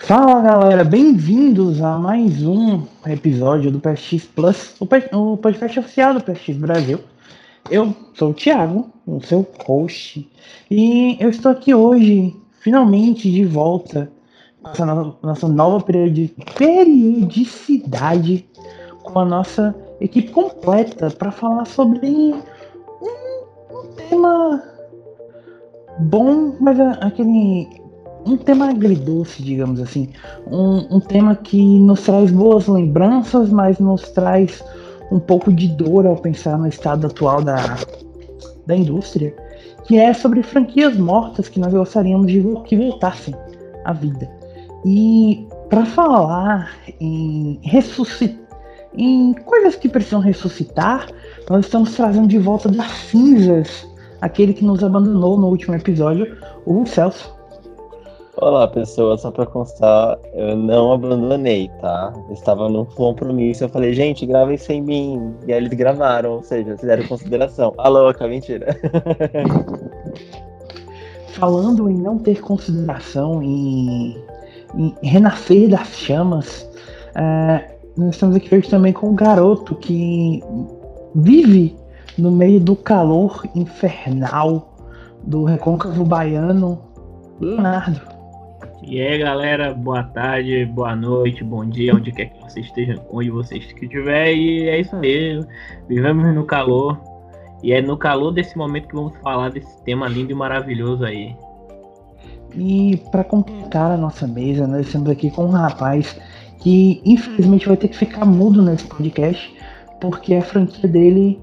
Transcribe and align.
Fala 0.00 0.40
galera, 0.40 0.84
bem-vindos 0.84 1.82
a 1.82 1.98
mais 1.98 2.42
um 2.42 2.84
episódio 3.06 3.70
do 3.70 3.78
PSX 3.78 4.24
Plus, 4.24 4.74
o, 4.80 4.86
podcast 5.36 5.78
oficial 5.78 6.14
do 6.14 6.22
PSX 6.22 6.56
Brasil. 6.56 6.98
Eu 7.70 7.94
sou 8.14 8.30
o 8.30 8.34
Thiago, 8.34 8.90
o 9.06 9.20
seu 9.20 9.46
host, 9.64 10.26
e 10.70 11.18
eu 11.20 11.28
estou 11.28 11.52
aqui 11.52 11.74
hoje, 11.74 12.34
finalmente 12.60 13.30
de 13.30 13.44
volta, 13.44 14.10
com 14.62 14.82
a 14.82 15.12
nossa 15.22 15.46
nova 15.46 15.84
periodicidade, 15.84 18.48
com 19.02 19.18
a 19.18 19.26
nossa 19.26 19.74
equipe 20.00 20.32
completa 20.32 21.10
para 21.10 21.30
falar 21.30 21.66
sobre 21.66 22.08
um, 22.08 22.40
um 23.70 23.92
tema 24.08 24.62
bom, 26.00 26.56
mas 26.58 26.80
é 26.80 26.98
aquele 27.02 27.81
um 28.24 28.36
tema 28.36 28.70
agridoce, 28.70 29.42
digamos 29.42 29.80
assim. 29.80 30.08
Um, 30.46 30.96
um 30.96 31.00
tema 31.00 31.34
que 31.36 31.62
nos 31.80 32.02
traz 32.02 32.30
boas 32.30 32.66
lembranças, 32.66 33.50
mas 33.50 33.78
nos 33.78 34.02
traz 34.10 34.62
um 35.10 35.18
pouco 35.18 35.52
de 35.52 35.68
dor 35.68 36.06
ao 36.06 36.16
pensar 36.16 36.58
no 36.58 36.66
estado 36.66 37.06
atual 37.06 37.42
da, 37.42 37.76
da 38.66 38.76
indústria, 38.76 39.34
que 39.84 39.98
é 39.98 40.12
sobre 40.14 40.42
franquias 40.42 40.96
mortas 40.96 41.48
que 41.48 41.60
nós 41.60 41.72
gostaríamos 41.72 42.26
de 42.28 42.42
que 42.64 42.76
voltassem 42.76 43.34
à 43.84 43.92
vida. 43.92 44.30
E 44.84 45.46
para 45.68 45.84
falar 45.84 46.76
em 47.00 47.58
ressuscitar, 47.62 48.42
em 48.94 49.32
coisas 49.32 49.74
que 49.74 49.88
precisam 49.88 50.20
ressuscitar, 50.20 51.08
nós 51.48 51.64
estamos 51.64 51.94
trazendo 51.94 52.28
de 52.28 52.38
volta 52.38 52.68
das 52.68 52.90
cinzas 52.90 53.86
aquele 54.20 54.52
que 54.52 54.64
nos 54.64 54.84
abandonou 54.84 55.38
no 55.38 55.48
último 55.48 55.74
episódio, 55.74 56.36
o 56.64 56.86
Celso. 56.86 57.34
Olá, 58.38 58.66
pessoal. 58.66 59.18
Só 59.18 59.30
pra 59.30 59.44
constar, 59.44 60.18
eu 60.32 60.56
não 60.56 60.92
abandonei, 60.92 61.70
tá? 61.80 62.12
Eu 62.28 62.34
estava 62.34 62.68
num 62.68 62.84
compromisso. 62.84 63.64
Eu 63.64 63.68
falei, 63.68 63.92
gente, 63.92 64.24
gravem 64.24 64.56
sem 64.56 64.80
mim. 64.80 65.34
E 65.46 65.52
aí 65.52 65.58
eles 65.58 65.74
gravaram, 65.74 66.36
ou 66.36 66.42
seja, 66.42 66.76
fizeram 66.78 67.06
consideração. 67.06 67.74
A 67.76 67.88
louca, 67.88 68.26
mentira. 68.26 68.74
Falando 71.34 71.90
em 71.90 71.94
não 71.94 72.18
ter 72.18 72.40
consideração, 72.40 73.42
em, 73.42 74.16
em 74.74 74.94
renascer 75.02 75.68
das 75.68 75.88
chamas, 75.88 76.66
é, 77.14 77.76
nós 77.96 78.14
estamos 78.14 78.36
aqui 78.36 78.54
hoje 78.54 78.68
também 78.68 78.94
com 78.94 79.10
um 79.10 79.14
garoto 79.14 79.74
que 79.74 80.42
vive 81.14 81.76
no 82.16 82.30
meio 82.30 82.60
do 82.60 82.76
calor 82.76 83.44
infernal 83.54 84.74
do 85.22 85.44
recôncavo 85.44 86.04
baiano, 86.04 86.78
Leonardo. 87.40 88.11
E 88.84 89.00
aí, 89.00 89.16
galera, 89.16 89.72
boa 89.72 90.02
tarde, 90.02 90.66
boa 90.66 90.96
noite, 90.96 91.44
bom 91.44 91.64
dia, 91.64 91.94
onde 91.94 92.10
quer 92.10 92.26
que 92.26 92.42
você 92.42 92.60
esteja, 92.60 93.00
onde 93.10 93.30
você 93.30 93.56
estiver. 93.56 94.34
E 94.34 94.68
é 94.68 94.80
isso 94.80 94.96
mesmo, 94.96 95.48
vivemos 95.88 96.34
no 96.34 96.44
calor. 96.44 97.00
E 97.62 97.72
é 97.72 97.80
no 97.80 97.96
calor 97.96 98.32
desse 98.32 98.58
momento 98.58 98.88
que 98.88 98.94
vamos 98.94 99.16
falar 99.22 99.50
desse 99.50 99.82
tema 99.84 100.08
lindo 100.08 100.32
e 100.32 100.34
maravilhoso 100.34 101.04
aí. 101.04 101.36
E 102.56 102.96
para 103.12 103.22
completar 103.22 103.92
a 103.92 103.96
nossa 103.96 104.26
mesa, 104.26 104.66
nós 104.66 104.86
estamos 104.86 105.08
aqui 105.08 105.30
com 105.30 105.44
um 105.44 105.50
rapaz 105.50 106.20
que 106.58 107.00
infelizmente 107.04 107.68
vai 107.68 107.76
ter 107.76 107.88
que 107.88 107.96
ficar 107.96 108.24
mudo 108.24 108.60
nesse 108.62 108.84
podcast, 108.86 109.56
porque 110.00 110.34
a 110.34 110.42
franquia 110.42 110.88
dele, 110.88 111.40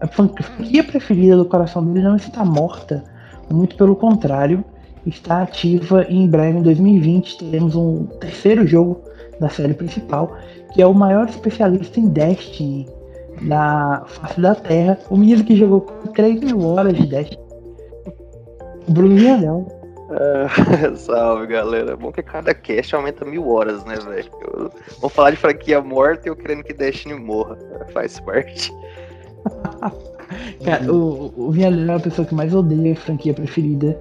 a 0.00 0.08
franquia 0.08 0.82
preferida 0.82 1.36
do 1.36 1.44
coração 1.44 1.84
dele 1.86 2.06
não 2.06 2.16
está 2.16 2.44
morta, 2.44 3.04
muito 3.48 3.76
pelo 3.76 3.94
contrário 3.94 4.64
está 5.06 5.42
ativa 5.42 6.06
e 6.08 6.16
em 6.16 6.26
breve, 6.26 6.58
em 6.58 6.62
2020, 6.62 7.38
teremos 7.38 7.74
um 7.74 8.06
terceiro 8.20 8.66
jogo 8.66 9.00
da 9.40 9.48
série 9.48 9.74
principal, 9.74 10.36
que 10.72 10.80
é 10.80 10.86
o 10.86 10.94
maior 10.94 11.28
especialista 11.28 11.98
em 11.98 12.08
Destiny 12.08 12.88
da 13.42 14.04
face 14.06 14.40
da 14.40 14.54
Terra. 14.54 14.98
O 15.10 15.16
menino 15.16 15.44
que 15.44 15.56
jogou 15.56 15.80
3 16.14 16.40
mil 16.40 16.60
horas 16.60 16.94
de 16.96 17.06
Destiny. 17.06 17.42
Bruno 18.88 19.16
Vianel. 19.16 19.66
Uh, 20.10 20.94
salve 20.96 21.46
galera. 21.46 21.96
Bom 21.96 22.12
que 22.12 22.22
cada 22.22 22.54
cast 22.54 22.94
aumenta 22.94 23.24
mil 23.24 23.48
horas, 23.48 23.84
né, 23.84 23.96
velho? 23.96 24.30
Vamos 25.00 25.12
falar 25.12 25.30
de 25.30 25.36
franquia 25.38 25.80
morta 25.80 26.28
e 26.28 26.30
eu 26.30 26.36
querendo 26.36 26.62
que 26.62 26.72
Destiny 26.72 27.14
morra. 27.14 27.58
Faz 27.92 28.20
parte. 28.20 28.72
Cara, 30.64 30.90
o, 30.90 31.32
o 31.36 31.50
Vianel 31.50 31.94
é 31.94 31.96
a 31.96 32.00
pessoa 32.00 32.26
que 32.26 32.34
mais 32.34 32.54
odeia 32.54 32.92
a 32.92 32.96
franquia 32.96 33.34
preferida 33.34 33.98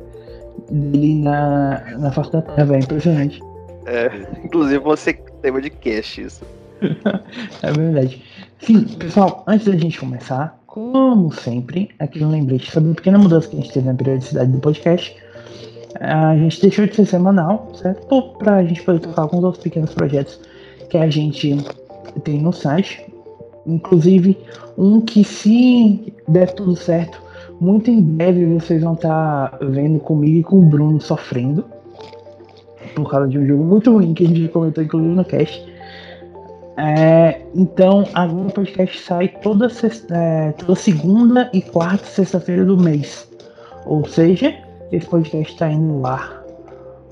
dele 0.72 1.22
na, 1.22 1.98
na 1.98 2.12
face 2.12 2.32
da 2.32 2.42
Terra, 2.42 2.66
velho. 2.66 2.84
Impressionante. 2.84 3.42
É, 3.86 4.12
inclusive 4.44 4.80
você 4.80 5.14
tema 5.42 5.62
de 5.62 5.70
cast 5.70 6.22
isso. 6.22 6.46
é 7.62 7.72
verdade. 7.72 8.24
Sim, 8.60 8.84
pessoal, 8.84 9.44
antes 9.48 9.68
da 9.68 9.76
gente 9.76 10.00
começar, 10.00 10.60
como 10.68 11.32
sempre, 11.32 11.90
aqui 12.00 12.24
um 12.24 12.30
lembrete 12.30 12.72
sobre 12.72 12.90
uma 12.90 12.96
pequena 12.96 13.18
mudança 13.18 13.50
que 13.50 13.58
a 13.58 13.60
gente 13.60 13.74
teve 13.74 13.88
na 13.88 13.94
periodicidade 13.94 14.52
do 14.52 14.60
podcast. 14.60 15.16
A 16.00 16.36
gente 16.36 16.62
deixou 16.62 16.86
de 16.86 16.96
ser 16.96 17.06
semanal, 17.06 17.70
certo? 17.76 18.22
Para 18.38 18.58
a 18.58 18.64
gente 18.64 18.82
poder 18.84 19.00
tocar 19.00 19.24
alguns 19.24 19.44
outros 19.44 19.64
pequenos 19.64 19.94
projetos 19.94 20.40
que 20.90 20.98
a 20.98 21.10
gente 21.10 21.58
tem 22.24 22.42
no 22.42 22.54
site. 22.54 23.06
Inclusive, 23.66 24.38
um 24.78 25.02
que 25.02 25.24
se 25.24 26.14
der 26.28 26.54
tudo 26.54 26.76
certo, 26.76 27.22
muito 27.62 27.92
em 27.92 28.02
breve 28.02 28.44
vocês 28.56 28.82
vão 28.82 28.96
estar 28.96 29.52
tá 29.52 29.60
vendo 29.62 30.00
comigo 30.00 30.40
e 30.40 30.44
com 30.44 30.58
o 30.58 30.66
Bruno 30.66 31.00
sofrendo. 31.00 31.64
Por 32.96 33.08
causa 33.10 33.28
de 33.28 33.38
um 33.38 33.46
jogo 33.46 33.64
muito 33.64 33.94
ruim 33.94 34.16
que 34.16 34.26
a 34.26 34.28
gente 34.28 34.48
comentou, 34.50 34.84
inclusive 34.84 35.14
no 35.14 35.24
cast. 35.24 35.72
É, 36.76 37.40
então, 37.54 38.04
agora 38.16 38.48
o 38.48 38.52
podcast 38.52 39.00
sai 39.02 39.28
toda, 39.28 39.70
sexta, 39.70 40.18
é, 40.18 40.52
toda 40.54 40.74
segunda 40.74 41.52
e 41.54 41.62
quarta 41.62 42.04
sexta-feira 42.04 42.66
do 42.66 42.76
mês. 42.76 43.30
Ou 43.86 44.08
seja, 44.08 44.56
esse 44.92 45.06
podcast 45.06 45.54
está 45.54 45.72
indo 45.72 45.84
no 45.84 46.08
ar 46.08 46.44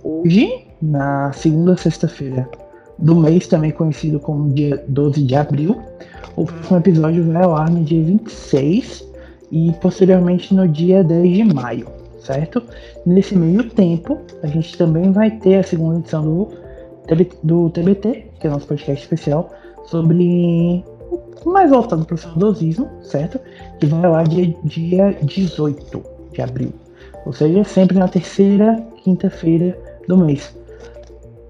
hoje, 0.04 0.66
na 0.82 1.32
segunda 1.32 1.78
sexta-feira 1.78 2.50
do 2.98 3.16
mês, 3.16 3.46
também 3.46 3.70
conhecido 3.70 4.20
como 4.20 4.52
dia 4.52 4.84
12 4.88 5.24
de 5.24 5.36
abril. 5.36 5.80
O 6.36 6.46
próximo 6.46 6.78
episódio 6.80 7.32
vai 7.32 7.44
ao 7.44 7.56
ar 7.56 7.70
no 7.70 7.84
dia 7.84 8.04
26 8.04 9.09
e 9.52 9.72
posteriormente 9.82 10.54
no 10.54 10.68
dia 10.68 11.04
10 11.04 11.34
de 11.36 11.44
maio, 11.44 11.88
certo? 12.20 12.62
Nesse 13.06 13.36
meio 13.36 13.70
tempo, 13.70 14.20
a 14.44 14.48
gente 14.48 14.78
também 14.78 15.12
vai 15.12 15.32
ter 15.32 15.56
a 15.56 15.64
segunda 15.64 16.00
edição 16.00 16.24
do, 16.24 16.50
do 17.44 17.70
TBT, 17.70 18.26
que 18.40 18.48
é 18.48 18.50
o 18.50 18.54
nosso 18.54 18.68
podcast 18.68 19.04
especial, 19.04 19.52
sobre 19.86 20.84
mais 21.46 21.70
voltado 21.70 22.06
para 22.06 22.16
o 22.16 22.18
saudosismo, 22.18 22.90
certo? 23.02 23.40
Que 23.80 23.86
vai 23.88 24.09
lá 24.09 24.24
dia, 24.24 24.54
dia 24.64 25.18
18 25.24 26.04
de 26.34 26.42
abril. 26.42 26.74
Ou 27.26 27.34
seja, 27.34 27.64
sempre 27.64 27.98
na 27.98 28.08
terceira 28.08 28.84
quinta-feira 29.04 29.78
do 30.08 30.18
mês. 30.18 30.56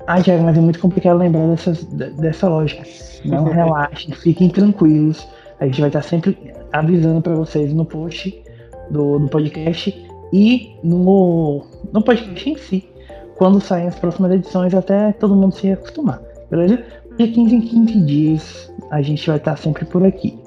Ah, 0.07 0.21
Tiago, 0.21 0.43
mas 0.43 0.57
é 0.57 0.61
muito 0.61 0.79
complicado 0.79 1.17
lembrar 1.17 1.47
dessas, 1.47 1.83
dessa 1.83 2.47
lógica. 2.47 2.83
Não 3.25 3.43
relaxem, 3.51 4.11
fiquem 4.13 4.49
tranquilos. 4.49 5.27
A 5.59 5.65
gente 5.65 5.81
vai 5.81 5.89
estar 5.89 6.01
sempre 6.01 6.37
avisando 6.71 7.21
para 7.21 7.35
vocês 7.35 7.73
no 7.73 7.85
post 7.85 8.43
do, 8.89 9.19
do 9.19 9.27
podcast 9.27 10.07
e 10.31 10.75
no, 10.83 11.65
no 11.91 12.01
podcast 12.01 12.49
em 12.49 12.57
si, 12.57 12.89
quando 13.37 13.59
saem 13.59 13.87
as 13.87 13.95
próximas 13.95 14.31
edições, 14.31 14.73
até 14.73 15.11
todo 15.13 15.35
mundo 15.35 15.53
se 15.53 15.71
acostumar, 15.71 16.21
beleza? 16.49 16.83
De 17.17 17.27
15 17.27 17.55
em 17.55 17.61
15 17.61 18.01
dias 18.01 18.73
a 18.91 19.01
gente 19.01 19.25
vai 19.27 19.37
estar 19.37 19.57
sempre 19.57 19.85
por 19.85 20.05
aqui. 20.05 20.37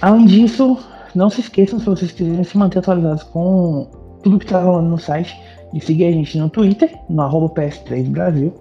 Além 0.00 0.26
disso, 0.26 0.78
não 1.14 1.30
se 1.30 1.40
esqueçam, 1.40 1.78
se 1.78 1.86
vocês 1.86 2.12
quiserem 2.12 2.44
se 2.44 2.58
manter 2.58 2.80
atualizados 2.80 3.22
com 3.22 3.88
tudo 4.22 4.38
que 4.38 4.44
está 4.44 4.60
rolando 4.60 4.88
no 4.88 4.98
site, 4.98 5.34
de 5.72 5.80
seguir 5.80 6.06
a 6.06 6.12
gente 6.12 6.36
no 6.38 6.48
Twitter, 6.48 6.94
no 7.08 7.22
arroba 7.22 7.48
PS3 7.54 8.08
Brasil, 8.08 8.52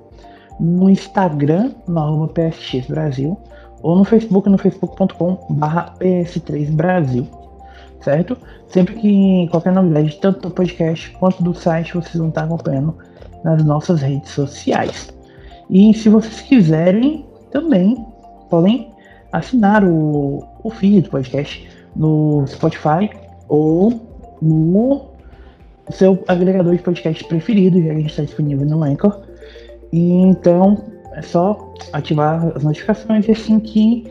no 0.60 0.90
Instagram, 0.90 1.72
no 1.88 2.28
PSX 2.28 2.88
Brasil, 2.88 3.38
ou 3.84 3.96
no 3.96 4.04
Facebook, 4.04 4.50
no 4.50 4.58
facebook.com/barra 4.58 5.94
PS3Brasil, 6.00 7.28
certo? 8.02 8.38
Sempre 8.68 8.96
que 8.96 9.48
qualquer 9.52 9.74
novidade, 9.74 10.18
tanto 10.20 10.48
do 10.48 10.52
podcast 10.52 11.12
quanto 11.20 11.44
do 11.44 11.54
site, 11.54 11.94
vocês 11.94 12.16
vão 12.16 12.30
estar 12.30 12.46
acompanhando 12.46 12.96
nas 13.44 13.64
nossas 13.64 14.02
redes 14.02 14.32
sociais. 14.32 15.14
E 15.70 15.94
se 15.94 16.10
vocês 16.10 16.42
quiserem, 16.42 17.26
também 17.52 18.04
podem 18.50 18.92
assinar 19.32 19.84
o, 19.84 20.44
o 20.64 20.70
feed 20.70 21.02
do 21.02 21.10
podcast 21.10 21.68
no 21.96 22.46
Spotify 22.48 23.10
ou 23.48 23.92
no 24.42 25.14
seu 25.90 26.24
agregador 26.28 26.76
de 26.76 26.82
podcast 26.82 27.24
preferido, 27.26 27.78
já 27.80 27.86
que 27.86 27.92
a 27.92 27.96
gente 27.96 28.10
está 28.10 28.24
disponível 28.24 28.66
no 28.66 28.84
Anchor. 28.84 29.22
Então 29.92 30.93
é 31.14 31.22
só 31.22 31.74
ativar 31.92 32.52
as 32.56 32.64
notificações 32.64 33.28
e 33.28 33.32
assim 33.32 33.60
que 33.60 34.06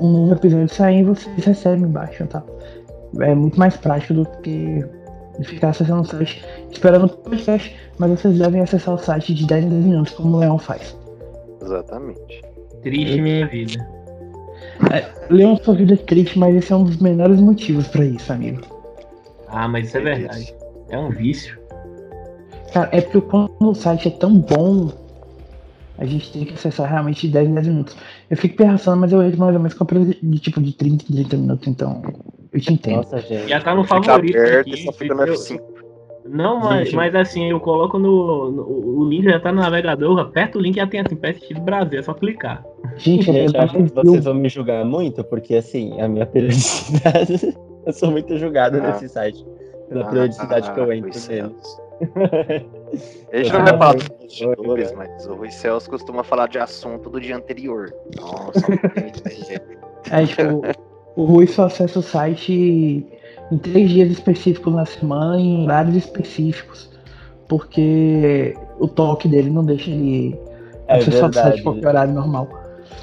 um 0.00 0.08
novo 0.08 0.34
episódio 0.34 0.68
sair, 0.68 1.04
vocês 1.04 1.44
recebem 1.44 1.84
embaixo, 1.84 2.26
tá? 2.26 2.42
É 3.20 3.34
muito 3.34 3.58
mais 3.58 3.76
prático 3.76 4.14
do 4.14 4.26
que 4.42 4.84
ficar 5.42 5.70
acessando 5.70 6.02
o 6.02 6.04
site 6.04 6.44
esperando 6.70 7.06
o 7.06 7.08
podcast, 7.08 7.76
mas 7.98 8.10
vocês 8.10 8.38
devem 8.38 8.60
acessar 8.60 8.94
o 8.94 8.98
site 8.98 9.34
de 9.34 9.46
10 9.46 9.64
em 9.64 9.68
10 9.68 9.84
minutos, 9.84 10.12
como 10.14 10.36
o 10.36 10.40
Leão 10.40 10.58
faz. 10.58 10.96
Exatamente. 11.60 12.42
Triste 12.82 13.20
minha 13.20 13.46
vida. 13.46 13.88
Leão, 15.30 15.56
sua 15.56 15.74
vida 15.74 15.94
é 15.94 15.96
triste, 15.96 16.38
mas 16.38 16.54
esse 16.56 16.72
é 16.72 16.76
um 16.76 16.84
dos 16.84 16.96
menores 16.98 17.40
motivos 17.40 17.86
pra 17.88 18.04
isso, 18.04 18.32
amigo. 18.32 18.60
Ah, 19.48 19.68
mas 19.68 19.88
isso 19.88 19.98
é 19.98 20.00
verdade. 20.00 20.54
É 20.90 20.98
um 20.98 21.10
vício. 21.10 21.58
Cara, 22.72 22.88
é 22.92 23.00
porque 23.00 23.20
quando 23.20 23.52
o 23.60 23.74
site 23.74 24.08
é 24.08 24.10
tão 24.10 24.38
bom, 24.38 24.90
a 25.98 26.04
gente 26.04 26.32
tem 26.32 26.44
que 26.44 26.54
acessar 26.54 26.88
realmente 26.90 27.26
de 27.26 27.32
10 27.32 27.48
em 27.48 27.54
10 27.54 27.66
minutos. 27.68 27.96
Eu 28.30 28.36
fico 28.36 28.56
pensando, 28.56 29.00
mas 29.00 29.12
eu 29.12 29.18
vejo 29.20 29.38
mais 29.38 29.54
ou 29.54 29.60
menos 29.60 29.74
com 29.74 29.84
de 29.84 30.38
tipo 30.38 30.60
de 30.60 30.72
30 30.72 31.04
em 31.04 31.14
30 31.14 31.36
minutos, 31.36 31.68
então 31.68 32.02
eu 32.52 32.60
te 32.60 32.72
entendo. 32.72 32.96
Nossa, 32.96 33.18
gente. 33.20 33.48
Já 33.48 33.60
tá 33.60 33.74
no 33.74 33.84
favorito. 33.84 34.36
aberto 34.36 34.60
aqui, 34.70 34.84
só 34.84 34.92
fica 34.92 35.14
no 35.14 35.22
eu- 35.24 35.34
F5. 35.34 35.60
Não, 36.24 36.60
mas, 36.60 36.92
mas 36.92 37.12
assim, 37.16 37.50
eu 37.50 37.58
coloco 37.58 37.98
no, 37.98 38.48
no- 38.52 38.62
O 39.00 39.04
link 39.08 39.24
já 39.24 39.40
tá 39.40 39.50
no 39.50 39.60
navegador, 39.60 40.16
aperta 40.20 40.56
o 40.56 40.60
link 40.60 40.76
e 40.76 40.78
já 40.78 40.86
tem 40.86 41.00
assim, 41.00 41.16
PSX 41.16 41.58
Brasil, 41.58 41.98
é 41.98 42.02
só 42.02 42.14
clicar. 42.14 42.64
Gente, 42.96 43.28
eu 43.28 43.34
Gente, 43.34 43.56
acho 43.56 43.74
que 43.74 43.82
vocês 43.92 44.24
vão 44.24 44.34
me 44.34 44.48
julgar 44.48 44.84
muito, 44.84 45.24
porque 45.24 45.56
assim, 45.56 46.00
a 46.00 46.06
minha 46.08 46.24
periodicidade. 46.26 47.56
eu 47.84 47.92
sou 47.92 48.10
muito 48.12 48.38
julgado 48.38 48.78
Ah. 48.78 48.92
nesse 48.92 49.08
site. 49.08 49.44
Pela 49.88 50.04
periodicidade 50.08 50.72
que 50.72 50.78
eu 50.80 50.90
Ah, 50.90 50.96
entro. 50.96 51.10
A 53.32 53.36
gente 53.36 53.52
não 53.52 53.64
vai 53.64 53.78
falar 53.78 53.94
dos 53.94 54.08
bastidores, 54.08 54.92
mas 54.92 55.26
o 55.26 55.34
Rui 55.34 55.50
Celso 55.50 55.88
costuma 55.88 56.22
falar 56.22 56.48
de 56.48 56.58
assunto 56.58 57.08
do 57.08 57.20
dia 57.20 57.36
anterior. 57.36 57.92
Nossa. 58.20 58.66
É, 60.10 60.26
tipo, 60.26 60.62
o 61.16 61.24
Rui 61.24 61.46
só 61.46 61.66
acessa 61.66 61.98
o 61.98 62.02
site 62.02 63.06
em 63.50 63.58
três 63.58 63.90
dias 63.90 64.10
específicos 64.10 64.74
na 64.74 64.84
semana, 64.84 65.40
em 65.40 65.64
horários 65.64 65.96
específicos. 65.96 66.90
Porque 67.48 68.56
o 68.78 68.88
toque 68.88 69.28
dele 69.28 69.50
não 69.50 69.64
deixa 69.64 69.90
ele 69.90 70.38
É 70.88 70.98
acessar 70.98 71.30
o 71.30 71.32
site 71.32 71.34
verdade. 71.34 71.60
em 71.60 71.62
qualquer 71.62 71.88
horário 71.88 72.14
normal. 72.14 72.48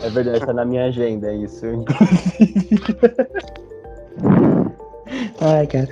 É 0.04 0.10
verdade, 0.10 0.46
tá 0.46 0.54
na 0.54 0.66
minha 0.66 0.86
agenda 0.86 1.34
isso. 1.34 1.66
Ai, 5.42 5.66
cara. 5.68 5.88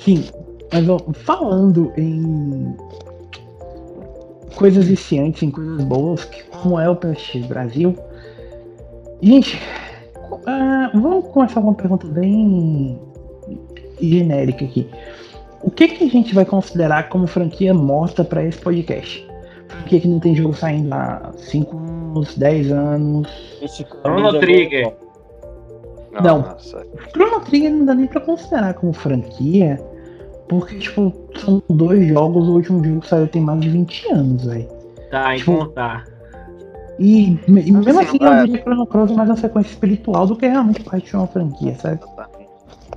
Sim, 0.00 0.24
mas 0.72 0.88
ó, 0.88 0.98
falando 1.12 1.92
em 1.96 2.74
coisas 4.52 4.86
viciantes, 4.86 5.42
em 5.42 5.50
coisas 5.50 5.84
boas, 5.84 6.24
como 6.62 6.78
é 6.78 6.88
o 6.88 6.96
PSX 6.96 7.46
Brasil. 7.46 7.96
Gente, 9.20 9.60
ah, 10.46 10.90
vamos 10.94 11.26
começar 11.28 11.60
com 11.60 11.68
uma 11.68 11.74
pergunta 11.74 12.06
bem 12.06 12.98
genérica 14.00 14.64
aqui. 14.64 14.88
O 15.62 15.70
que, 15.70 15.88
que 15.88 16.04
a 16.04 16.08
gente 16.08 16.34
vai 16.34 16.44
considerar 16.44 17.08
como 17.08 17.26
franquia 17.26 17.72
morta 17.72 18.24
para 18.24 18.42
esse 18.44 18.58
podcast? 18.58 19.26
Franquia 19.68 20.00
que 20.00 20.08
não 20.08 20.18
tem 20.18 20.34
jogo 20.34 20.54
saindo 20.54 20.92
há 20.92 21.32
5 21.36 21.76
anos, 21.76 22.36
10 22.36 22.72
anos. 22.72 23.28
Chrono 24.02 24.40
Trigger. 24.40 24.92
Não. 26.20 26.40
Nossa, 26.40 26.84
Chrono 27.12 27.40
Trigger 27.40 27.70
não 27.70 27.86
dá 27.86 27.94
nem 27.94 28.06
pra 28.06 28.20
considerar 28.20 28.74
como 28.74 28.92
franquia, 28.92 29.80
porque, 30.48 30.78
tipo, 30.78 31.12
são 31.38 31.62
dois 31.70 32.06
jogos, 32.08 32.46
o 32.48 32.52
último 32.54 32.84
jogo 32.84 33.00
que 33.00 33.08
saiu 33.08 33.26
tem 33.28 33.42
mais 33.42 33.60
de 33.60 33.68
20 33.70 34.08
anos, 34.12 34.44
velho. 34.44 34.68
Tá, 35.10 35.34
Tipo, 35.36 35.52
então 35.52 35.68
tá. 35.70 36.04
E, 36.98 37.38
e 37.46 37.50
mesmo 37.50 37.78
Assim, 37.80 37.98
assim, 38.00 38.18
não 38.20 38.34
eu 38.34 38.44
diria 38.46 38.58
que 38.58 38.64
Chrono 38.64 38.86
Cross 38.86 39.10
é 39.10 39.14
mais 39.14 39.28
uma 39.30 39.36
sequência 39.36 39.70
espiritual 39.70 40.26
do 40.26 40.36
que 40.36 40.46
realmente 40.46 40.82
parte 40.84 41.06
de 41.10 41.16
uma 41.16 41.26
franquia, 41.26 41.74
sabe? 41.76 42.00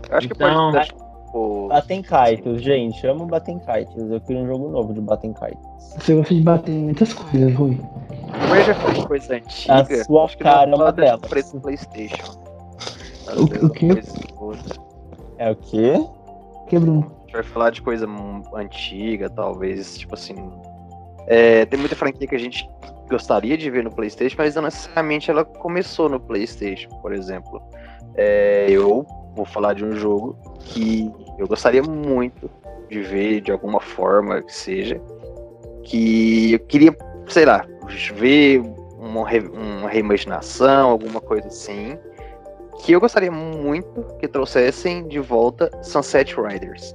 Eu 0.10 0.18
acho 0.18 0.28
que 0.28 0.34
Então- 0.36 0.72
pode 0.72 0.78
deixar 0.78 0.96
o. 1.34 1.68
Batem 1.70 2.02
Kites, 2.04 2.62
gente. 2.62 3.08
Amo 3.08 3.26
Batem 3.26 3.58
Kites. 3.60 3.96
Eu 4.12 4.22
queria 4.22 4.44
um 4.44 4.48
jogo 4.48 4.70
novo 4.70 4.94
de 4.94 5.02
Batem 5.02 5.34
Kites. 5.34 5.96
Você 5.98 6.14
gosta 6.16 6.34
de 6.36 6.42
bater 6.42 6.72
em 6.72 6.84
muitas 6.84 7.14
coisas, 7.14 7.54
Rui. 7.56 7.80
Como 7.80 8.62
já 8.64 8.76
foi 8.76 9.06
coisa 9.06 9.36
antiga, 9.36 9.74
A 10.02 10.04
sua 10.06 10.24
acho 10.26 10.38
que 10.38 10.44
cara 10.44 10.70
é 10.72 10.76
uma 10.76 10.92
delas. 10.92 11.22
preto 11.22 11.54
no 11.56 11.62
Playstation. 11.62 12.34
O- 13.36 13.66
o 13.66 13.70
quê? 13.70 13.88
É 15.38 15.52
o 15.52 15.56
quê? 15.56 16.06
Que, 16.68 16.78
Bruno? 16.80 17.00
A 17.00 17.04
gente 17.04 17.15
vai 17.36 17.44
falar 17.44 17.70
de 17.70 17.82
coisa 17.82 18.08
antiga, 18.54 19.30
talvez, 19.30 19.98
tipo 19.98 20.14
assim. 20.16 20.36
é, 21.28 21.66
tem 21.66 21.80
muita 21.80 21.96
franquia 21.96 22.28
que 22.28 22.36
a 22.36 22.40
gente 22.40 22.68
gostaria 23.10 23.58
de 23.58 23.70
ver 23.70 23.84
no 23.84 23.92
PlayStation, 23.92 24.36
mas 24.38 24.56
não 24.56 24.64
necessariamente 24.64 25.30
ela 25.30 25.46
começou 25.46 26.10
no 26.10 26.20
PlayStation, 26.20 26.90
por 27.02 27.14
exemplo. 27.14 27.62
É, 28.16 28.68
eu 28.70 29.06
vou 29.36 29.46
falar 29.46 29.74
de 29.74 29.84
um 29.86 29.92
jogo 29.94 30.38
que 30.60 31.12
eu 31.38 31.48
gostaria 31.48 31.84
muito 31.84 32.50
de 32.90 33.02
ver 33.02 33.42
de 33.42 33.52
alguma 33.52 33.80
forma 33.82 34.42
que 34.42 34.54
seja, 34.56 35.00
que 35.84 36.54
eu 36.54 36.60
queria, 36.60 36.96
sei 37.28 37.46
lá, 37.46 37.66
ver 38.16 38.62
uma, 38.98 39.28
re- 39.28 39.48
uma 39.50 39.90
reimaginação, 39.90 40.90
alguma 40.90 41.20
coisa 41.22 41.48
assim. 41.48 41.98
Que 42.80 42.92
eu 42.92 43.00
gostaria 43.00 43.32
muito 43.32 44.04
que 44.20 44.28
trouxessem 44.28 45.08
de 45.08 45.20
volta 45.20 45.70
Sunset 45.82 46.36
Riders. 46.36 46.94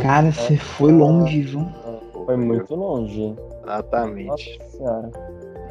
Cara, 0.00 0.32
você 0.32 0.56
foi 0.56 0.92
longe, 0.92 1.42
viu? 1.42 1.66
Foi 2.24 2.36
muito 2.36 2.74
longe. 2.74 3.34
Exatamente. 3.62 4.26
Nossa 4.26 4.70
senhora. 4.70 5.10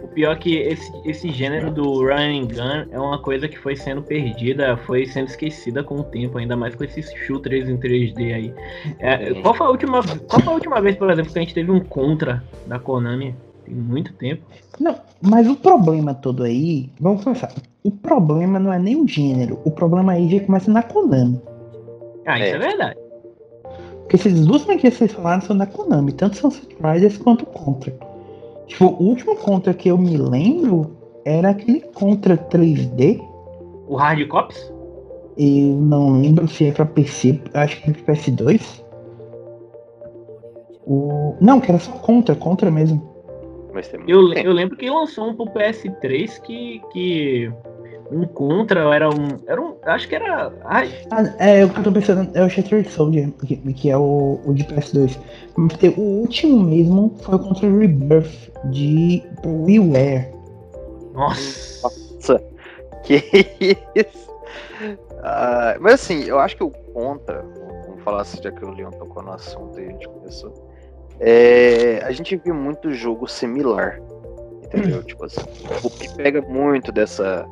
O 0.03 0.07
pior 0.09 0.33
é 0.33 0.35
que 0.35 0.57
esse, 0.57 0.91
esse 1.05 1.31
gênero 1.31 1.71
do 1.71 2.05
Running 2.05 2.47
Gun 2.47 2.91
é 2.91 2.99
uma 2.99 3.17
coisa 3.19 3.47
que 3.47 3.57
foi 3.57 3.75
sendo 3.75 4.01
perdida, 4.03 4.75
foi 4.85 5.05
sendo 5.05 5.27
esquecida 5.29 5.81
com 5.81 5.95
o 5.95 6.03
tempo, 6.03 6.37
ainda 6.37 6.57
mais 6.57 6.75
com 6.75 6.83
esses 6.83 7.11
shooters 7.25 7.69
em 7.69 7.77
3D 7.77 8.33
aí. 8.33 8.53
É, 8.99 9.33
qual, 9.41 9.53
foi 9.53 9.65
a 9.65 9.69
última, 9.69 10.01
qual 10.27 10.41
foi 10.41 10.51
a 10.51 10.55
última 10.55 10.81
vez, 10.81 10.97
por 10.97 11.09
exemplo, 11.09 11.31
que 11.31 11.39
a 11.39 11.41
gente 11.41 11.53
teve 11.53 11.71
um 11.71 11.79
Contra 11.79 12.43
da 12.67 12.77
Konami? 12.77 13.33
Tem 13.65 13.73
muito 13.73 14.11
tempo. 14.13 14.43
Não, 14.77 14.95
mas 15.21 15.47
o 15.47 15.55
problema 15.55 16.13
todo 16.13 16.43
aí, 16.43 16.89
vamos 16.99 17.23
começar. 17.23 17.53
O 17.81 17.89
problema 17.89 18.59
não 18.59 18.73
é 18.73 18.77
nem 18.77 19.01
o 19.01 19.07
gênero, 19.07 19.57
o 19.63 19.71
problema 19.71 20.11
aí 20.11 20.29
já 20.29 20.45
começa 20.45 20.69
na 20.69 20.83
Konami. 20.83 21.41
Ah, 22.25 22.37
isso 22.39 22.47
é, 22.47 22.55
É. 22.55 22.59
verdade. 22.59 23.02
Porque 24.13 24.27
essas 24.27 24.45
duas 24.45 24.61
franquias 24.61 24.93
que 24.93 24.99
vocês 24.99 25.11
falaram 25.11 25.41
são 25.41 25.57
da 25.57 25.65
Konami, 25.65 26.11
tanto 26.11 26.37
Sunset 26.37 26.77
Riders 26.79 27.17
quanto 27.17 27.47
Contra. 27.47 27.91
Tipo, 28.67 28.85
o 28.85 29.05
último 29.05 29.35
Contra 29.35 29.73
que 29.73 29.89
eu 29.89 29.97
me 29.97 30.15
lembro 30.17 30.95
era 31.25 31.49
aquele 31.49 31.81
Contra 31.81 32.37
3D. 32.37 33.19
O 33.87 33.95
Hard 33.95 34.27
Cops? 34.27 34.71
Eu 35.35 35.77
não 35.81 36.21
lembro 36.21 36.47
se 36.47 36.67
é 36.67 36.71
pra 36.71 36.85
PC, 36.85 37.41
acho 37.55 37.81
que 37.81 37.89
é 37.89 37.93
pra 37.93 38.13
PS2. 38.13 38.83
O... 40.85 41.35
Não, 41.41 41.59
que 41.59 41.71
era 41.71 41.79
só 41.79 41.93
Contra, 41.93 42.35
Contra 42.35 42.69
mesmo. 42.69 43.01
Mas 43.73 43.87
tem 43.87 43.99
muito 43.99 44.11
Eu, 44.11 44.31
eu 44.31 44.53
lembro 44.53 44.77
que 44.77 44.87
lançou 44.91 45.29
um 45.29 45.35
pro 45.35 45.47
PS3 45.47 46.39
que. 46.41 46.81
que 46.91 47.51
um 48.13 48.25
Contra 48.27 48.79
era 48.93 49.09
um. 49.09 49.39
Era 49.47 49.61
um. 49.61 49.75
Acho 49.83 50.07
que 50.07 50.15
era. 50.15 50.51
Ai, 50.65 50.89
Ah, 51.11 51.23
é, 51.39 51.65
o 51.65 51.69
que 51.69 51.79
eu 51.79 51.83
tô 51.83 51.91
pensando 51.91 52.29
é 52.33 52.43
o 52.43 52.49
Shattered 52.49 52.89
Soldier, 52.89 53.31
que, 53.45 53.55
que 53.73 53.89
é 53.89 53.97
o, 53.97 54.39
o 54.45 54.53
de 54.53 54.63
PS2. 54.65 55.19
Mas 55.57 55.77
tem- 55.77 55.93
o 55.97 56.01
último 56.01 56.59
mesmo 56.63 57.15
foi 57.21 57.35
o 57.35 57.39
Contra 57.39 57.69
Rebirth 57.69 58.51
de 58.65 59.23
WiiWare. 59.45 60.31
nossa. 61.13 62.41
Que 63.03 63.15
isso? 63.95 64.31
Ah, 65.21 65.75
mas 65.79 65.95
assim, 65.95 66.23
eu 66.23 66.39
acho 66.39 66.55
que 66.55 66.63
o 66.63 66.69
contra, 66.93 67.43
vamos 67.87 68.01
falar 68.03 68.21
assim, 68.21 68.41
já 68.41 68.51
que 68.51 68.63
o 68.63 68.69
Leon 68.73 68.91
tocou 68.91 69.21
no 69.23 69.31
assunto 69.33 69.79
e 69.79 69.85
a 69.85 69.91
gente 69.91 70.07
começou. 70.07 70.53
é, 71.19 72.01
a 72.03 72.11
gente 72.11 72.35
viu 72.37 72.53
muito 72.55 72.91
jogo 72.93 73.27
similar. 73.27 73.99
Entendeu? 74.63 75.03
tipo 75.03 75.23
assim, 75.25 75.41
o 75.83 75.89
que 75.89 76.13
pega 76.15 76.41
muito 76.41 76.91
dessa. 76.91 77.45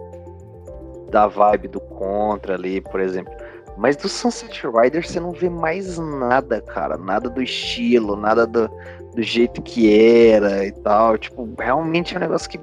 Da 1.12 1.28
vibe 1.28 1.68
do 1.68 1.80
contra 1.80 2.56
ali, 2.56 2.82
por 2.82 3.00
exemplo. 3.00 3.34
Mas 3.78 3.96
do 3.96 4.10
Sunset 4.10 4.68
Riders 4.68 5.10
você 5.10 5.20
não 5.20 5.32
vê 5.32 5.50
mais 5.50 5.98
nada, 5.98 6.62
cara. 6.62 6.98
Nada 6.98 7.30
do 7.30 7.42
estilo, 7.42 8.16
nada 8.16 8.46
do, 8.46 8.70
do 9.16 9.22
jeito 9.22 9.62
que 9.62 10.30
era 10.30 10.66
e 10.66 10.72
tal. 10.72 11.18
Tipo, 11.18 11.48
realmente 11.58 12.14
é 12.14 12.18
um 12.18 12.22
negócio 12.22 12.50
que 12.50 12.60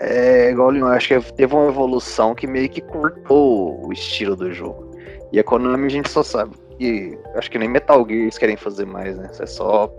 é 0.00 0.50
igual 0.50 0.72
o 0.72 0.86
acho 0.86 1.08
que 1.08 1.32
teve 1.32 1.54
uma 1.54 1.68
evolução 1.68 2.34
que 2.34 2.46
meio 2.46 2.68
que 2.68 2.80
cortou 2.80 3.86
o 3.86 3.92
estilo 3.92 4.34
do 4.34 4.52
jogo. 4.52 4.90
E 5.32 5.38
a 5.38 5.44
Konami 5.44 5.86
a 5.86 5.90
gente 5.90 6.10
só 6.10 6.22
sabe 6.22 6.54
que. 6.78 7.18
Acho 7.34 7.50
que 7.50 7.58
nem 7.58 7.68
Metal 7.68 8.04
Gear 8.06 8.22
eles 8.22 8.38
querem 8.38 8.56
fazer 8.56 8.86
mais, 8.86 9.16
né? 9.16 9.30
É 9.38 9.46
só 9.46 9.90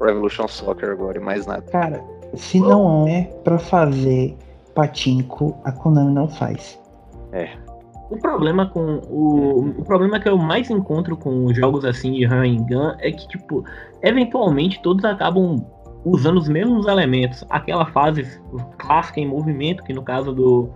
Revolution 0.00 0.48
Soccer 0.48 0.90
agora 0.90 1.18
e 1.18 1.20
mais 1.20 1.46
nada. 1.46 1.62
Cara, 1.70 2.02
se 2.34 2.60
não 2.60 3.06
é 3.06 3.24
pra 3.44 3.58
fazer 3.58 4.36
patinco, 4.74 5.56
a 5.64 5.72
Konami 5.72 6.12
não 6.12 6.28
faz. 6.28 6.81
O 8.10 8.18
problema 8.18 8.66
com 8.66 9.00
o, 9.08 9.70
o 9.78 9.84
problema 9.84 10.20
que 10.20 10.28
eu 10.28 10.36
mais 10.36 10.68
encontro 10.68 11.16
com 11.16 11.52
jogos 11.54 11.84
assim 11.84 12.12
de 12.12 12.26
run 12.26 12.42
and 12.42 12.66
gun 12.68 12.94
é 12.98 13.10
que 13.10 13.26
tipo, 13.26 13.64
eventualmente 14.02 14.82
todos 14.82 15.02
acabam 15.04 15.64
usando 16.04 16.38
os 16.38 16.48
mesmos 16.48 16.86
elementos. 16.86 17.44
Aquela 17.48 17.86
fase 17.86 18.26
clássica 18.78 19.20
em 19.20 19.26
movimento, 19.26 19.82
que 19.82 19.92
no 19.92 20.02
caso 20.02 20.32
do, 20.32 20.68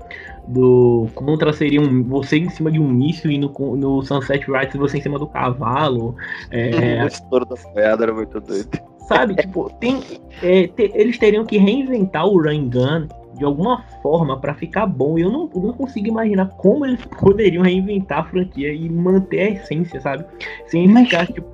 do 0.48 1.08
Contra 1.14 1.52
seria 1.52 1.80
um, 1.80 2.02
você 2.04 2.38
em 2.38 2.48
cima 2.48 2.70
de 2.70 2.78
um 2.78 2.88
míssil 2.88 3.30
e 3.30 3.38
no, 3.38 3.50
no 3.76 4.02
Sunset 4.02 4.46
Riders 4.46 4.76
você 4.76 4.98
em 4.98 5.02
cima 5.02 5.18
do 5.18 5.26
cavalo. 5.26 6.14
É, 6.50 7.02
o 7.04 7.06
estouro 7.06 7.44
da 7.44 7.56
boiada 7.72 8.04
era 8.04 8.14
muito 8.14 8.40
doido. 8.40 8.70
Sabe, 9.08 9.36
tipo, 9.36 9.70
tem, 9.78 10.00
é, 10.42 10.66
te, 10.68 10.90
eles 10.94 11.18
teriam 11.18 11.44
que 11.44 11.58
reinventar 11.58 12.26
o 12.26 12.42
Run 12.42 12.68
Gun 12.70 13.08
de 13.36 13.44
alguma 13.44 13.84
forma 14.02 14.38
para 14.40 14.54
ficar 14.54 14.86
bom. 14.86 15.18
Eu 15.18 15.30
não, 15.30 15.48
não 15.54 15.72
consigo 15.72 16.08
imaginar 16.08 16.48
como 16.56 16.86
eles 16.86 17.04
poderiam 17.20 17.62
reinventar 17.62 18.20
a 18.20 18.24
franquia 18.24 18.72
e 18.72 18.88
manter 18.88 19.40
a 19.40 19.50
essência, 19.50 20.00
sabe? 20.00 20.24
Sem 20.66 20.88
Mas- 20.88 21.08
ficar, 21.08 21.26
tipo, 21.26 21.46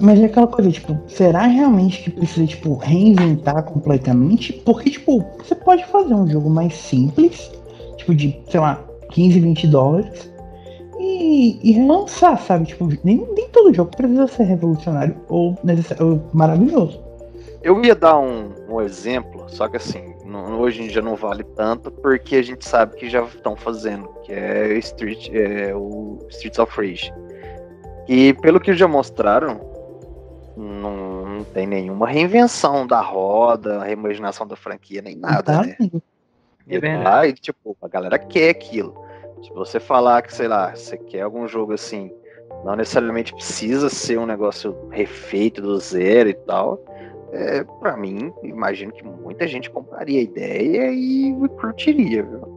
Mas 0.00 0.20
é 0.20 0.24
aquela 0.24 0.46
coisa, 0.46 0.70
tipo, 0.70 0.98
será 1.06 1.42
realmente 1.46 2.02
que 2.02 2.10
precisa, 2.10 2.46
tipo, 2.46 2.74
reinventar 2.76 3.62
completamente? 3.64 4.52
Porque, 4.64 4.90
tipo, 4.90 5.24
você 5.38 5.54
pode 5.54 5.84
fazer 5.86 6.14
um 6.14 6.26
jogo 6.26 6.50
mais 6.50 6.74
simples, 6.74 7.50
tipo, 7.96 8.14
de, 8.14 8.40
sei 8.48 8.60
lá, 8.60 8.84
15, 9.10 9.38
20 9.40 9.66
dólares, 9.68 10.34
e, 10.98 11.58
e 11.62 11.72
relançar, 11.72 12.40
sabe? 12.42 12.66
Tipo, 12.66 12.88
nem, 13.04 13.26
nem 13.34 13.48
todo 13.50 13.74
jogo 13.74 13.90
precisa 13.96 14.26
ser 14.26 14.44
revolucionário 14.44 15.16
ou, 15.28 15.56
ou 16.00 16.22
maravilhoso. 16.32 17.00
Eu 17.62 17.82
ia 17.84 17.94
dar 17.94 18.18
um, 18.18 18.50
um 18.68 18.80
exemplo, 18.80 19.44
só 19.48 19.68
que 19.68 19.76
assim, 19.76 20.13
não- 20.34 20.60
hoje 20.60 20.82
em 20.82 20.88
dia 20.88 21.00
não 21.00 21.14
vale 21.14 21.44
tanto, 21.44 21.90
porque 21.90 22.36
a 22.36 22.42
gente 22.42 22.66
sabe 22.66 22.96
que 22.96 23.08
já 23.08 23.22
estão 23.24 23.54
fazendo, 23.56 24.08
que 24.24 24.32
é, 24.32 24.76
Street, 24.78 25.28
é 25.32 25.74
o 25.74 26.18
Streets 26.30 26.58
of 26.58 26.76
Rage. 26.76 27.12
E 28.08 28.34
pelo 28.34 28.60
que 28.60 28.74
já 28.74 28.86
mostraram, 28.88 29.60
não, 30.56 31.24
não 31.26 31.44
tem 31.44 31.66
nenhuma 31.66 32.06
reinvenção 32.08 32.86
da 32.86 33.00
roda, 33.00 33.82
reimaginação 33.82 34.46
da 34.46 34.56
franquia, 34.56 35.00
nem 35.00 35.16
nada, 35.16 35.42
tá? 35.42 35.62
né? 35.62 35.76
É 35.80 36.76
E 36.76 36.78
verdade. 36.78 37.04
lá, 37.04 37.26
e, 37.26 37.32
tipo, 37.32 37.76
a 37.80 37.88
galera 37.88 38.18
quer 38.18 38.50
aquilo. 38.50 38.94
Se 39.42 39.52
você 39.52 39.78
falar 39.78 40.22
que, 40.22 40.34
sei 40.34 40.48
lá, 40.48 40.74
você 40.74 40.96
quer 40.96 41.22
algum 41.22 41.46
jogo 41.46 41.72
assim, 41.74 42.10
não 42.64 42.76
necessariamente 42.76 43.34
precisa 43.34 43.88
ser 43.90 44.18
um 44.18 44.26
negócio 44.26 44.74
refeito 44.90 45.60
do 45.60 45.78
zero 45.78 46.28
e 46.30 46.34
tal. 46.34 46.78
É, 47.34 47.64
para 47.80 47.96
mim, 47.96 48.32
imagino 48.44 48.92
que 48.92 49.04
muita 49.04 49.46
gente 49.48 49.68
compraria 49.70 50.20
a 50.20 50.22
ideia 50.22 50.92
e 50.92 51.34
curtiria, 51.60 52.22
viu? 52.22 52.54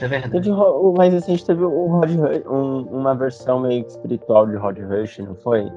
é 0.00 0.08
verdade. 0.08 0.50
Mais 0.96 1.12
recente 1.12 1.44
teve 1.44 1.62
o 1.64 1.86
Rod 1.86 2.10
Rush, 2.10 2.42
um- 2.46 2.82
uma 2.90 3.14
versão 3.14 3.60
meio 3.60 3.84
que 3.84 3.90
espiritual 3.90 4.46
de 4.46 4.56
Rod 4.56 4.78
Rush, 4.78 5.18
não 5.18 5.34
foi? 5.36 5.70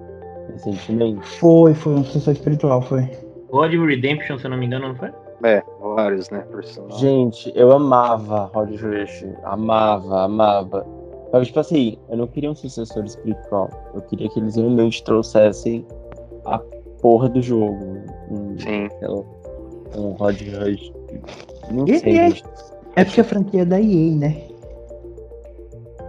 Recentemente. 0.51 1.25
Foi, 1.39 1.73
foi 1.73 1.93
um 1.93 2.03
sucesso 2.03 2.31
espiritual, 2.31 2.81
foi. 2.81 3.09
God 3.51 3.71
Redemption, 3.73 4.37
se 4.37 4.45
eu 4.45 4.51
não 4.51 4.57
me 4.57 4.65
engano, 4.65 4.89
não 4.89 4.95
foi? 4.95 5.11
É, 5.43 5.63
vários, 5.95 6.29
né, 6.29 6.39
por 6.51 6.63
sinal. 6.63 6.91
Gente, 6.97 7.51
eu 7.55 7.71
amava 7.71 8.49
Rod 8.53 8.69
Rush. 8.71 9.25
Amava, 9.43 10.23
amava. 10.23 10.85
Mas, 11.31 11.47
tipo 11.47 11.59
assim, 11.59 11.97
eu 12.09 12.17
não 12.17 12.27
queria 12.27 12.49
um 12.49 12.55
sucessor 12.55 13.03
espiritual. 13.05 13.69
Eu 13.93 14.01
queria 14.01 14.27
que 14.29 14.39
eles 14.39 14.55
realmente 14.55 15.03
trouxessem 15.03 15.85
a 16.45 16.59
porra 17.01 17.29
do 17.29 17.41
jogo. 17.41 17.97
Um, 18.29 18.57
Sim. 18.59 18.87
um 19.97 20.11
Rod 20.11 20.39
Rush. 20.41 20.91
Não 21.71 21.85
E- 21.87 21.99
sei, 21.99 22.13
e 22.13 22.19
é-. 22.19 22.33
É 22.95 23.05
porque 23.05 23.21
a 23.21 23.23
franquia 23.23 23.61
é 23.61 23.65
da 23.65 23.79
EA, 23.79 24.15
né? 24.15 24.37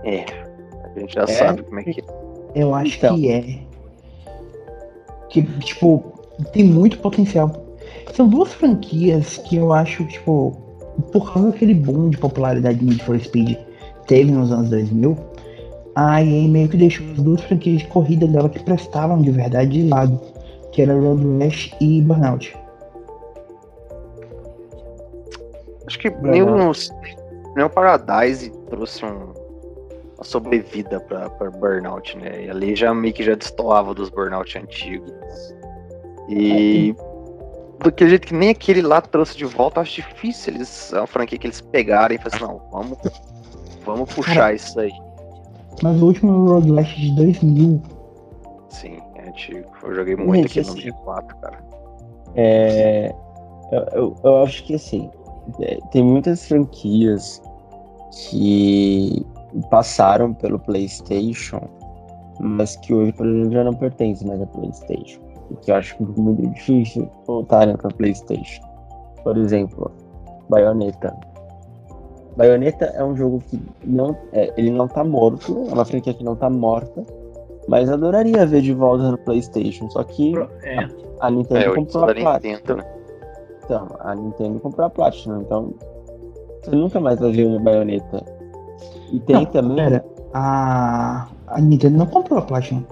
É. 0.04 0.24
A 0.84 0.98
gente 0.98 1.14
já 1.14 1.26
sabe 1.26 1.62
como 1.62 1.78
é 1.80 1.84
que 1.84 2.00
é. 2.00 2.04
Eu 2.54 2.74
acho 2.74 2.96
Então. 2.96 3.14
que 3.16 3.30
é. 3.30 3.58
Que, 5.28 5.42
tipo, 5.60 6.02
tem 6.52 6.64
muito 6.64 6.98
potencial. 6.98 7.52
São 8.12 8.28
duas 8.28 8.52
franquias 8.52 9.36
que 9.38 9.56
eu 9.56 9.72
acho, 9.72 10.04
tipo, 10.06 10.56
por 11.12 11.32
causa 11.32 11.52
daquele 11.52 11.74
boom 11.74 12.10
de 12.10 12.18
popularidade 12.18 12.78
de 12.78 12.84
Need 12.84 13.02
for 13.04 13.18
Speed 13.20 13.56
teve 14.06 14.32
nos 14.32 14.50
anos 14.50 14.68
2000, 14.70 15.16
a 15.94 16.20
EA 16.22 16.48
meio 16.48 16.68
que 16.68 16.76
deixou 16.76 17.06
as 17.12 17.18
duas 17.22 17.40
franquias 17.42 17.78
de 17.82 17.86
corrida 17.86 18.26
dela 18.26 18.48
que 18.48 18.58
prestavam 18.64 19.22
de 19.22 19.30
verdade 19.30 19.70
de 19.70 19.88
lado, 19.88 20.20
que 20.72 20.82
era 20.82 20.94
Road 20.94 21.24
Rash 21.38 21.74
e 21.80 22.02
Burnout. 22.02 22.56
Acho 25.86 25.98
que 25.98 26.10
Burnout. 26.10 26.30
nenhum, 26.30 27.54
nenhum 27.56 27.68
Paradise 27.68 28.50
trouxe 28.68 29.04
um, 29.04 29.32
uma 30.16 30.24
sobrevida 30.24 31.00
pra, 31.00 31.28
pra 31.30 31.50
Burnout, 31.50 32.16
né? 32.16 32.44
E 32.44 32.50
ali 32.50 32.76
já 32.76 32.94
meio 32.94 33.12
que 33.12 33.22
já 33.22 33.34
destoava 33.34 33.94
dos 33.94 34.08
Burnout 34.08 34.56
antigos. 34.58 35.12
E 36.28 36.94
do 37.82 37.90
que 37.90 38.08
jeito 38.08 38.28
que 38.28 38.34
nem 38.34 38.50
aquele 38.50 38.82
lá 38.82 39.00
trouxe 39.00 39.36
de 39.36 39.44
volta, 39.44 39.80
acho 39.80 39.96
difícil 39.96 40.54
eles, 40.54 40.92
é 40.92 40.98
uma 40.98 41.06
franquia 41.06 41.38
que 41.38 41.46
eles 41.46 41.60
pegarem 41.60 42.18
e 42.18 42.20
falarem, 42.20 42.46
não, 42.46 42.70
vamos, 42.70 42.98
vamos 43.84 44.14
puxar 44.14 44.54
isso 44.54 44.78
aí. 44.78 44.92
Mas 45.82 46.00
o 46.00 46.06
último 46.06 46.46
Road 46.46 46.72
Rash 46.74 46.94
de 46.94 47.16
2000, 47.16 47.82
Sim, 48.68 48.98
é 49.09 49.09
antigo. 49.30 49.70
Eu 49.82 49.94
joguei 49.94 50.16
muito 50.16 50.46
aqui 50.46 50.60
no 50.60 50.68
assim, 50.68 50.90
G4, 50.90 51.26
cara. 51.40 51.58
É, 52.34 53.14
eu, 53.72 53.86
eu, 53.92 54.16
eu 54.22 54.42
acho 54.42 54.64
que 54.64 54.74
assim, 54.74 55.10
é, 55.60 55.78
tem 55.90 56.04
muitas 56.04 56.46
franquias 56.46 57.42
que 58.12 59.26
passaram 59.70 60.34
pelo 60.34 60.58
PlayStation, 60.58 61.60
mas 62.40 62.76
que 62.76 62.94
hoje, 62.94 63.12
por 63.12 63.26
exemplo, 63.26 63.52
já 63.52 63.64
não 63.64 63.74
pertencem 63.74 64.26
mais 64.26 64.40
ao 64.40 64.46
PlayStation. 64.46 65.20
E 65.50 65.56
que 65.56 65.70
eu 65.70 65.76
acho 65.76 65.96
muito 66.16 66.46
difícil 66.54 67.08
voltarem 67.26 67.76
para 67.76 67.90
PlayStation. 67.90 68.62
Por 69.22 69.36
exemplo, 69.36 69.90
Bayonetta. 70.48 71.16
Bayonetta 72.36 72.86
é 72.86 73.04
um 73.04 73.16
jogo 73.16 73.42
que 73.48 73.60
não, 73.84 74.16
é, 74.32 74.52
ele 74.56 74.70
não 74.70 74.86
tá 74.86 75.02
morto, 75.04 75.66
é 75.68 75.72
uma 75.72 75.84
franquia 75.84 76.14
que 76.14 76.24
não 76.24 76.36
tá 76.36 76.48
morta, 76.48 77.04
mas 77.70 77.88
eu 77.88 77.94
adoraria 77.94 78.44
ver 78.44 78.60
de 78.62 78.72
volta 78.74 79.10
no 79.12 79.16
PlayStation. 79.18 79.88
Só 79.90 80.02
que 80.02 80.34
É, 80.64 80.88
a 81.20 81.30
Nintendo 81.30 81.60
É, 81.60 81.74
comprou 81.74 82.04
a 82.04 82.06
da 82.08 82.14
Platinum. 82.14 82.76
Né? 82.76 82.84
Então, 83.64 83.88
a 84.00 84.14
Nintendo 84.16 84.60
comprou 84.60 84.86
a 84.86 84.90
Platinum, 84.90 85.40
então 85.42 85.72
você 86.62 86.74
nunca 86.76 86.98
mais 87.00 87.20
vai 87.20 87.30
ver 87.30 87.46
uma 87.46 87.60
baioneta. 87.60 88.22
E 89.12 89.20
tem 89.20 89.36
Não, 89.36 89.44
também. 89.46 89.76
pera. 89.76 90.04
a, 90.34 91.28
a 91.46 91.60
Nintendo 91.60 91.98
não 91.98 92.06
comprou 92.06 92.40
a 92.40 92.42
Platinum. 92.42 92.82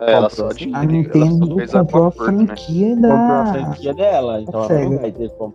É, 0.00 0.12
ela 0.12 0.28
Comprou, 0.28 0.30
só. 0.30 0.44
A 0.44 0.50
adquiriu, 0.50 0.74
ela 0.74 0.82
só 0.84 0.92
Nintendo 0.92 1.56
fez 1.56 1.72
comprou 1.72 2.02
a 2.02 2.06
né? 2.06 2.12
franquia 2.12 2.94
Comprou 2.94 3.12
a 3.16 3.42
da. 3.42 3.52
franquia 3.52 3.94
dela, 3.94 4.40
então 4.42 4.64
ela 4.64 4.90
não 4.90 4.98
vai 4.98 5.12
ter 5.12 5.30
como. 5.30 5.54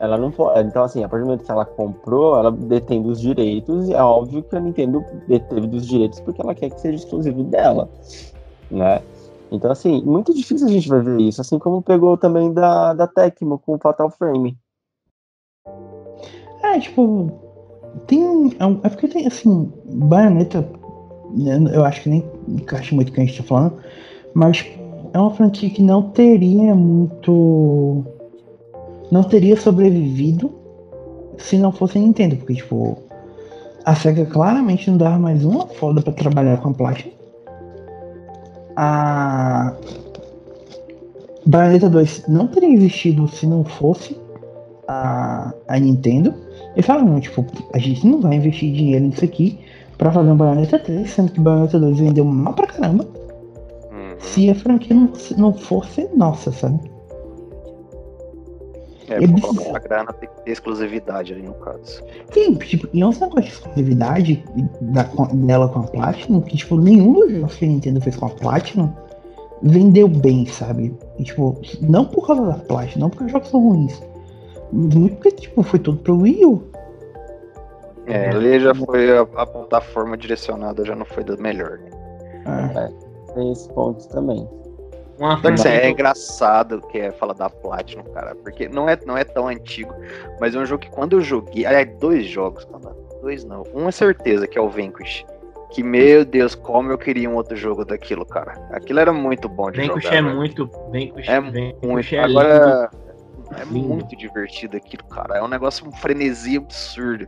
Ela 0.00 0.16
não 0.16 0.30
pode. 0.30 0.66
Então, 0.66 0.82
assim, 0.82 1.04
a 1.04 1.08
partir 1.08 1.24
do 1.24 1.26
momento 1.26 1.44
que 1.44 1.52
ela 1.52 1.66
comprou, 1.66 2.34
ela 2.36 2.50
detém 2.50 3.02
dos 3.02 3.20
direitos, 3.20 3.86
e 3.86 3.92
é 3.92 4.02
óbvio 4.02 4.42
que 4.42 4.56
a 4.56 4.60
Nintendo 4.60 5.04
deteve 5.28 5.66
dos 5.66 5.86
direitos 5.86 6.18
porque 6.20 6.40
ela 6.40 6.54
quer 6.54 6.70
que 6.70 6.80
seja 6.80 6.96
exclusivo 6.96 7.44
dela. 7.44 7.86
Né? 8.70 9.02
Então, 9.52 9.70
assim, 9.70 10.00
muito 10.02 10.32
difícil 10.34 10.66
a 10.66 10.70
gente 10.70 10.88
vai 10.88 11.00
ver 11.00 11.20
isso, 11.20 11.40
assim 11.40 11.58
como 11.58 11.82
pegou 11.82 12.16
também 12.16 12.50
da, 12.52 12.94
da 12.94 13.06
Tecmo 13.06 13.58
com 13.58 13.74
o 13.74 13.78
Fatal 13.78 14.08
Frame. 14.08 14.56
É, 16.62 16.78
tipo, 16.80 17.30
tem. 18.06 18.56
É, 18.58 18.86
é 18.86 18.88
porque 18.88 19.06
tem, 19.06 19.26
assim, 19.26 19.70
Bayonetta, 19.84 20.66
né, 21.36 21.58
eu 21.74 21.84
acho 21.84 22.02
que 22.02 22.08
nem 22.08 22.24
encaixa 22.48 22.94
muito 22.94 23.08
com 23.08 23.12
o 23.12 23.14
que 23.16 23.20
a 23.20 23.24
gente 23.26 23.42
tá 23.42 23.46
falando, 23.46 23.76
mas 24.32 24.64
é 25.12 25.18
uma 25.18 25.34
franquia 25.34 25.68
que 25.68 25.82
não 25.82 26.10
teria 26.10 26.74
muito. 26.74 28.04
Não 29.10 29.22
teria 29.24 29.56
sobrevivido 29.56 30.50
se 31.38 31.58
não 31.58 31.72
fosse 31.72 31.98
a 31.98 32.00
Nintendo, 32.00 32.36
porque, 32.36 32.54
tipo, 32.54 32.98
a 33.84 33.94
SEGA 33.94 34.26
claramente 34.26 34.90
não 34.90 34.98
dava 34.98 35.18
mais 35.18 35.44
uma 35.44 35.66
foda 35.66 36.02
pra 36.02 36.12
trabalhar 36.12 36.58
com 36.58 36.68
a 36.70 36.74
Platinum. 36.74 37.12
A. 38.76 39.74
Bayonetta 41.46 41.88
2 41.88 42.24
não 42.28 42.46
teria 42.46 42.72
existido 42.72 43.26
se 43.26 43.46
não 43.46 43.64
fosse 43.64 44.16
a, 44.86 45.52
a 45.66 45.78
Nintendo. 45.78 46.34
E 46.76 46.82
falaram, 46.82 47.08
não, 47.08 47.20
tipo, 47.20 47.44
a 47.72 47.78
gente 47.78 48.06
não 48.06 48.20
vai 48.20 48.34
investir 48.36 48.72
dinheiro 48.72 49.06
nisso 49.06 49.24
aqui 49.24 49.58
pra 49.98 50.12
fazer 50.12 50.30
um 50.30 50.36
Bayonetta 50.36 50.78
3, 50.78 51.10
sendo 51.10 51.32
que 51.32 51.40
Bayonetta 51.40 51.78
2 51.78 51.98
vendeu 51.98 52.24
mal 52.24 52.54
pra 52.54 52.66
caramba, 52.66 53.04
Uhum. 53.90 54.16
se 54.20 54.48
a 54.48 54.54
franquia 54.54 54.94
não, 54.94 55.10
não 55.36 55.52
fosse 55.52 56.08
nossa, 56.14 56.52
sabe? 56.52 56.78
É, 59.10 59.16
É 59.22 59.26
bizarro. 59.26 59.76
a 59.76 59.78
grana 59.78 60.12
tem 60.12 60.28
que 60.28 60.42
ter 60.42 60.52
exclusividade 60.52 61.32
ali 61.32 61.42
no 61.42 61.54
caso. 61.54 62.02
Sim, 62.32 62.54
tipo, 62.54 62.88
e 62.92 63.02
é 63.02 63.06
um 63.06 63.10
negócio 63.10 63.40
de 63.42 63.48
exclusividade 63.48 64.44
da, 64.80 65.04
com- 65.04 65.26
dela 65.46 65.68
com 65.68 65.80
a 65.80 65.82
Platinum, 65.82 66.40
que, 66.40 66.56
tipo, 66.56 66.76
nenhum 66.76 67.12
dos 67.14 67.32
jogos 67.32 67.54
que 67.56 67.64
a 67.64 67.68
Nintendo 67.68 68.00
fez 68.00 68.16
com 68.16 68.26
a 68.26 68.30
Platinum 68.30 68.90
vendeu 69.62 70.08
bem, 70.08 70.46
sabe? 70.46 70.96
E, 71.18 71.24
tipo, 71.24 71.60
não 71.82 72.04
por 72.04 72.26
causa 72.26 72.42
da 72.46 72.54
Platinum, 72.54 73.00
não 73.02 73.10
porque 73.10 73.24
os 73.24 73.32
jogos 73.32 73.48
são 73.50 73.60
ruins. 73.60 74.00
Muito 74.72 75.16
porque, 75.16 75.32
tipo, 75.32 75.62
foi 75.62 75.78
tudo 75.80 75.98
pro 75.98 76.16
Wii 76.20 76.46
U. 76.46 76.62
É, 78.06 78.30
ali 78.30 78.58
já 78.60 78.74
foi 78.74 79.16
a, 79.16 79.22
a 79.22 79.46
plataforma 79.46 80.16
direcionada, 80.16 80.84
já 80.84 80.94
não 80.96 81.04
foi 81.04 81.22
da 81.24 81.36
melhor. 81.36 81.78
né? 81.78 81.90
Ah, 82.46 82.88
Tem 83.34 83.52
esse 83.52 83.68
ponto 83.72 84.08
também. 84.08 84.48
Uma 85.20 85.68
é 85.68 85.90
engraçado 85.90 86.80
que 86.88 86.98
é 86.98 87.10
falar 87.10 87.34
da 87.34 87.50
Platinum, 87.50 88.04
cara, 88.04 88.34
porque 88.36 88.68
não 88.70 88.88
é, 88.88 88.98
não 89.04 89.18
é 89.18 89.22
tão 89.22 89.48
antigo, 89.48 89.94
mas 90.40 90.54
é 90.54 90.58
um 90.58 90.64
jogo 90.64 90.82
que 90.82 90.90
quando 90.90 91.18
eu 91.18 91.20
joguei, 91.20 91.66
aliás, 91.66 91.94
dois 91.98 92.26
jogos, 92.26 92.66
dois 93.20 93.44
não, 93.44 93.62
um 93.74 93.86
é 93.86 93.92
certeza 93.92 94.46
que 94.46 94.56
é 94.56 94.60
o 94.62 94.70
Vanquish, 94.70 95.26
que 95.70 95.82
meu 95.82 96.24
Deus, 96.24 96.54
como 96.54 96.90
eu 96.90 96.96
queria 96.96 97.28
um 97.28 97.34
outro 97.34 97.54
jogo 97.54 97.84
daquilo, 97.84 98.24
cara. 98.24 98.52
Aquilo 98.72 98.98
era 98.98 99.12
muito 99.12 99.46
bom 99.46 99.70
de 99.70 99.86
Vanquish 99.86 100.04
jogar. 100.04 100.16
É 100.16 100.22
muito, 100.22 100.66
Vanquish 100.66 101.28
é 101.28 101.40
muito, 101.40 102.14
é 102.14 102.18
agora 102.18 102.90
é 103.58 103.64
lindo. 103.64 103.88
muito 103.88 104.16
divertido 104.16 104.76
aquilo, 104.76 105.04
cara. 105.04 105.36
É 105.36 105.42
um 105.42 105.48
negócio 105.48 105.86
um 105.86 105.92
frenesi 105.92 106.56
absurdo. 106.56 107.26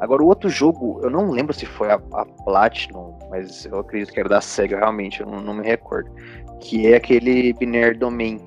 Agora, 0.00 0.22
o 0.22 0.26
outro 0.26 0.48
jogo, 0.48 0.98
eu 1.02 1.10
não 1.10 1.30
lembro 1.30 1.52
se 1.52 1.66
foi 1.66 1.90
a, 1.90 2.00
a 2.12 2.24
Platinum, 2.44 3.18
mas 3.30 3.66
eu 3.66 3.78
acredito 3.78 4.12
que 4.12 4.20
era 4.20 4.28
da 4.28 4.40
SEGA, 4.40 4.78
realmente, 4.78 5.20
eu 5.20 5.26
não, 5.26 5.40
não 5.40 5.54
me 5.54 5.62
recordo. 5.62 6.10
Que 6.58 6.92
é 6.92 6.96
aquele 6.96 7.52
Binary 7.52 7.98
Domain. 7.98 8.40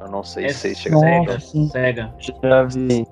Eu 0.00 0.08
não 0.08 0.22
sei 0.22 0.46
é 0.46 0.48
se 0.50 0.60
vocês 0.60 0.78
chegaram 0.78 1.40
SEGA, 1.40 1.70
SEGA. 1.70 2.14
Já 2.42 2.62
vi. 2.64 3.06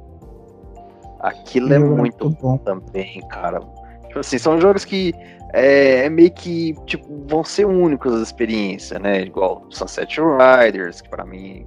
Aquilo 1.20 1.72
é 1.72 1.78
muito 1.78 2.30
bom 2.30 2.56
também, 2.58 3.20
cara. 3.28 3.60
Tipo 4.06 4.20
assim, 4.20 4.38
são 4.38 4.60
jogos 4.60 4.84
que 4.84 5.12
é, 5.52 6.04
é, 6.04 6.10
meio 6.10 6.32
que, 6.32 6.74
tipo, 6.84 7.06
vão 7.26 7.42
ser 7.44 7.64
únicos 7.64 8.12
as 8.12 8.22
experiências, 8.22 9.00
né? 9.00 9.22
Igual 9.22 9.64
Sunset 9.70 10.20
Riders, 10.20 11.00
que 11.00 11.08
para 11.08 11.24
mim 11.24 11.64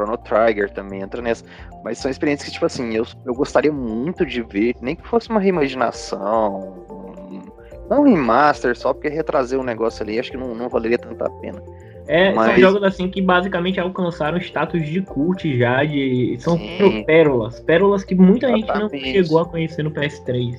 Chrono 0.00 0.16
Trigger 0.18 0.70
também 0.70 1.02
entra 1.02 1.20
nessa. 1.20 1.44
Mas 1.84 1.98
são 1.98 2.10
experiências 2.10 2.48
que, 2.48 2.54
tipo 2.54 2.66
assim, 2.66 2.94
eu, 2.94 3.06
eu 3.26 3.34
gostaria 3.34 3.72
muito 3.72 4.24
de 4.24 4.42
ver, 4.42 4.74
nem 4.80 4.96
que 4.96 5.06
fosse 5.06 5.28
uma 5.28 5.40
reimaginação, 5.40 6.84
um, 6.90 7.42
não 7.88 8.02
um 8.02 8.04
remaster, 8.04 8.76
só 8.76 8.92
porque 8.92 9.08
retrazer 9.08 9.58
o 9.58 9.62
negócio 9.62 10.02
ali, 10.02 10.18
acho 10.18 10.30
que 10.30 10.36
não, 10.36 10.54
não 10.54 10.68
valeria 10.68 10.98
tanta 10.98 11.28
pena. 11.40 11.62
É, 12.06 12.32
Mas... 12.32 12.52
são 12.52 12.58
jogos 12.58 12.82
assim 12.82 13.08
que 13.08 13.22
basicamente 13.22 13.78
alcançaram 13.78 14.38
status 14.38 14.84
de 14.84 15.00
cult 15.02 15.58
já, 15.58 15.84
de. 15.84 16.36
São 16.40 16.58
Sim. 16.58 17.04
pérolas. 17.04 17.60
Pérolas 17.60 18.02
que 18.02 18.14
muita 18.14 18.50
Exatamente. 18.50 18.98
gente 18.98 19.16
não 19.16 19.22
chegou 19.22 19.38
a 19.38 19.44
conhecer 19.44 19.82
no 19.82 19.90
PS3. 19.92 20.56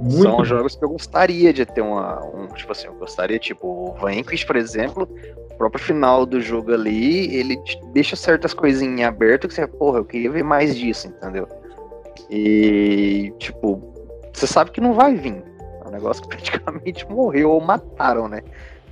Muito 0.00 0.22
São 0.22 0.42
jogos 0.42 0.74
que 0.74 0.82
eu 0.82 0.88
gostaria 0.88 1.52
de 1.52 1.66
ter 1.66 1.82
uma. 1.82 2.24
Um, 2.24 2.46
tipo 2.46 2.72
assim, 2.72 2.86
eu 2.86 2.94
gostaria, 2.94 3.38
tipo, 3.38 3.66
o 3.66 3.92
Vanquish, 4.00 4.44
por 4.44 4.56
exemplo, 4.56 5.06
próprio 5.60 5.84
final 5.84 6.24
do 6.24 6.40
jogo 6.40 6.72
ali, 6.72 7.36
ele 7.36 7.60
deixa 7.92 8.16
certas 8.16 8.54
coisinhas 8.54 9.06
abertas 9.06 9.50
que 9.50 9.54
você, 9.54 9.66
porra, 9.66 9.98
eu 9.98 10.04
queria 10.06 10.30
ver 10.30 10.42
mais 10.42 10.74
disso, 10.74 11.08
entendeu? 11.08 11.46
E, 12.30 13.30
tipo, 13.38 13.78
você 14.32 14.46
sabe 14.46 14.70
que 14.70 14.80
não 14.80 14.94
vai 14.94 15.14
vir. 15.14 15.44
É 15.84 15.86
um 15.86 15.90
negócio 15.90 16.22
que 16.22 16.28
praticamente 16.34 17.06
morreu 17.10 17.50
ou 17.50 17.60
mataram, 17.60 18.26
né? 18.26 18.42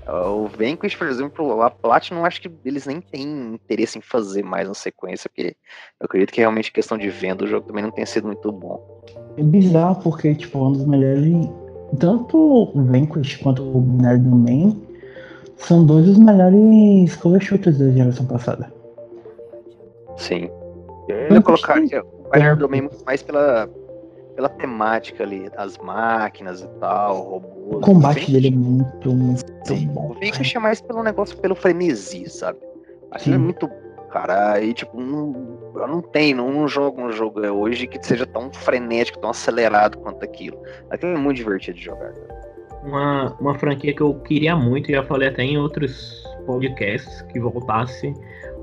O 0.06 0.46
Vanquish, 0.46 0.94
por 0.94 1.06
exemplo, 1.06 1.62
a 1.62 1.70
Platinum, 1.70 2.24
acho 2.26 2.42
que 2.42 2.50
eles 2.64 2.84
nem 2.84 3.00
têm 3.00 3.54
interesse 3.54 3.98
em 3.98 4.02
fazer 4.02 4.42
mais 4.42 4.68
uma 4.68 4.74
sequência, 4.74 5.30
porque 5.30 5.56
eu 5.98 6.04
acredito 6.04 6.32
que 6.32 6.40
realmente 6.40 6.70
questão 6.70 6.98
de 6.98 7.08
venda 7.08 7.36
do 7.36 7.46
jogo 7.46 7.66
também 7.66 7.82
não 7.82 7.90
tenha 7.90 8.06
sido 8.06 8.26
muito 8.26 8.52
bom. 8.52 9.02
É 9.38 9.42
bizarro, 9.42 10.02
porque, 10.02 10.34
tipo, 10.34 10.58
um 10.66 10.72
dos 10.72 10.86
melhores. 10.86 11.48
Tanto 11.98 12.36
o 12.36 12.84
Vanquish 12.84 13.36
quanto 13.36 13.62
o 13.62 13.80
Binary 13.80 14.18
Domain 14.18 14.87
são 15.58 15.84
dois 15.84 16.06
dos 16.06 16.18
melhores 16.18 17.14
cover 17.16 17.40
shooters 17.40 17.78
da 17.78 17.90
geração 17.90 18.26
passada. 18.26 18.72
Sim. 20.16 20.50
Eu 21.08 21.16
ainda 21.16 21.42
colocaria 21.42 22.02
o 22.02 22.30
Fire 22.32 22.82
muito 22.82 23.04
mais 23.04 23.22
pela, 23.22 23.68
pela 24.34 24.48
temática 24.48 25.24
ali, 25.24 25.48
as 25.56 25.76
máquinas 25.78 26.62
e 26.62 26.68
tal, 26.80 27.22
robôs. 27.22 27.76
O 27.76 27.80
combate 27.80 28.30
dele 28.30 28.48
é 28.48 28.50
muito, 28.50 29.10
muito 29.10 29.44
Sim. 29.64 29.88
bom. 29.88 30.10
O 30.10 30.14
Vanquish 30.14 30.54
é 30.54 30.58
mais 30.58 30.80
pelo 30.80 31.02
negócio, 31.02 31.36
pelo 31.38 31.54
frenesi, 31.54 32.28
sabe? 32.28 32.58
Aquilo 33.10 33.36
é 33.36 33.38
muito 33.38 33.68
cara. 34.10 34.60
E 34.60 34.72
tipo, 34.72 34.98
não, 35.00 35.58
eu 35.74 35.86
não 35.86 36.00
tenho, 36.00 36.38
não, 36.38 36.52
não 36.52 36.68
jogo 36.68 37.00
um 37.00 37.12
jogo 37.12 37.40
hoje 37.40 37.86
que 37.86 38.02
seja 38.06 38.26
tão 38.26 38.50
frenético, 38.52 39.18
tão 39.18 39.30
acelerado 39.30 39.98
quanto 39.98 40.22
aquilo. 40.24 40.58
Aquilo 40.90 41.12
é 41.12 41.18
muito 41.18 41.36
divertido 41.36 41.76
de 41.76 41.84
jogar, 41.84 42.12
cara 42.12 42.38
uma, 42.88 43.36
uma 43.40 43.54
franquia 43.58 43.92
que 43.92 44.00
eu 44.00 44.14
queria 44.14 44.56
muito, 44.56 44.90
já 44.90 45.02
falei 45.02 45.28
até 45.28 45.42
em 45.42 45.58
outros 45.58 46.22
podcasts, 46.46 47.22
que 47.22 47.38
voltasse, 47.38 48.12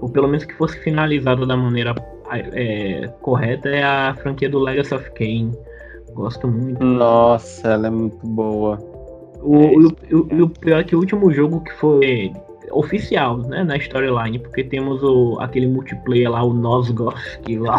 ou 0.01 0.09
pelo 0.09 0.27
menos 0.27 0.45
que 0.45 0.53
fosse 0.55 0.77
finalizada 0.79 1.45
da 1.45 1.55
maneira 1.55 1.93
é, 2.31 3.07
correta, 3.21 3.69
é 3.69 3.83
a 3.83 4.15
franquia 4.15 4.49
do 4.49 4.59
Legacy 4.59 4.93
of 4.93 5.11
Kain. 5.11 5.51
Gosto 6.13 6.47
muito. 6.47 6.83
Nossa, 6.83 7.69
ela 7.69 7.87
é 7.87 7.89
muito 7.89 8.25
boa. 8.25 8.77
O, 9.41 9.55
é 9.55 10.15
o, 10.15 10.17
o, 10.17 10.43
o, 10.43 10.49
pior 10.49 10.79
é 10.79 10.83
que 10.83 10.95
o 10.95 10.99
último 10.99 11.31
jogo 11.31 11.61
que 11.61 11.73
foi 11.73 12.33
oficial, 12.71 13.37
né, 13.37 13.63
na 13.63 13.77
storyline, 13.77 14.39
porque 14.39 14.63
temos 14.63 15.03
o, 15.03 15.37
aquele 15.39 15.67
multiplayer 15.67 16.31
lá, 16.31 16.43
o 16.43 16.53
Nosgoth, 16.53 17.15
que 17.43 17.57
lá, 17.57 17.77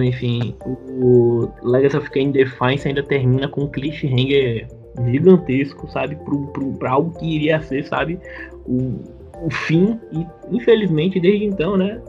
enfim, 0.00 0.54
o 0.64 1.48
Legacy 1.62 1.96
of 1.96 2.10
Kain 2.10 2.30
Defiance 2.30 2.86
ainda 2.86 3.02
termina 3.02 3.48
com 3.48 3.62
um 3.62 3.68
cliffhanger 3.68 4.68
gigantesco, 5.06 5.90
sabe? 5.90 6.18
Para 6.78 6.90
algo 6.90 7.18
que 7.18 7.26
iria 7.26 7.60
ser, 7.62 7.84
sabe? 7.86 8.18
O, 8.66 8.98
o 9.44 9.50
fim. 9.50 9.98
E 10.12 10.26
infelizmente, 10.50 11.20
desde 11.20 11.44
então, 11.44 11.76
né? 11.76 12.00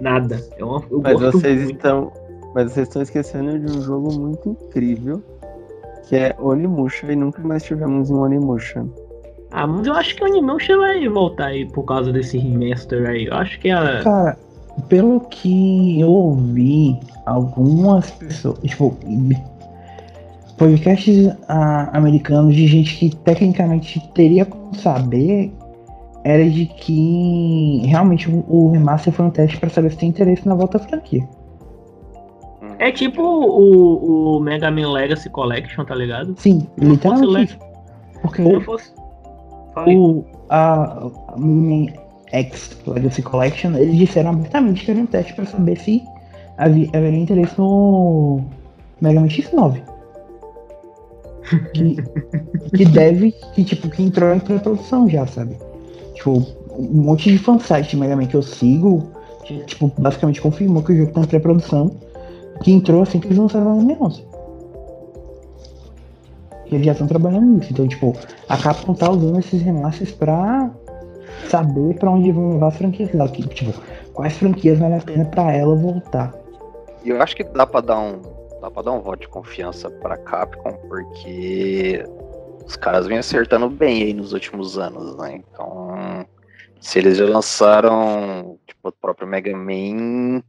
Nada. 0.00 0.40
É 0.56 0.64
uma, 0.64 0.82
eu 0.90 1.00
mas 1.00 1.20
vocês 1.20 1.64
muito. 1.64 1.76
estão. 1.76 2.12
Mas 2.54 2.72
vocês 2.72 2.88
estão 2.88 3.02
esquecendo 3.02 3.58
de 3.58 3.78
um 3.78 3.82
jogo 3.82 4.12
muito 4.18 4.50
incrível. 4.50 5.22
Que 6.08 6.16
é 6.16 6.36
Onimusha 6.38 7.12
e 7.12 7.16
nunca 7.16 7.42
mais 7.42 7.62
tivemos 7.62 8.10
um 8.10 8.20
Onimusha. 8.20 8.86
Ah, 9.50 9.66
mas 9.66 9.86
eu 9.86 9.94
acho 9.94 10.14
que 10.16 10.24
o 10.24 10.26
Onimusha 10.26 10.76
vai 10.76 11.06
voltar 11.08 11.46
aí 11.46 11.66
por 11.66 11.84
causa 11.84 12.12
desse 12.12 12.38
remaster 12.38 13.08
aí. 13.08 13.26
Eu 13.26 13.34
acho 13.34 13.58
que 13.60 13.70
a. 13.70 14.02
Cara, 14.02 14.38
pelo 14.88 15.20
que 15.20 16.00
eu 16.00 16.08
ouvi, 16.08 16.98
algumas 17.26 18.10
pessoas. 18.12 18.58
Tipo, 18.60 18.96
podcasts 20.58 21.34
ah, 21.48 21.88
americanos 21.96 22.54
de 22.54 22.66
gente 22.66 22.96
que 22.96 23.16
tecnicamente 23.16 24.00
teria 24.12 24.44
como 24.44 24.74
saber 24.74 25.52
era 26.24 26.50
de 26.50 26.66
que 26.66 27.82
realmente 27.86 28.28
o, 28.28 28.44
o 28.48 28.70
remaster 28.72 29.12
foi 29.12 29.26
um 29.26 29.30
teste 29.30 29.56
para 29.58 29.70
saber 29.70 29.92
se 29.92 29.98
tem 29.98 30.08
interesse 30.10 30.46
na 30.46 30.54
volta 30.54 30.76
à 30.76 30.80
franquia. 30.80 31.26
É 32.80 32.92
tipo 32.92 33.22
o, 33.22 34.36
o 34.36 34.40
Mega 34.40 34.70
Man 34.70 34.92
Legacy 34.92 35.30
Collection, 35.30 35.84
tá 35.84 35.94
ligado? 35.94 36.34
Sim, 36.36 36.66
literalmente. 36.76 37.58
Porque 38.20 38.42
Se 38.42 38.60
fosse... 38.60 38.92
o 39.76 40.24
a, 40.50 41.08
a 41.28 41.36
Man 41.36 41.86
X 42.32 42.78
Legacy 42.86 43.22
Collection, 43.22 43.74
eles 43.74 43.96
disseram 43.96 44.30
abertamente 44.30 44.84
que 44.84 44.90
era 44.90 45.00
um 45.00 45.06
teste 45.06 45.32
para 45.34 45.46
saber 45.46 45.78
se 45.78 46.02
havia, 46.58 46.88
haveria 46.88 47.20
interesse 47.20 47.58
no 47.58 48.40
Mega 49.00 49.20
Man 49.20 49.28
X9 49.28 49.97
que, 51.72 51.96
que 52.76 52.84
deve, 52.84 53.32
que 53.54 53.64
tipo, 53.64 53.88
que 53.88 54.02
entrou 54.02 54.34
em 54.34 54.40
pré-produção 54.40 55.08
já, 55.08 55.26
sabe? 55.26 55.56
Tipo, 56.14 56.44
um 56.78 57.02
monte 57.02 57.30
de 57.30 57.38
fansite 57.38 57.96
Mega 57.96 58.16
Man 58.16 58.26
que 58.26 58.36
eu 58.36 58.42
sigo, 58.42 59.10
que, 59.44 59.58
tipo, 59.64 59.92
basicamente 59.98 60.40
confirmou 60.40 60.82
que 60.82 60.92
o 60.92 60.96
jogo 60.96 61.12
tá 61.12 61.20
em 61.20 61.26
pré-produção, 61.26 61.90
que 62.62 62.72
entrou 62.72 63.02
assim 63.02 63.18
que 63.18 63.26
eles 63.28 63.38
lançaram 63.38 63.78
o 63.78 63.86
M11. 63.86 64.22
E 66.66 66.74
eles 66.74 66.86
já 66.86 66.92
estão 66.92 67.06
trabalhando 67.06 67.46
nisso. 67.46 67.72
Então, 67.72 67.88
tipo, 67.88 68.14
a 68.48 68.56
Capcom 68.56 68.94
tá 68.94 69.10
usando 69.10 69.38
esses 69.38 69.62
remasters 69.62 70.12
pra 70.12 70.70
saber 71.48 71.94
pra 71.94 72.10
onde 72.10 72.30
vão 72.30 72.54
levar 72.54 72.68
as 72.68 72.76
franquias 72.76 73.10
dela. 73.10 73.28
Tipo, 73.28 73.72
quais 74.12 74.34
franquias 74.34 74.78
vale 74.78 74.94
a 74.94 75.00
pena 75.00 75.24
pra 75.24 75.52
ela 75.52 75.74
voltar. 75.74 76.34
E 77.04 77.08
eu 77.08 77.22
acho 77.22 77.34
que 77.34 77.44
dá 77.44 77.66
pra 77.66 77.80
dar 77.80 77.98
um, 77.98 78.20
dá 78.60 78.70
pra 78.70 78.82
dar 78.82 78.92
um 78.92 79.00
voto 79.00 79.20
de 79.20 79.28
confiança 79.28 79.90
pra 79.90 80.16
Capcom, 80.16 80.72
porque 80.88 82.04
os 82.66 82.76
caras 82.76 83.06
vêm 83.06 83.18
acertando 83.18 83.68
bem 83.68 84.02
aí 84.02 84.12
nos 84.12 84.32
últimos 84.32 84.78
anos, 84.78 85.16
né? 85.16 85.36
Então, 85.36 86.26
se 86.80 86.98
eles 86.98 87.18
já 87.18 87.24
lançaram, 87.24 88.58
tipo, 88.66 88.88
o 88.88 88.92
próprio 88.92 89.26
Mega 89.26 89.56
Man, 89.56 90.42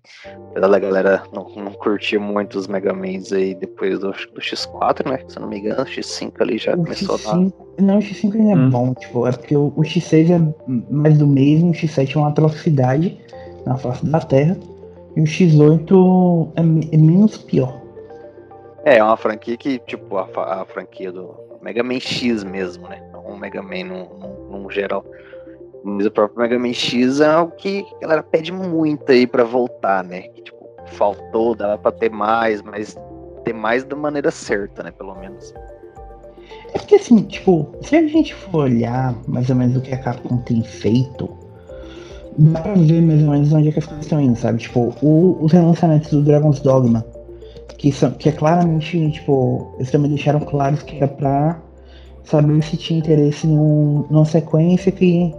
apesar 0.51 0.67
da 0.67 0.79
galera 0.79 1.23
não, 1.33 1.47
não 1.55 1.71
curtir 1.71 2.19
muito 2.19 2.57
os 2.57 2.67
Mega 2.67 2.93
Mans 2.93 3.31
aí 3.31 3.55
depois 3.55 3.99
do, 3.99 4.11
do, 4.11 4.41
X4, 4.41 5.09
né? 5.09 5.19
Se 5.27 5.37
eu 5.37 5.41
não 5.41 5.49
me 5.49 5.59
engano, 5.59 5.81
o 5.81 5.85
X5 5.85 6.33
ali 6.39 6.57
já 6.57 6.73
o 6.73 6.77
começou 6.77 7.17
X5, 7.17 7.53
a 7.77 7.81
Não, 7.81 7.97
o 7.97 8.01
X5 8.01 8.35
ainda 8.35 8.51
é 8.51 8.55
hum. 8.55 8.69
bom, 8.69 8.93
tipo, 8.93 9.27
é 9.27 9.31
porque 9.31 9.55
o, 9.55 9.73
o 9.75 9.81
X6 9.81 10.29
é 10.29 10.93
mais 10.93 11.17
do 11.17 11.25
mesmo, 11.25 11.71
o 11.71 11.73
X7 11.73 12.15
é 12.15 12.19
uma 12.19 12.29
atrocidade 12.29 13.17
na 13.65 13.77
face 13.77 14.05
da 14.05 14.19
Terra, 14.19 14.57
e 15.15 15.21
o 15.21 15.23
X8 15.23 16.51
é, 16.55 16.95
é 16.95 16.97
menos 16.97 17.37
pior. 17.37 17.88
É, 18.85 18.97
é 18.97 19.03
uma 19.03 19.17
franquia 19.17 19.57
que, 19.57 19.79
tipo, 19.79 20.17
a, 20.17 20.27
a 20.61 20.65
franquia 20.65 21.11
do 21.11 21.35
Mega 21.61 21.83
Man 21.83 21.99
X 21.99 22.43
mesmo, 22.43 22.87
né? 22.87 23.01
Não 23.11 23.37
Mega 23.37 23.61
Man 23.61 24.07
num, 24.49 24.69
geral. 24.69 25.05
Mas 25.83 26.05
o 26.05 26.11
próprio 26.11 26.41
Mega 26.41 26.59
Man 26.59 26.73
X 26.73 27.19
é 27.19 27.37
o 27.37 27.47
que 27.47 27.85
a 27.97 27.99
galera 28.01 28.23
pede 28.23 28.51
muito 28.51 29.11
aí 29.11 29.25
pra 29.25 29.43
voltar, 29.43 30.03
né? 30.03 30.23
Que, 30.23 30.43
tipo, 30.43 30.69
faltou, 30.87 31.55
dava 31.55 31.77
pra 31.77 31.91
ter 31.91 32.09
mais, 32.09 32.61
mas 32.61 32.97
ter 33.43 33.53
mais 33.53 33.83
da 33.83 33.95
maneira 33.95 34.31
certa, 34.31 34.83
né? 34.83 34.91
Pelo 34.91 35.15
menos. 35.15 35.53
É 36.73 36.77
porque 36.77 36.95
assim, 36.95 37.21
tipo, 37.23 37.69
se 37.81 37.95
a 37.95 38.07
gente 38.07 38.33
for 38.33 38.65
olhar 38.65 39.15
mais 39.27 39.49
ou 39.49 39.55
menos 39.55 39.77
o 39.77 39.81
que 39.81 39.93
a 39.93 39.97
Capcom 39.97 40.37
tem 40.37 40.63
feito, 40.63 41.29
dá 42.37 42.61
pra 42.61 42.73
ver 42.73 43.01
mais 43.01 43.23
ou 43.23 43.29
menos 43.29 43.53
onde 43.53 43.69
é 43.69 43.71
que 43.71 43.79
as 43.79 43.85
coisas 43.85 44.05
estão 44.05 44.21
indo, 44.21 44.37
sabe? 44.37 44.59
Tipo, 44.59 44.93
o, 45.01 45.37
os 45.41 45.51
relançamentos 45.51 46.11
do 46.11 46.21
Dragon's 46.21 46.59
Dogma, 46.59 47.05
que, 47.77 47.91
são, 47.91 48.11
que 48.11 48.29
é 48.29 48.31
claramente, 48.31 49.11
tipo, 49.11 49.73
eles 49.77 49.91
também 49.91 50.09
deixaram 50.09 50.39
claro 50.39 50.77
que 50.77 50.97
era 50.97 51.07
pra 51.07 51.61
saber 52.23 52.61
se 52.63 52.77
tinha 52.77 52.99
interesse 52.99 53.47
num, 53.47 54.05
numa 54.09 54.25
sequência 54.25 54.91
que 54.91 55.33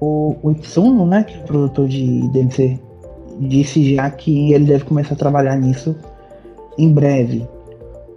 o, 0.00 0.34
o 0.42 0.50
Itsuno, 0.52 1.06
né, 1.06 1.24
que 1.24 1.36
é 1.36 1.40
o 1.40 1.44
produtor 1.44 1.88
de 1.88 2.28
DMC, 2.28 2.78
disse 3.40 3.94
já 3.94 4.10
que 4.10 4.52
ele 4.52 4.64
deve 4.64 4.84
começar 4.84 5.14
a 5.14 5.18
trabalhar 5.18 5.56
nisso 5.56 5.94
em 6.76 6.92
breve. 6.92 7.46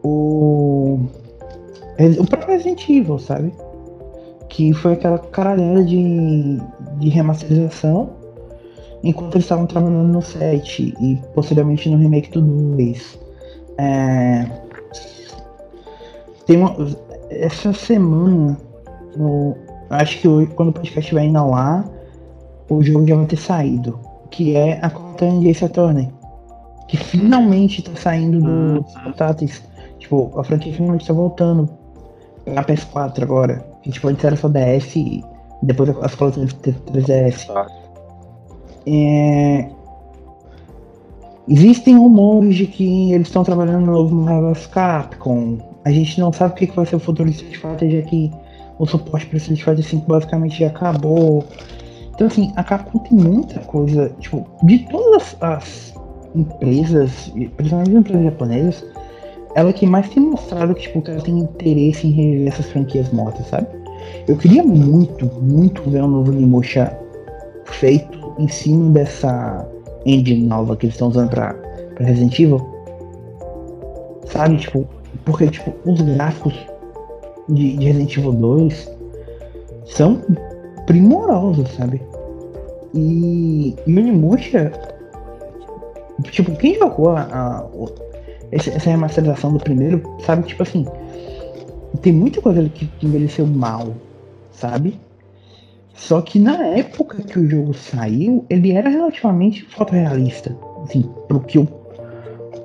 O, 0.04 1.00
o 2.20 2.26
próprio 2.28 2.54
Resident 2.54 2.90
Evil, 2.90 3.20
sabe? 3.20 3.54
Que 4.50 4.74
foi 4.74 4.94
aquela 4.94 5.20
caralhada 5.20 5.84
de, 5.84 6.60
de 6.98 7.10
remasterização 7.10 8.10
enquanto 9.04 9.36
eles 9.36 9.46
estavam 9.46 9.66
trabalhando 9.66 10.12
no 10.14 10.22
set 10.22 10.94
e 11.00 11.20
posteriormente 11.34 11.90
no 11.90 11.98
remake 11.98 12.32
do 12.32 12.42
2. 12.42 13.21
É, 13.78 14.46
tem 16.46 16.58
uma, 16.58 16.76
essa 17.30 17.72
semana, 17.74 18.58
no, 19.16 19.56
acho 19.90 20.20
que 20.20 20.28
hoje, 20.28 20.48
quando 20.56 20.70
o 20.70 20.74
podcast 20.74 21.00
estiver 21.00 21.24
indo 21.24 21.38
ar, 21.54 21.86
o 22.70 22.84
jogo 22.84 23.08
já 23.08 23.16
vai 23.16 23.26
ter 23.26 23.38
saído. 23.38 24.00
Que 24.30 24.56
é 24.56 24.80
a 24.82 24.90
Content 24.90 25.46
Ace 25.46 25.64
Attorney. 25.64 26.12
Que 26.88 26.98
finalmente 26.98 27.82
tá 27.82 27.92
saindo 27.96 28.40
dos 28.40 28.96
uhum. 28.96 29.04
portáteis. 29.04 29.62
Tipo, 30.00 30.32
a 30.38 30.44
franquia 30.44 30.74
finalmente 30.74 31.08
tá 31.08 31.14
voltando 31.14 31.70
pra 32.46 32.64
PS4 32.64 33.22
agora. 33.22 33.66
Que 33.82 33.92
tipo, 33.92 34.08
antes 34.08 34.24
era 34.24 34.36
só 34.36 34.48
DS 34.48 34.96
e 34.96 35.24
depois 35.64 35.90
as 36.02 36.16
coleções 36.16 36.54
3DS. 36.54 37.48
É... 38.88 39.70
Existem 41.52 41.98
rumores 41.98 42.56
de 42.56 42.66
que 42.66 43.12
eles 43.12 43.28
estão 43.28 43.44
trabalhando 43.44 43.86
no 43.86 43.92
novo 43.92 44.16
Marvel 44.16 44.56
Capcom. 44.72 45.58
A 45.84 45.92
gente 45.92 46.18
não 46.18 46.32
sabe 46.32 46.54
o 46.54 46.56
que 46.56 46.74
vai 46.74 46.86
ser 46.86 46.96
o 46.96 47.00
futuro 47.00 47.30
de 47.30 47.36
Street 47.36 47.58
Fighter, 47.58 47.92
já 47.92 48.02
que 48.04 48.32
o 48.80 48.86
suporte 48.86 49.26
para 49.26 49.36
Street 49.36 49.62
Fighter 49.62 49.84
5 49.84 50.08
basicamente 50.08 50.60
já 50.60 50.68
acabou. 50.68 51.44
Então 52.16 52.28
assim, 52.28 52.54
a 52.56 52.64
Capcom 52.64 53.00
tem 53.00 53.18
muita 53.18 53.60
coisa, 53.60 54.16
tipo, 54.22 54.48
de 54.64 54.80
todas 54.90 55.36
as 55.42 55.94
empresas, 56.34 57.34
principalmente 57.58 57.90
as 57.90 57.98
empresas 57.98 58.24
japonesas, 58.24 58.86
ela 59.54 59.72
é 59.72 59.74
que 59.74 59.86
mais 59.86 60.08
tem 60.08 60.24
mostrado 60.24 60.74
que 60.74 60.84
tipo, 60.84 61.04
ela 61.06 61.22
tem 61.22 61.38
interesse 61.38 62.08
em 62.08 62.12
reviver 62.12 62.48
essas 62.48 62.68
franquias 62.68 63.12
mortas, 63.12 63.46
sabe? 63.48 63.68
Eu 64.26 64.38
queria 64.38 64.64
muito, 64.64 65.26
muito 65.42 65.82
ver 65.90 66.02
um 66.02 66.08
novo 66.08 66.32
Nimusha 66.32 66.98
feito 67.66 68.36
em 68.40 68.48
cima 68.48 68.92
dessa 68.92 69.68
engine 70.06 70.48
nova 70.48 70.76
que 70.76 70.86
eles 70.86 70.96
estão 70.96 71.10
usando 71.10 71.30
pra, 71.30 71.54
pra 71.96 72.06
Resident 72.06 72.40
Evil. 72.40 72.68
Sabe, 74.26 74.58
tipo, 74.58 74.88
porque 75.26 75.48
tipo, 75.48 75.74
os 75.86 76.02
gráficos 76.02 76.54
de, 77.50 77.78
de 77.78 77.86
Resident 77.86 78.18
Evil 78.18 78.34
2 78.34 78.92
são 79.86 80.22
primorosos, 80.86 81.70
sabe? 81.72 82.02
E, 82.94 83.76
o 83.88 83.90
Onimusha, 83.92 84.72
tipo, 86.24 86.56
quem 86.56 86.78
jogou 86.78 87.10
a, 87.10 87.22
a, 87.22 87.68
essa 88.52 88.90
remasterização 88.90 89.54
do 89.54 89.60
primeiro, 89.60 90.02
sabe, 90.26 90.48
tipo 90.48 90.64
assim, 90.64 90.86
tem 92.02 92.12
muita 92.12 92.42
coisa 92.42 92.68
que 92.70 92.90
envelheceu 93.02 93.46
mal, 93.46 93.94
sabe? 94.52 95.00
Só 96.02 96.20
que 96.20 96.40
na 96.40 96.66
época 96.66 97.22
que 97.22 97.38
o 97.38 97.48
jogo 97.48 97.76
saiu, 97.76 98.44
ele 98.50 98.72
era 98.72 98.90
relativamente 98.90 99.64
fotorrealista. 99.66 100.58
Assim, 100.82 101.04
pro 101.28 101.40
que 101.42 101.60
o 101.60 101.66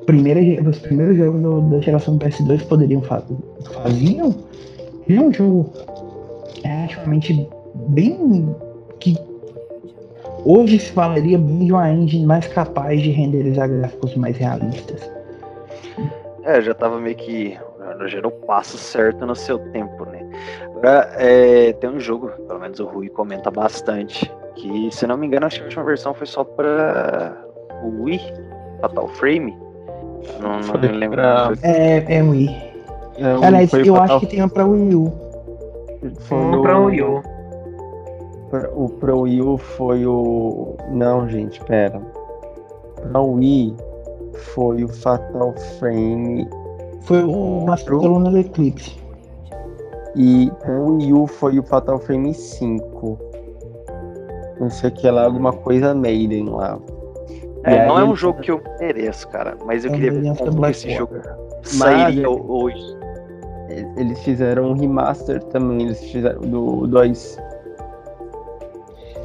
primeiro, 0.07 0.67
os 0.67 0.79
primeiros 0.79 1.19
jogos 1.19 1.43
do, 1.43 1.61
da 1.71 1.81
geração 1.81 2.17
do 2.17 2.25
PS2 2.25 2.67
poderiam 2.67 3.03
fazer. 3.03 3.37
Faziam, 3.75 4.35
ele 5.07 5.19
é 5.19 5.21
um 5.21 5.33
jogo 5.33 5.71
relativamente 6.65 7.47
bem. 7.91 8.49
que 9.01 9.15
hoje 10.43 10.79
se 10.79 10.93
falaria 10.93 11.37
bem 11.37 11.67
de 11.67 11.73
uma 11.73 11.93
engine 11.93 12.25
mais 12.25 12.49
capaz 12.49 13.03
de 13.03 13.11
renderizar 13.11 13.69
gráficos 13.69 14.17
mais 14.17 14.35
realistas. 14.39 15.11
É, 16.43 16.63
já 16.63 16.73
tava 16.73 16.99
meio 16.99 17.17
que 17.17 17.59
já 18.07 18.23
no 18.23 18.31
passo 18.31 18.79
certo 18.79 19.27
no 19.27 19.37
seu 19.37 19.59
tempo, 19.59 20.07
né? 20.07 20.26
Agora, 20.77 21.11
é, 21.17 21.73
tem 21.73 21.89
um 21.89 21.99
jogo, 21.99 22.31
pelo 22.47 22.61
menos 22.61 22.79
o 22.81 22.87
Rui 22.87 23.09
comenta 23.09 23.51
bastante, 23.51 24.31
que 24.55 24.91
se 24.93 25.07
não 25.07 25.17
me 25.17 25.27
engano, 25.27 25.47
acho 25.47 25.57
que 25.57 25.63
a 25.63 25.67
última 25.67 25.85
versão 25.85 26.13
foi 26.13 26.27
só 26.27 26.45
para 26.45 27.35
o 27.83 28.05
Wii, 28.05 28.21
Fatal 28.83 29.09
Frame. 29.09 29.57
Não, 30.41 30.61
não 30.61 30.81
me 30.81 30.89
lembro. 30.89 31.17
Pra... 31.17 31.53
É, 31.63 32.17
é 32.19 32.23
Wii. 32.23 32.49
É, 33.19 33.47
Aliás, 33.47 33.73
eu 33.73 33.95
Fatal... 33.95 34.17
acho 34.17 34.21
que 34.21 34.27
tem 34.27 34.43
um 34.43 34.49
pra 34.49 34.67
Wii 34.67 34.95
U. 34.95 35.13
Foi 36.21 36.39
um 36.39 36.63
pra 36.63 36.79
Wii 36.79 37.03
U. 37.03 37.23
O 38.75 38.89
Pro 38.89 39.21
Wii 39.23 39.43
U 39.43 39.59
foi 39.59 40.07
o. 40.07 40.77
Não, 40.93 41.29
gente, 41.29 41.61
pera. 41.65 42.01
Pra 43.11 43.21
Wii 43.21 43.75
foi 44.55 44.85
o 44.85 44.89
Fatal 44.89 45.55
Frame. 45.79 46.49
Foi 47.03 47.25
o 47.25 47.65
Master 47.67 47.95
Lunar 47.95 48.37
Eclipse. 48.37 49.06
E 50.17 50.51
o 50.67 50.97
Wii 50.97 51.13
U 51.13 51.27
foi 51.27 51.59
o 51.59 51.63
Fatal 51.63 51.99
Frame 51.99 52.33
5. 52.33 53.19
Não 54.59 54.71
sei 54.71 54.89
o 54.89 54.93
que 54.93 55.11
lá, 55.11 55.25
alguma 55.25 55.53
coisa 55.53 55.95
Maiden 55.95 56.49
lá. 56.49 56.79
É, 57.65 57.87
não 57.87 57.99
é 57.99 58.05
um 58.05 58.17
jogo 58.17 58.41
que 58.41 58.51
eu 58.51 58.63
mereço, 58.81 59.29
cara, 59.29 59.57
mas 59.67 59.85
eu 59.85 59.91
é 59.91 59.95
queria 59.95 60.13
ver 60.13 60.37
como 60.39 60.67
esse 60.67 60.91
jogo 60.91 61.17
sairia 61.63 62.31
hoje. 62.31 62.97
Eles 63.97 64.19
fizeram 64.21 64.71
um 64.71 64.75
remaster 64.75 65.43
também, 65.45 65.83
eles 65.83 66.01
fizeram 66.05 66.41
do 66.41 66.87
2. 66.87 67.39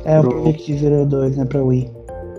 É, 0.04 0.20
o 0.20 0.24
Project 0.24 0.78
Zero 0.80 1.06
2, 1.06 1.38
né, 1.38 1.46
pra 1.46 1.64
Wii. 1.64 1.92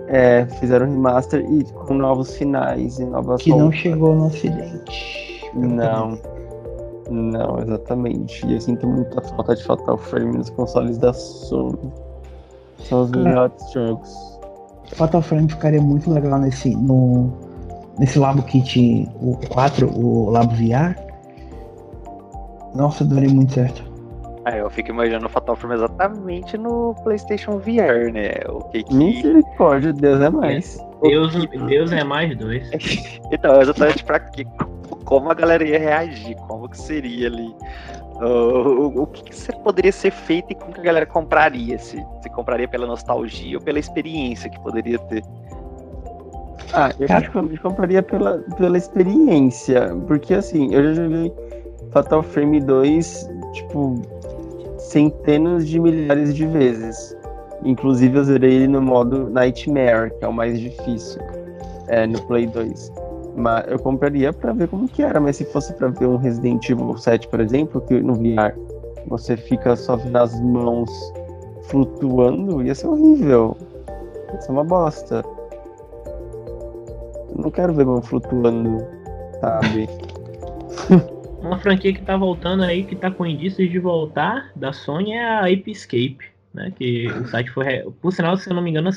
É, 0.08 0.44
fizeram 0.58 0.86
um 0.86 0.90
remaster 0.90 1.46
e 1.48 1.64
com 1.64 1.94
novos 1.94 2.36
finais 2.36 2.98
e 2.98 3.04
novas 3.04 3.40
Que 3.40 3.50
roupas. 3.50 3.66
não 3.66 3.72
chegou 3.72 4.14
no 4.14 4.26
ocidente. 4.26 5.50
Não. 5.54 6.18
Não, 7.12 7.58
exatamente. 7.60 8.46
E 8.46 8.54
eu 8.54 8.60
sinto 8.60 8.86
muita 8.86 9.20
falta 9.20 9.54
de 9.54 9.62
Fatal 9.62 9.98
Frame 9.98 10.38
nos 10.38 10.48
consoles 10.50 10.96
da 10.96 11.12
Sony. 11.12 11.92
São 12.78 13.02
os 13.02 13.10
melhores 13.10 13.70
jogos. 13.72 14.40
Fatal 14.94 15.20
Frame 15.20 15.48
ficaria 15.48 15.80
muito 15.80 16.10
legal 16.10 16.38
nesse, 16.40 16.74
no, 16.74 17.30
nesse 17.98 18.18
Labo 18.18 18.42
Kit 18.42 19.08
o 19.20 19.36
4, 19.48 19.88
o 19.88 20.30
Labo 20.30 20.54
VR. 20.54 20.96
Nossa, 22.74 23.04
daria 23.04 23.28
muito 23.28 23.52
certo. 23.52 23.92
Ah, 24.44 24.56
eu 24.56 24.68
fico 24.70 24.90
imaginando 24.90 25.26
o 25.26 25.28
Fatal 25.28 25.54
Frame 25.54 25.74
exatamente 25.74 26.56
no 26.56 26.94
PlayStation 27.04 27.58
VR, 27.58 28.10
né? 28.12 28.32
O 28.48 28.60
que 28.70 28.82
que... 28.82 28.94
Misericórdia, 28.94 29.92
Deus 29.92 30.20
é 30.20 30.30
mais. 30.30 30.78
Deus, 31.02 31.46
Deus 31.68 31.92
é 31.92 32.02
mais 32.02 32.36
dois. 32.36 32.68
então, 33.30 33.60
exatamente 33.60 34.02
pra 34.02 34.18
quê? 34.18 34.44
Como 35.04 35.30
a 35.30 35.34
galera 35.34 35.64
ia 35.64 35.78
reagir? 35.78 36.36
Como 36.36 36.68
que 36.68 36.78
seria 36.78 37.28
ali? 37.28 37.54
o, 38.20 39.02
o 39.02 39.06
que, 39.06 39.24
que, 39.24 39.52
poderia 39.62 39.92
ser 39.92 40.12
feito 40.12 40.52
e 40.52 40.54
como 40.54 40.72
que 40.72 40.80
a 40.80 40.84
galera 40.84 41.06
compraria? 41.06 41.78
Se, 41.78 42.04
se 42.22 42.30
compraria 42.30 42.68
pela 42.68 42.86
nostalgia 42.86 43.56
ou 43.56 43.62
pela 43.62 43.78
experiência 43.78 44.50
que 44.50 44.60
poderia 44.60 44.98
ter? 44.98 45.22
Ah, 46.72 46.90
eu 46.98 47.06
acho 47.10 47.30
que 47.30 47.36
eu 47.36 47.60
compraria 47.62 48.02
pela, 48.02 48.38
pela 48.56 48.78
experiência. 48.78 49.94
Porque 50.06 50.34
assim, 50.34 50.74
eu 50.74 50.82
já 50.84 51.02
joguei 51.02 51.32
Fatal 51.90 52.22
Frame 52.22 52.60
2, 52.60 53.30
tipo, 53.52 54.02
centenas 54.78 55.68
de 55.68 55.78
milhares 55.78 56.34
de 56.34 56.46
vezes. 56.46 57.16
Inclusive 57.64 58.18
eu 58.18 58.24
zerei 58.24 58.54
ele 58.54 58.68
no 58.68 58.82
modo 58.82 59.28
Nightmare, 59.30 60.10
que 60.18 60.24
é 60.24 60.28
o 60.28 60.32
mais 60.32 60.58
difícil. 60.58 61.20
É, 61.88 62.06
no 62.06 62.20
Play 62.22 62.46
2. 62.46 62.92
Mas 63.34 63.64
eu 63.68 63.78
compraria 63.78 64.32
para 64.32 64.52
ver 64.52 64.68
como 64.68 64.88
que 64.88 65.02
era, 65.02 65.20
mas 65.20 65.36
se 65.36 65.44
fosse 65.46 65.72
para 65.74 65.88
ver 65.88 66.06
um 66.06 66.16
Resident 66.16 66.68
Evil 66.68 66.96
7, 66.96 67.28
por 67.28 67.40
exemplo, 67.40 67.80
que 67.80 68.00
no 68.00 68.14
VR 68.14 68.54
você 69.06 69.36
fica 69.36 69.74
só 69.74 69.96
nas 69.96 70.38
mãos 70.40 70.90
flutuando, 71.64 72.62
ia 72.62 72.74
ser 72.74 72.88
horrível. 72.88 73.56
Ia 74.32 74.40
ser 74.40 74.52
uma 74.52 74.64
bosta. 74.64 75.24
Eu 77.30 77.42
não 77.42 77.50
quero 77.50 77.72
ver 77.72 77.86
mão 77.86 78.02
flutuando, 78.02 78.84
sabe? 79.40 79.88
uma 81.42 81.58
franquia 81.58 81.92
que 81.92 82.02
tá 82.02 82.16
voltando 82.16 82.62
aí, 82.62 82.84
que 82.84 82.94
tá 82.94 83.10
com 83.10 83.26
indícios 83.26 83.70
de 83.70 83.78
voltar 83.78 84.50
da 84.54 84.72
Sony 84.72 85.12
é 85.12 85.24
a 85.24 85.40
Ape 85.40 85.70
Escape 85.70 86.31
né? 86.54 86.72
Que 86.76 87.06
o 87.08 87.26
site 87.26 87.50
foi. 87.50 87.80
Por 88.00 88.12
sinal, 88.12 88.36
se 88.36 88.48
eu 88.50 88.54
não 88.54 88.62
me 88.62 88.70
engano, 88.70 88.90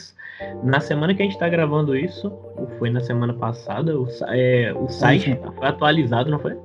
na 0.63 0.79
semana 0.79 1.13
que 1.13 1.21
a 1.21 1.25
gente 1.25 1.35
está 1.35 1.47
gravando 1.49 1.95
isso, 1.95 2.31
ou 2.57 2.67
foi 2.77 2.89
na 2.89 2.99
semana 2.99 3.33
passada, 3.33 3.97
o, 3.97 4.07
é, 4.27 4.73
o 4.73 4.89
site 4.89 5.31
Sim. 5.31 5.37
foi 5.57 5.67
atualizado, 5.67 6.29
não 6.29 6.39
foi? 6.39 6.55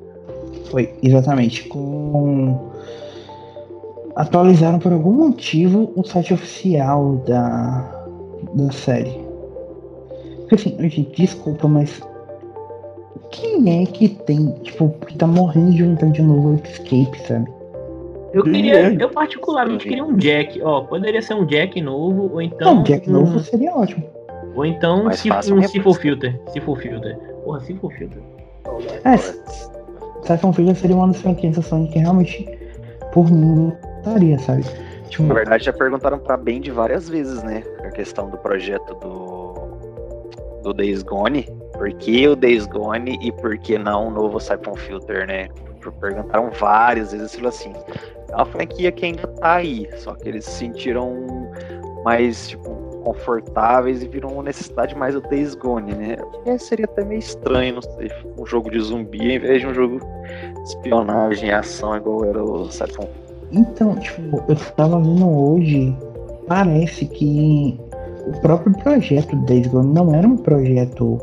Foi, 0.71 0.95
exatamente. 1.03 1.65
Com. 1.69 2.71
Atualizaram 4.17 4.79
por 4.79 4.93
algum 4.93 5.13
motivo 5.13 5.93
o 5.95 6.05
site 6.05 6.35
oficial 6.35 7.17
da, 7.27 8.07
da 8.55 8.73
série. 8.73 9.25
Porque 10.41 10.57
assim, 10.57 10.77
gente, 10.81 11.03
desculpa, 11.15 11.69
mas 11.69 12.03
quem 13.31 13.83
é 13.83 13.87
que 13.87 14.09
tem, 14.09 14.53
tipo, 14.63 14.89
que 15.07 15.17
tá 15.17 15.27
morrendo 15.27 15.73
de 15.73 15.85
vontade 15.85 16.13
de 16.13 16.23
um 16.23 16.27
novo 16.27 16.61
Escape, 16.65 17.17
sabe? 17.27 17.60
Eu 18.33 18.45
queria, 18.45 18.93
eu 18.95 19.09
particularmente 19.11 19.89
queria 19.89 20.05
um 20.05 20.17
Jack, 20.17 20.61
ó, 20.63 20.83
poderia 20.83 21.21
ser 21.21 21.35
um 21.35 21.45
Jack 21.45 21.81
novo, 21.81 22.31
ou 22.33 22.41
então. 22.41 22.77
Não, 22.77 22.83
Jack 22.83 23.09
um, 23.09 23.13
novo 23.13 23.39
seria 23.41 23.75
ótimo. 23.75 24.05
Ou 24.55 24.65
então 24.65 25.05
Mais 25.05 25.19
se, 25.19 25.29
fácil 25.29 25.57
um. 25.57 25.63
Sifo 25.63 25.95
Filter. 25.95 26.41
Sifo 26.49 26.75
Filter. 26.77 27.17
Porra, 27.45 27.61
Sifo 27.61 27.91
Filter. 27.91 28.23
É, 29.05 29.17
Siphon 30.23 30.53
Filter 30.53 30.77
seria 30.77 30.97
uma 30.97 31.09
das 31.09 31.21
franquias 31.21 31.57
da 31.57 31.63
que 31.63 31.99
realmente, 31.99 32.59
por 33.13 33.31
mim, 33.31 33.73
estaria, 33.99 34.39
sabe? 34.39 34.65
Tipo, 35.09 35.25
Na 35.25 35.35
verdade, 35.35 35.65
já 35.65 35.73
perguntaram 35.73 36.19
pra 36.19 36.37
Band 36.37 36.63
várias 36.73 37.09
vezes, 37.09 37.43
né? 37.43 37.65
A 37.85 37.91
questão 37.91 38.31
do 38.31 38.39
projeto 38.39 38.95
do, 38.95 40.63
do 40.63 40.73
Days 40.73 41.03
Gone. 41.03 41.49
Por 41.73 41.93
que 41.95 42.29
o 42.29 42.37
Days 42.37 42.67
Gone 42.67 43.19
e 43.23 43.33
por 43.33 43.59
que 43.59 43.79
não 43.79 44.09
o 44.09 44.11
novo 44.11 44.39
Siphon 44.39 44.77
Filter, 44.77 45.27
né? 45.27 45.49
Perguntaram 46.01 46.51
várias 46.51 47.13
vezes, 47.13 47.35
falou 47.35 47.49
assim. 47.49 47.73
É 48.29 48.37
uma 48.37 48.47
franquia 48.47 48.93
que 48.93 49.07
ainda 49.07 49.27
tá 49.27 49.55
aí, 49.55 49.89
só 49.97 50.15
que 50.15 50.29
eles 50.29 50.45
se 50.45 50.59
sentiram 50.59 51.51
mais, 52.05 52.49
tipo, 52.49 52.71
confortáveis 53.03 54.03
e 54.03 54.09
viram 54.09 54.31
uma 54.31 54.43
necessidade 54.43 54.95
mais 54.95 55.15
do 55.15 55.21
Days 55.23 55.55
Gone, 55.55 55.95
né? 55.95 56.17
É, 56.47 56.59
seria 56.59 56.85
até 56.85 57.05
meio 57.05 57.19
estranho, 57.19 57.77
não 57.77 57.83
sei, 57.83 58.11
um 58.39 58.47
jogo 58.47 58.71
de 58.71 58.81
zumbi 58.81 59.33
em 59.33 59.39
vez 59.39 59.61
de 59.61 59.67
um 59.67 59.75
jogo 59.75 59.99
de 59.99 60.63
espionagem 60.69 61.49
e 61.49 61.53
ação 61.53 61.97
igual 61.97 62.25
era 62.25 62.43
o 62.43 62.71
Siphon 62.71 63.09
Então, 63.53 63.97
tipo, 63.97 64.43
eu 64.49 64.57
tava 64.77 65.01
vendo 65.01 65.29
hoje, 65.29 65.97
parece 66.47 67.07
que 67.07 67.79
o 68.27 68.41
próprio 68.41 68.77
projeto 68.79 69.35
do 69.35 69.47
Days 69.47 69.67
Gone 69.67 69.93
não 69.93 70.15
era 70.15 70.27
um 70.27 70.37
projeto, 70.37 71.19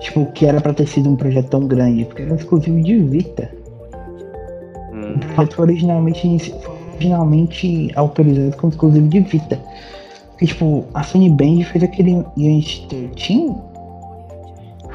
tipo, 0.00 0.26
que 0.32 0.46
era 0.46 0.60
pra 0.60 0.72
ter 0.74 0.86
sido 0.86 1.08
um 1.10 1.16
projeto 1.16 1.48
tão 1.48 1.66
grande, 1.66 2.04
porque 2.04 2.22
era 2.22 2.34
exclusivo 2.34 2.80
de 2.82 2.98
Vita. 2.98 3.50
Hum, 4.92 5.14
O 5.16 5.18
projeto 5.34 5.54
foi 5.54 5.64
originalmente, 5.66 6.54
originalmente 6.94 7.90
autorizado 7.94 8.56
como 8.56 8.70
exclusivo 8.72 9.08
de 9.08 9.20
Vita. 9.20 9.58
Porque, 10.30 10.46
tipo, 10.46 10.84
a 10.94 11.02
Sony 11.02 11.28
Band 11.30 11.64
fez 11.64 11.82
aquele 11.82 12.24
Unity 12.36 12.86
13, 12.88 13.08
que 13.16 13.54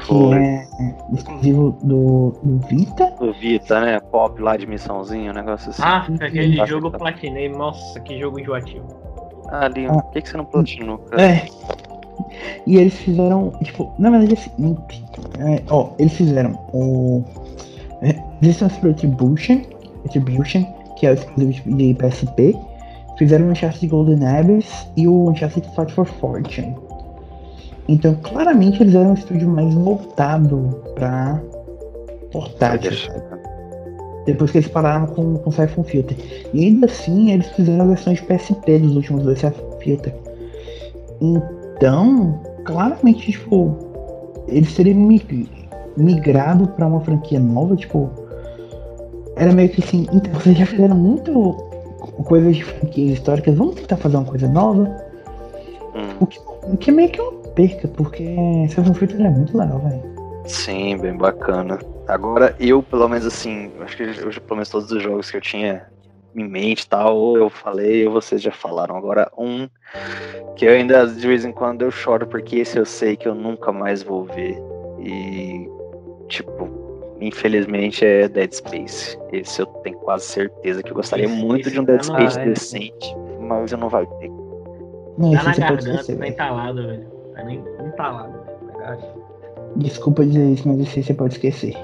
foi. 0.06 0.36
é 0.38 0.66
exclusivo 1.12 1.76
do, 1.82 2.34
do 2.42 2.66
Vita. 2.66 3.12
do 3.20 3.32
Vita, 3.34 3.80
né? 3.80 4.00
Pop 4.00 4.40
lá 4.40 4.56
de 4.56 4.66
missãozinho, 4.66 5.30
um 5.32 5.34
negócio 5.34 5.70
assim. 5.70 5.82
Ah, 5.84 6.06
aquele 6.20 6.64
jogo 6.66 6.86
eu 6.88 6.90
platinei. 6.92 7.48
Nossa, 7.50 8.00
que 8.00 8.18
jogo 8.18 8.40
enjoativo. 8.40 8.86
Ah, 9.50 9.66
ali, 9.66 9.86
Ah. 9.86 9.92
por 10.00 10.10
que, 10.12 10.22
que 10.22 10.28
você 10.30 10.36
não 10.38 10.46
platinou, 10.46 10.96
cara? 10.98 11.22
É. 11.22 11.46
E 12.66 12.76
eles 12.76 12.94
fizeram, 12.94 13.52
tipo, 13.62 13.92
na 13.98 14.10
verdade 14.10 14.32
é 14.32 14.34
o 14.34 14.40
seguinte, 14.40 15.04
é, 15.38 15.62
ó, 15.70 15.90
eles 15.98 16.12
fizeram 16.12 16.58
o 16.72 17.22
é, 18.02 18.14
Resistance 18.40 18.80
Retribution, 18.80 19.60
Retribution, 20.04 20.64
que 20.96 21.06
é 21.06 21.10
o 21.10 21.14
exclusivo 21.14 21.76
de 21.76 21.94
PSP, 21.94 22.56
fizeram 23.18 23.46
o 23.46 23.50
Uncharted 23.50 23.86
Golden 23.86 24.26
Abyss 24.26 24.88
e 24.96 25.06
o 25.06 25.30
Uncharted 25.30 25.68
Fight 25.74 25.92
for 25.92 26.06
Fortune. 26.06 26.74
Então, 27.88 28.16
claramente 28.22 28.82
eles 28.82 28.94
eram 28.94 29.10
um 29.10 29.14
estúdio 29.14 29.48
mais 29.48 29.72
voltado 29.74 30.82
pra 30.94 31.40
portátil, 32.32 32.92
sabe? 32.92 33.44
depois 34.24 34.50
que 34.50 34.58
eles 34.58 34.68
pararam 34.68 35.06
com, 35.06 35.36
com 35.36 35.50
Siphon 35.50 35.84
Filter. 35.84 36.16
E 36.52 36.64
ainda 36.64 36.86
assim, 36.86 37.30
eles 37.30 37.46
fizeram 37.48 37.86
versões 37.88 38.20
de 38.20 38.26
PSP 38.26 38.78
dos 38.78 38.96
últimos 38.96 39.22
dois 39.22 39.38
Siphon 39.38 39.78
Filter. 39.80 40.14
Então, 41.20 41.63
claramente, 42.64 43.32
tipo, 43.32 43.76
eles 44.48 44.74
teriam 44.74 44.98
mig- 44.98 45.48
migrado 45.96 46.68
pra 46.68 46.86
uma 46.86 47.00
franquia 47.00 47.38
nova, 47.40 47.76
tipo. 47.76 48.10
Era 49.36 49.52
meio 49.52 49.68
que 49.68 49.82
assim, 49.82 50.06
então 50.12 50.32
vocês 50.34 50.56
já 50.56 50.64
fizeram 50.66 50.94
muito 50.96 51.32
coisas 52.24 52.54
de 52.56 52.62
franquias 52.64 53.14
históricas, 53.18 53.56
vamos 53.56 53.74
tentar 53.74 53.96
fazer 53.96 54.16
uma 54.16 54.24
coisa 54.26 54.48
nova. 54.48 54.84
Hum, 55.94 56.16
O 56.20 56.26
que, 56.26 56.38
o 56.72 56.76
que 56.76 56.90
é 56.90 56.92
meio 56.92 57.08
que 57.10 57.20
uma 57.20 57.32
perca, 57.54 57.88
porque 57.88 58.24
Siphon 58.68 58.94
Filter 58.94 59.20
é 59.26 59.30
muito 59.30 59.56
legal, 59.56 59.78
velho. 59.80 60.02
sim, 60.46 60.96
bem 60.98 61.16
bacana. 61.16 61.78
Agora, 62.06 62.54
eu, 62.60 62.82
pelo 62.82 63.08
menos 63.08 63.26
assim, 63.26 63.70
acho 63.80 63.96
que 63.96 64.02
eu, 64.02 64.14
pelo 64.42 64.56
menos 64.56 64.68
todos 64.68 64.90
os 64.92 65.02
jogos 65.02 65.30
que 65.30 65.36
eu 65.36 65.40
tinha 65.40 65.82
em 66.34 66.48
mente 66.48 66.82
e 66.82 66.88
tal, 66.88 67.16
ou 67.16 67.36
eu 67.36 67.48
falei, 67.50 68.06
ou 68.06 68.12
vocês 68.12 68.42
já 68.42 68.50
falaram. 68.52 68.96
Agora, 68.96 69.30
um 69.38 69.68
que 70.56 70.64
eu 70.66 70.72
ainda, 70.72 71.06
de 71.06 71.26
vez 71.26 71.44
em 71.44 71.52
quando, 71.52 71.82
eu 71.82 71.90
choro, 71.90 72.26
porque 72.26 72.56
esse 72.56 72.78
eu 72.78 72.84
sei 72.84 73.16
que 73.16 73.28
eu 73.28 73.34
nunca 73.34 73.72
mais 73.72 74.02
vou 74.02 74.24
ver. 74.24 74.60
E, 75.00 75.68
tipo, 76.28 76.68
infelizmente 77.20 78.04
é 78.04 78.28
Dead 78.28 78.52
Space. 78.52 79.18
Esse 79.32 79.62
eu 79.62 79.66
tenho 79.66 79.96
quase 79.98 80.24
certeza 80.24 80.82
que 80.82 80.90
eu 80.90 80.94
gostaria 80.94 81.26
Esse- 81.26 81.34
muito 81.34 81.62
esse 81.68 81.72
de 81.72 81.80
um 81.80 81.84
Dead 81.84 81.98
tá 81.98 82.04
Space 82.04 82.38
decente, 82.40 83.16
mas 83.40 83.70
eu 83.72 83.78
não 83.78 83.88
vai 83.88 84.06
ter. 84.06 84.30
Não, 85.18 85.30
Tá 85.32 85.42
na 85.44 85.54
garganta, 85.54 85.96
tá 86.06 86.12
velho. 86.12 86.24
entalado, 86.24 86.86
velho. 86.86 87.06
Tá 87.34 87.44
nem 87.44 87.64
entalado, 87.86 88.32
velho. 88.32 89.24
Desculpa 89.76 90.24
dizer 90.24 90.52
isso, 90.52 90.68
mas 90.68 90.78
aí 90.96 91.02
você 91.02 91.14
pode 91.14 91.34
esquecer. 91.34 91.74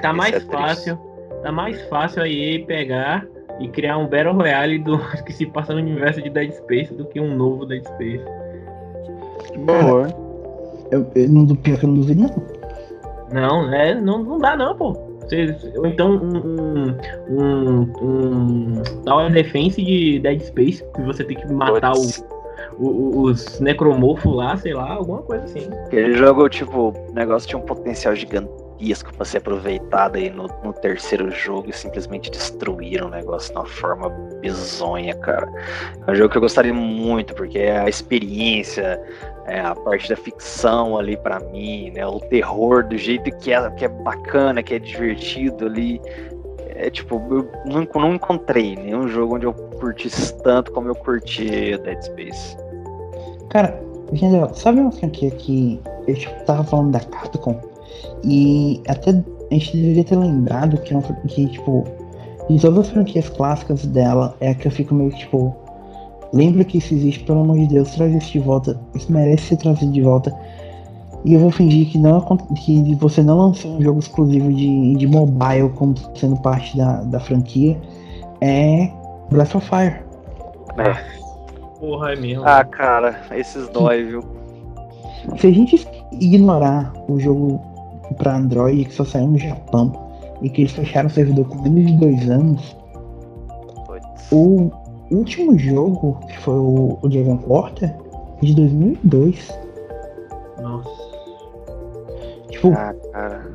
Tá 0.00 0.12
mais 0.12 0.34
é 0.34 0.38
triste. 0.38 0.52
fácil. 0.52 0.98
Tá 1.42 1.52
mais 1.52 1.80
fácil 1.88 2.22
a 2.22 2.28
EA 2.28 2.64
pegar 2.66 3.26
e 3.60 3.68
criar 3.68 3.98
um 3.98 4.06
Battle 4.08 4.32
Royale 4.34 4.78
do 4.78 4.98
que 5.24 5.32
se 5.32 5.46
passa 5.46 5.72
no 5.72 5.78
universo 5.80 6.20
de 6.22 6.30
Dead 6.30 6.50
Space 6.52 6.92
do 6.94 7.04
que 7.04 7.20
um 7.20 7.34
novo 7.36 7.66
Dead 7.66 7.82
Space. 7.84 8.24
Cara, 9.66 10.14
eu, 10.90 11.06
eu 11.14 11.28
não 11.28 11.44
do 11.44 11.56
pior 11.56 11.78
que 11.78 11.84
eu 11.84 11.88
não 11.88 11.96
duvido, 11.96 12.22
não. 12.22 12.62
Não, 13.32 13.72
é, 13.74 13.94
não, 13.94 14.22
não 14.22 14.38
dá 14.38 14.56
não, 14.56 14.74
pô. 14.76 14.96
Ou 15.76 15.86
então 15.86 16.10
um, 16.16 16.88
um, 16.90 16.96
um, 17.30 17.92
um 18.02 18.82
Tower 19.04 19.30
Defense 19.32 19.82
de 19.82 20.18
Dead 20.18 20.40
Space, 20.40 20.84
que 20.94 21.00
você 21.02 21.24
tem 21.24 21.36
que 21.38 21.50
matar 21.52 21.92
Puts. 21.92 22.22
o, 22.78 22.86
o- 22.86 23.22
os 23.22 23.58
necromorfos 23.60 24.34
lá, 24.34 24.56
sei 24.56 24.74
lá, 24.74 24.92
alguma 24.92 25.22
coisa 25.22 25.44
assim. 25.44 25.66
Aquele 25.86 26.14
jogo, 26.14 26.48
tipo, 26.50 26.88
o 26.90 27.12
negócio 27.14 27.48
tinha 27.48 27.58
um 27.58 27.64
potencial 27.64 28.14
gigantesco 28.82 29.14
pra 29.14 29.24
ser 29.24 29.38
aproveitado 29.38 30.16
aí 30.16 30.28
no, 30.28 30.48
no 30.62 30.72
terceiro 30.72 31.30
jogo 31.30 31.70
e 31.70 31.72
simplesmente 31.72 32.30
destruíram 32.30 33.06
o 33.06 33.10
negócio 33.10 33.52
de 33.52 33.58
uma 33.58 33.66
forma 33.66 34.08
bizonha, 34.40 35.14
cara. 35.14 35.48
É 36.06 36.10
um 36.10 36.14
jogo 36.14 36.30
que 36.30 36.36
eu 36.36 36.42
gostaria 36.42 36.74
muito, 36.74 37.34
porque 37.34 37.58
é 37.58 37.78
a 37.78 37.88
experiência, 37.88 39.00
é 39.46 39.60
a 39.60 39.74
parte 39.74 40.08
da 40.08 40.16
ficção 40.16 40.98
ali 40.98 41.16
pra 41.16 41.38
mim, 41.40 41.90
né? 41.94 42.06
O 42.06 42.20
terror 42.20 42.84
do 42.84 42.96
jeito 42.96 43.30
que 43.38 43.52
é, 43.52 43.70
que 43.70 43.84
é 43.84 43.88
bacana, 43.88 44.62
que 44.62 44.74
é 44.74 44.78
divertido 44.78 45.66
ali. 45.66 46.00
É 46.74 46.90
tipo, 46.90 47.22
eu 47.30 47.48
não, 47.64 47.86
não 47.94 48.14
encontrei 48.14 48.74
nenhum 48.74 49.06
jogo 49.06 49.36
onde 49.36 49.46
eu 49.46 49.52
curtisse 49.52 50.36
tanto 50.42 50.72
como 50.72 50.88
eu 50.88 50.94
curti 50.94 51.76
Dead 51.78 52.02
Space. 52.02 52.56
Cara, 53.50 53.78
entendeu? 54.10 54.52
Sabe 54.54 54.80
uma 54.80 54.90
franquia 54.90 55.30
que 55.30 55.80
eu 56.08 56.14
tipo, 56.14 56.44
tava 56.44 56.64
falando 56.64 56.92
da 56.92 57.00
Capcom? 57.00 57.71
E 58.24 58.80
até 58.88 59.10
a 59.10 59.54
gente 59.54 59.76
deveria 59.76 60.04
ter 60.04 60.16
lembrado 60.16 60.78
que, 60.78 60.94
é 60.94 60.96
uma, 60.96 61.02
que 61.02 61.46
tipo, 61.46 61.84
de 62.48 62.60
todas 62.60 62.80
as 62.80 62.90
franquias 62.90 63.28
clássicas 63.28 63.84
dela, 63.86 64.34
é 64.40 64.50
a 64.50 64.54
que 64.54 64.66
eu 64.66 64.70
fico 64.70 64.94
meio 64.94 65.10
que, 65.10 65.18
tipo, 65.18 65.54
lembra 66.32 66.64
que 66.64 66.78
isso 66.78 66.94
existe, 66.94 67.24
pelo 67.24 67.40
amor 67.40 67.58
de 67.58 67.66
Deus, 67.66 67.90
traz 67.92 68.14
isso 68.14 68.32
de 68.32 68.38
volta. 68.38 68.80
Isso 68.94 69.12
merece 69.12 69.48
ser 69.48 69.56
trazido 69.56 69.92
de 69.92 70.00
volta. 70.00 70.34
E 71.24 71.34
eu 71.34 71.40
vou 71.40 71.50
fingir 71.50 71.88
que, 71.88 71.98
não, 71.98 72.20
que 72.64 72.94
você 72.96 73.22
não 73.22 73.38
lançou 73.38 73.76
um 73.76 73.82
jogo 73.82 74.00
exclusivo 74.00 74.52
de, 74.52 74.94
de 74.96 75.06
mobile 75.06 75.68
como 75.76 75.94
sendo 76.16 76.36
parte 76.42 76.76
da, 76.76 77.02
da 77.02 77.20
franquia. 77.20 77.80
É 78.40 78.90
Breath 79.30 79.54
of 79.54 79.68
Fire. 79.68 80.02
Porra, 81.78 82.12
é 82.12 82.16
mesmo. 82.16 82.44
Ah, 82.44 82.64
cara, 82.64 83.20
esses 83.32 83.68
dói, 83.68 84.04
viu? 84.04 84.24
Se 85.38 85.46
a 85.46 85.52
gente 85.52 85.86
ignorar 86.20 86.92
o 87.08 87.20
jogo 87.20 87.60
pra 88.12 88.36
Android 88.36 88.84
que 88.84 88.94
só 88.94 89.04
saiu 89.04 89.28
no 89.28 89.38
Japão 89.38 89.92
e 90.42 90.48
que 90.50 90.62
eles 90.62 90.72
fecharam 90.72 91.08
o 91.08 91.10
servidor 91.10 91.46
com 91.46 91.62
menos 91.62 91.86
de 91.86 91.96
dois 91.98 92.30
anos, 92.30 92.76
o 94.32 94.70
último 95.10 95.58
jogo, 95.58 96.18
que 96.26 96.38
foi 96.40 96.54
o, 96.54 96.98
o 97.02 97.08
Dragon 97.08 97.38
Quarter, 97.38 97.90
é 98.42 98.44
de 98.46 98.54
2002. 98.54 99.52
Nossa. 100.60 100.88
Tipo, 102.48 102.68
Ah, 102.72 102.94
cara. 103.12 103.46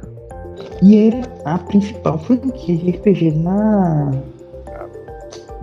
e 0.81 1.07
era 1.07 1.21
a 1.45 1.57
principal 1.57 2.19
franquia 2.19 2.77
de 2.77 2.91
RPG 2.91 3.31
na. 3.31 4.11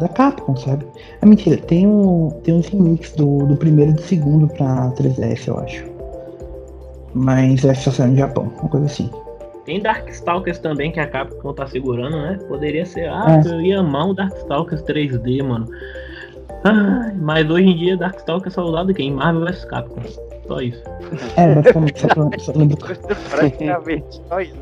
Da 0.00 0.08
Capcom, 0.08 0.56
sabe? 0.56 0.84
Ah, 1.22 1.26
mentira, 1.26 1.56
tem, 1.56 1.86
um, 1.86 2.28
tem 2.42 2.54
uns 2.54 2.66
remix 2.66 3.12
do, 3.12 3.46
do 3.46 3.56
primeiro 3.56 3.92
e 3.92 3.94
do 3.94 4.02
segundo 4.02 4.48
pra 4.48 4.90
3DS, 4.96 5.46
eu 5.46 5.58
acho. 5.58 5.93
Mas 7.14 7.64
é 7.64 7.74
só 7.74 7.90
saiu 7.90 8.10
no 8.12 8.16
Japão, 8.16 8.52
uma 8.60 8.68
coisa 8.68 8.86
assim. 8.86 9.10
Tem 9.64 9.80
Darkstalkers 9.80 10.58
também 10.58 10.92
que 10.92 11.00
a 11.00 11.06
Capcom 11.06 11.52
tá 11.54 11.66
segurando, 11.66 12.16
né? 12.16 12.38
Poderia 12.48 12.84
ser. 12.84 13.08
Ah, 13.08 13.40
É. 13.44 13.48
eu 13.48 13.60
ia 13.60 13.80
amar 13.80 14.08
um 14.08 14.14
Darkstalkers 14.14 14.82
3D, 14.82 15.42
mano. 15.42 15.66
Ah, 16.64 17.12
mas 17.16 17.48
hoje 17.48 17.68
em 17.68 17.76
dia 17.76 17.96
Darkstalker 17.96 18.48
é 18.48 18.50
só 18.50 18.62
usado 18.64 18.92
quem? 18.92 19.12
Marvel 19.12 19.44
vs 19.46 19.64
Capcom. 19.64 20.02
Só 20.46 20.60
isso. 20.60 20.82
É, 21.36 21.54
basicamente, 21.54 22.00
só, 22.00 22.08
pra- 22.08 22.38
só 22.38 22.52
lembro. 22.54 22.76
Praticamente 23.30 24.20
só 24.28 24.40
isso. 24.40 24.54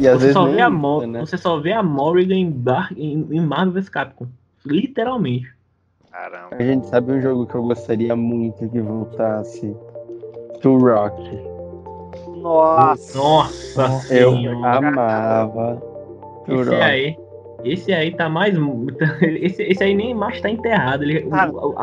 E 0.00 0.08
às 0.08 0.14
Você 0.14 0.18
vezes 0.20 0.32
só, 0.32 0.46
vê 0.46 0.60
a 0.60 0.70
Mo- 0.70 1.06
né? 1.06 1.20
você 1.20 1.36
só 1.36 1.60
vê 1.60 1.72
a 1.72 1.82
Morrigan 1.82 2.34
em, 2.36 2.64
em, 2.96 3.26
em 3.30 3.40
Marvel 3.40 3.74
vs 3.74 3.88
Capcom. 3.88 4.26
Literalmente. 4.64 5.46
Caramba. 6.10 6.56
A 6.58 6.62
gente 6.62 6.86
sabe 6.86 7.12
um 7.12 7.20
jogo 7.20 7.46
que 7.46 7.54
eu 7.54 7.62
gostaria 7.62 8.16
muito 8.16 8.68
que 8.68 8.80
voltasse. 8.80 9.76
To 10.62 10.78
Rock. 10.78 11.53
Nossa. 12.44 13.18
Nossa 13.18 14.14
Eu 14.14 14.32
senhora. 14.36 14.76
amava. 14.88 15.82
Esse 16.46 16.74
aí. 16.74 17.16
Esse 17.64 17.92
aí 17.94 18.10
tá 18.14 18.28
mais. 18.28 18.54
Esse, 19.22 19.62
esse 19.62 19.82
aí 19.82 19.94
nem 19.94 20.14
mais 20.14 20.40
tá 20.42 20.50
enterrado. 20.50 21.02
Ele, 21.04 21.26
o- 21.26 21.74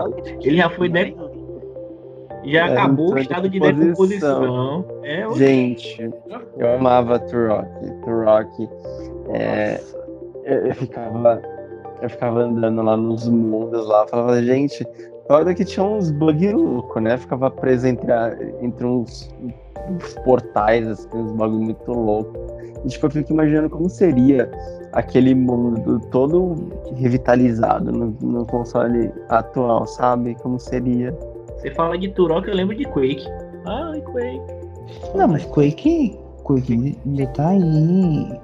ele 0.45 0.57
já 0.57 0.69
foi. 0.69 0.87
De, 0.87 1.15
já 2.45 2.67
É, 2.67 2.73
acabou 2.73 3.13
o 3.13 3.17
estado 3.17 3.49
de 3.49 3.59
decomposição. 3.59 4.85
É, 5.03 5.27
Gente, 5.33 6.09
eu 6.57 6.73
amava. 6.75 7.17
To 7.19 7.37
Rock. 8.23 8.69
É, 9.29 9.81
eu, 10.45 10.67
eu 10.67 10.75
ficava. 10.75 11.41
Eu 12.03 12.09
ficava 12.09 12.39
andando 12.41 12.81
lá 12.81 12.97
nos 12.97 13.27
mundos 13.27 13.87
lá, 13.87 14.07
falava, 14.07 14.41
gente, 14.41 14.83
olha 15.29 15.53
que 15.53 15.63
tinha 15.65 15.85
uns 15.85 16.11
bug 16.11 16.51
louco, 16.51 16.99
né? 16.99 17.17
Ficava 17.17 17.49
preso 17.49 17.87
entre, 17.87 18.11
a- 18.11 18.35
entre 18.61 18.85
uns, 18.85 19.29
uns 19.89 20.13
portais, 20.25 20.87
assim, 20.87 21.07
uns 21.13 21.31
bagulho 21.33 21.61
muito 21.63 21.91
louco. 21.91 22.33
E 22.83 22.87
tipo, 22.87 23.05
eu 23.05 23.11
fico 23.11 23.33
imaginando 23.33 23.69
como 23.69 23.89
seria 23.89 24.49
aquele 24.93 25.35
mundo 25.35 25.99
todo 26.11 26.55
revitalizado 26.95 27.91
no, 27.91 28.15
no 28.21 28.45
console 28.45 29.11
atual, 29.29 29.85
sabe? 29.87 30.35
Como 30.41 30.59
seria. 30.59 31.15
Você 31.57 31.71
fala 31.71 31.97
de 31.97 32.09
Turok, 32.09 32.47
eu 32.47 32.55
lembro 32.55 32.75
de 32.75 32.85
Quake. 32.85 33.25
Ai, 33.65 34.01
Quake. 34.01 34.41
Não, 35.15 35.27
mas 35.27 35.45
Quake. 35.45 36.17
Quake 36.43 36.97
ele 37.05 37.27
tá 37.27 37.49
aí. 37.49 38.39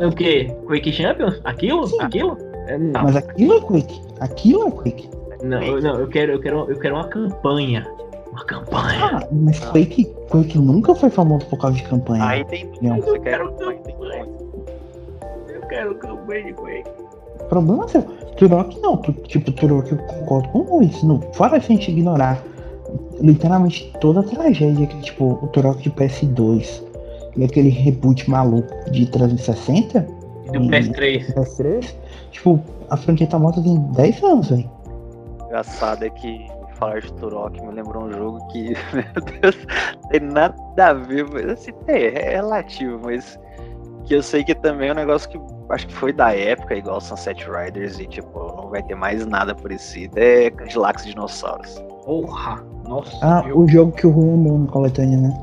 É 0.00 0.06
o 0.06 0.10
quê? 0.12 0.50
Quake 0.66 0.90
Champions? 0.92 1.40
Aquilo? 1.44 1.86
Sim. 1.86 2.00
Aquilo? 2.00 2.38
É, 2.66 2.78
não. 2.78 3.02
Mas 3.02 3.16
aquilo 3.16 3.54
é 3.54 3.60
Quake. 3.60 4.02
Aquilo 4.20 4.66
é 4.68 4.70
Quake. 4.70 5.10
Não, 5.42 5.62
eu, 5.62 5.80
não, 5.82 5.98
eu 6.00 6.08
quero, 6.08 6.32
eu 6.32 6.40
quero, 6.40 6.70
eu 6.70 6.78
quero 6.78 6.94
uma 6.94 7.08
campanha. 7.08 7.86
Uma 8.32 8.44
campanha. 8.44 9.18
Ah, 9.22 9.28
mas 9.32 9.58
Quake, 9.60 10.04
Quake 10.30 10.58
nunca 10.58 10.94
foi 10.94 11.10
famoso 11.10 11.46
por 11.46 11.58
causa 11.58 11.76
de 11.76 11.84
campanha. 11.84 12.24
Aí 12.24 12.44
tem 12.44 12.70
Não. 12.82 12.96
Você 12.96 13.18
quer 13.20 13.40
Eu 13.40 13.48
quero 13.48 13.52
campanha. 13.52 14.26
Eu 15.48 15.60
quero 15.68 15.94
campanha 15.96 16.44
de 16.44 16.52
Quake. 16.54 16.90
Problema 17.48 17.84
é 17.84 17.88
seu. 17.88 18.02
Turok 18.36 18.78
não. 18.80 18.96
Tipo, 18.98 19.52
Turok 19.52 19.92
eu 19.92 19.98
concordo 19.98 20.48
com 20.48 20.58
o 20.60 20.76
Luiz. 20.78 21.02
Não, 21.02 21.20
fora 21.32 21.60
se 21.60 21.72
a 21.72 21.76
gente 21.76 21.90
ignorar 21.90 22.42
literalmente 23.20 23.92
toda 24.00 24.20
a 24.20 24.22
tragédia 24.22 24.86
que, 24.86 25.00
tipo, 25.00 25.38
o 25.42 25.46
Turok 25.48 25.82
de 25.82 25.90
PS2 25.90 26.82
e 27.36 27.44
aquele 27.44 27.68
reboot 27.68 28.28
maluco 28.28 28.68
de 28.90 29.06
360, 29.06 30.06
E 30.46 30.50
do 30.52 30.60
Hum. 30.60 30.68
PS3. 30.68 31.34
PS3, 31.34 31.94
tipo, 32.30 32.60
a 32.88 32.96
franquia 32.96 33.26
tá 33.26 33.38
morta 33.38 33.62
tem 33.62 33.78
10 33.92 34.22
anos, 34.22 34.50
velho. 34.50 34.70
Engraçado 35.56 36.04
é 36.04 36.10
que 36.10 36.46
falar 36.74 37.00
de 37.00 37.12
Turok 37.14 37.60
me 37.62 37.72
lembrou 37.72 38.04
um 38.04 38.12
jogo 38.12 38.46
que, 38.48 38.74
meu 38.92 39.40
Deus, 39.40 39.56
tem 40.10 40.20
nada 40.20 40.54
a 40.78 40.92
ver, 40.92 41.26
mas 41.32 41.46
assim, 41.48 41.72
é, 41.86 42.32
é 42.32 42.36
relativo, 42.36 43.00
mas 43.02 43.38
que 44.04 44.14
eu 44.14 44.22
sei 44.22 44.44
que 44.44 44.54
também 44.54 44.90
é 44.90 44.92
um 44.92 44.96
negócio 44.96 45.28
que 45.30 45.40
acho 45.70 45.86
que 45.86 45.94
foi 45.94 46.12
da 46.12 46.34
época, 46.34 46.74
igual 46.76 47.00
Sunset 47.00 47.42
Riders, 47.50 47.98
e 47.98 48.06
tipo, 48.06 48.38
não 48.56 48.68
vai 48.68 48.82
ter 48.82 48.94
mais 48.94 49.26
nada 49.26 49.54
parecido. 49.54 50.16
É 50.18 50.50
Cadillacs 50.50 51.04
e 51.06 51.08
Dinossauros. 51.08 51.82
Porra! 52.04 52.62
Nossa. 52.86 53.16
Ah, 53.22 53.42
eu- 53.48 53.58
o 53.58 53.68
jogo 53.68 53.90
que 53.92 54.06
o 54.06 54.10
Rui 54.10 54.34
amou 54.34 54.58
no 54.58 54.66
coletânea, 54.68 55.16
né? 55.18 55.34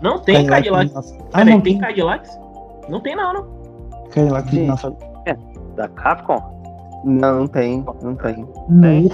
Não 0.00 0.18
tem 0.18 0.46
Cadillac. 0.46 0.94
Nossa. 0.94 1.14
Ah, 1.32 1.38
Peraí, 1.38 1.52
não 1.54 1.60
tem 1.60 1.78
Cadillacs? 1.78 2.40
Não 2.88 3.00
tem 3.00 3.14
não, 3.16 3.34
não. 3.34 4.08
Cadillac 4.10 4.48
Sim. 4.48 4.66
nossa. 4.66 4.96
Da 5.76 5.88
Capcom? 5.88 6.59
Não, 7.04 7.40
não 7.40 7.46
tem, 7.46 7.84
não 8.02 8.14
tem. 8.14 8.46
Não. 8.68 9.08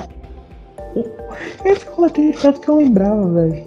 Esse 1.64 1.86
coletânea 1.86 2.30
é 2.30 2.36
tanto 2.40 2.60
que 2.60 2.68
eu 2.68 2.76
lembrava, 2.76 3.28
velho. 3.32 3.64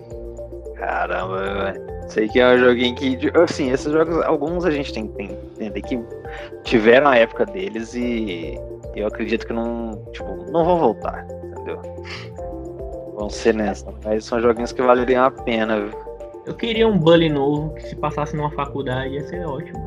Caramba, 0.76 1.38
velho. 1.38 1.90
Sei 2.08 2.28
que 2.28 2.40
é 2.40 2.56
um 2.56 2.58
joguinho 2.58 2.96
que. 2.96 3.18
Assim, 3.36 3.72
esses 3.72 3.92
jogos, 3.92 4.22
alguns 4.26 4.66
a 4.66 4.72
gente 4.72 4.92
tem 4.92 5.08
que 5.08 5.24
entender 5.24 5.82
que 5.82 6.00
tiveram 6.64 7.08
a 7.08 7.16
época 7.16 7.46
deles 7.46 7.94
e 7.94 8.60
eu 8.96 9.08
acredito 9.08 9.46
que 9.46 9.54
não. 9.54 9.92
Tipo, 10.12 10.52
não 10.52 10.66
vão 10.66 10.80
voltar, 10.80 11.26
entendeu? 11.52 11.80
Vão 13.16 13.30
ser 13.30 13.54
nessa. 13.54 13.94
Mas 14.04 14.26
são 14.26 14.42
joguinhos 14.42 14.72
que 14.72 14.82
valeriam 14.82 15.26
a 15.26 15.32
pena, 15.32 15.80
viu? 15.80 16.10
Eu 16.48 16.56
queria 16.56 16.88
um 16.88 16.98
Bully 16.98 17.30
novo 17.30 17.76
que 17.76 17.84
se 17.84 17.96
passasse 17.96 18.36
numa 18.36 18.50
faculdade 18.52 19.14
ia 19.14 19.28
ser 19.28 19.46
ótimo. 19.46 19.80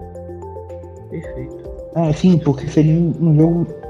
Perfeito. 1.11 1.73
É, 1.97 2.13
sim, 2.13 2.39
porque 2.39 2.69
seria 2.69 2.95
um 2.95 3.13
um 3.21 3.37
jogo 3.37 3.82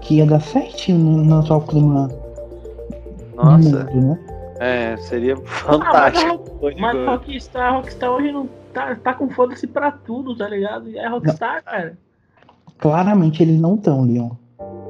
que 0.00 0.16
ia 0.16 0.26
dar 0.26 0.40
certinho 0.40 0.98
no, 0.98 1.24
no 1.24 1.38
atual 1.40 1.60
clima 1.62 2.08
do 2.08 3.36
Nossa, 3.36 3.84
mundo, 3.84 4.06
né? 4.08 4.18
é, 4.58 4.96
seria 4.98 5.34
Ah, 5.34 5.40
fantástico. 5.46 6.58
mas, 6.62 6.74
a- 6.76 6.80
mas 6.80 7.06
Rockstar, 7.06 7.74
Rockstar 7.74 8.10
hoje 8.10 8.32
não 8.32 8.48
tá, 8.72 8.94
tá 8.96 9.14
com 9.14 9.28
foda-se 9.30 9.66
pra 9.66 9.90
tudo, 9.90 10.36
tá 10.36 10.48
ligado? 10.48 10.88
É 10.96 11.08
Rockstar, 11.08 11.62
cara. 11.64 11.98
Claramente 12.78 13.42
eles 13.42 13.60
não 13.60 13.74
estão, 13.74 14.02
Leon. 14.04 14.30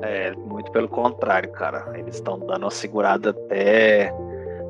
É, 0.02 0.32
muito 0.34 0.70
pelo 0.72 0.88
contrário, 0.88 1.50
cara. 1.50 1.92
Eles 1.94 2.14
estão 2.16 2.38
dando 2.38 2.62
uma 2.64 2.70
segurada 2.70 3.30
até. 3.30 4.14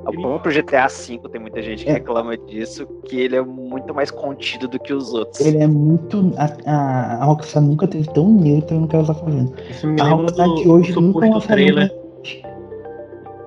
O 0.06 0.12
próprio 0.12 0.52
GTA 0.62 0.86
V 0.88 1.20
tem 1.30 1.40
muita 1.40 1.62
gente 1.62 1.84
que 1.84 1.90
É. 1.90 1.94
reclama 1.94 2.36
disso, 2.36 2.86
que 3.04 3.20
ele 3.20 3.36
é 3.36 3.42
muito 3.42 3.94
mais 3.94 4.10
contido 4.10 4.66
do 4.66 4.78
que 4.78 4.92
os 4.92 5.12
outros. 5.12 5.44
Ele 5.44 5.58
é 5.58 5.66
muito. 5.66 6.32
A, 6.36 6.70
a, 6.70 7.22
a 7.22 7.24
Rockstar 7.24 7.62
nunca 7.62 7.86
teve 7.86 8.08
tão 8.12 8.28
neutra 8.30 8.76
no 8.78 8.88
que 8.88 8.96
ela 8.96 9.06
tá 9.06 9.14
fazendo. 9.14 9.52
Isso 9.68 9.86
me 9.86 10.00
A 10.00 10.04
lembra 10.04 10.16
Rockstar 10.22 10.48
do, 10.48 10.54
de 10.54 10.68
hoje 10.68 10.92
do 10.92 11.00
nunca 11.00 11.40
trailer. 11.40 11.94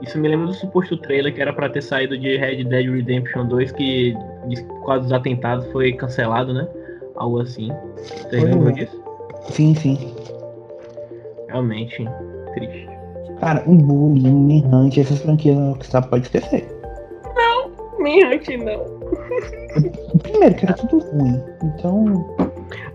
Isso 0.01 0.19
me 0.19 0.27
lembra 0.27 0.47
do 0.47 0.53
suposto 0.53 0.97
trailer 0.97 1.33
que 1.33 1.41
era 1.41 1.53
pra 1.53 1.69
ter 1.69 1.81
saído 1.81 2.17
de 2.17 2.35
Red 2.37 2.65
Dead 2.65 2.89
Redemption 2.89 3.47
2, 3.47 3.71
que 3.71 4.13
causa 4.85 5.01
dos 5.03 5.13
atentados 5.13 5.65
foi 5.71 5.93
cancelado, 5.93 6.53
né? 6.53 6.67
Algo 7.15 7.39
assim. 7.41 7.71
Vocês 7.95 8.43
lembram 8.43 8.63
né? 8.65 8.71
disso? 8.73 9.01
Sim, 9.49 9.73
sim. 9.73 10.13
Realmente, 11.47 12.05
triste. 12.53 12.92
Cara, 13.43 13.63
um 13.67 13.75
Bully, 13.75 14.29
um 14.29 14.47
Manhunt, 14.47 14.97
essas 14.97 15.19
franquias 15.19 15.57
da 15.57 15.67
Rockstar 15.69 16.07
pode 16.09 16.23
esquecer. 16.23 16.65
Manhunt 18.03 18.47
não. 18.57 20.19
Primeiro, 20.19 20.55
que 20.55 20.65
era 20.65 20.73
tudo 20.73 20.99
ruim. 20.99 21.41
Então. 21.63 22.35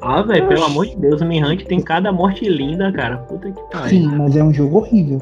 Ah, 0.00 0.22
velho, 0.22 0.46
pelo 0.48 0.64
amor 0.64 0.86
de 0.86 0.96
Deus, 0.96 1.20
o 1.20 1.24
Manhunt 1.26 1.64
tem 1.64 1.80
cada 1.80 2.12
morte 2.12 2.48
linda, 2.48 2.92
cara. 2.92 3.16
Puta 3.18 3.50
que 3.50 3.60
pariu. 3.70 3.88
Sim, 3.88 4.06
mas 4.16 4.36
é 4.36 4.44
um 4.44 4.52
jogo 4.52 4.78
horrível. 4.78 5.20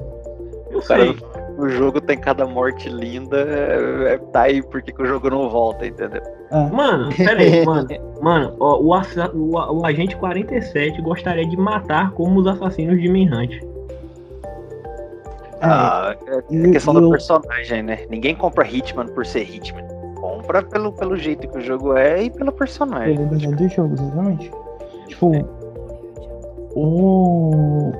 Eu 0.70 0.80
Cara, 0.82 1.04
sei. 1.04 1.16
o 1.58 1.68
jogo 1.68 2.00
tem 2.00 2.18
cada 2.18 2.46
morte 2.46 2.88
linda, 2.88 3.38
é, 3.38 4.14
é- 4.14 4.18
tá 4.32 4.42
aí 4.42 4.62
porque 4.62 4.92
que 4.92 5.02
o 5.02 5.06
jogo 5.06 5.30
não 5.30 5.48
volta, 5.48 5.86
entendeu? 5.86 6.20
Ah, 6.50 6.68
Mano, 6.72 7.08
pera 7.16 7.40
aí, 7.40 7.64
mano. 7.66 7.88
Mano, 8.20 8.56
ó, 8.60 8.78
o, 8.78 8.92
o, 8.92 9.80
o 9.80 9.86
agente 9.86 10.16
47 10.16 11.00
gostaria 11.00 11.46
de 11.46 11.56
matar 11.56 12.10
como 12.12 12.40
os 12.40 12.46
assassinos 12.46 13.00
de 13.00 13.08
Manhunt. 13.08 13.58
É, 15.60 15.66
Ah, 15.66 16.16
é 16.26 16.54
e- 16.54 16.70
questão 16.72 16.94
do 16.94 17.10
personagem, 17.10 17.82
né? 17.82 18.00
Ninguém 18.10 18.34
compra 18.34 18.66
Hitman 18.66 19.06
por 19.08 19.24
ser 19.26 19.42
Hitman. 19.42 19.84
Compra 20.16 20.62
pelo, 20.62 20.92
pelo 20.92 21.16
jeito 21.16 21.46
que 21.48 21.58
o 21.58 21.60
jogo 21.60 21.96
é 21.96 22.24
e 22.24 22.30
pelo 22.30 22.52
personagem. 22.52 23.16
pela 23.16 23.28
verdade 23.28 23.56
do 23.56 23.68
jogo, 23.68 23.94
exatamente. 23.94 24.50
Tipo, 25.08 25.32
o. 26.74 27.92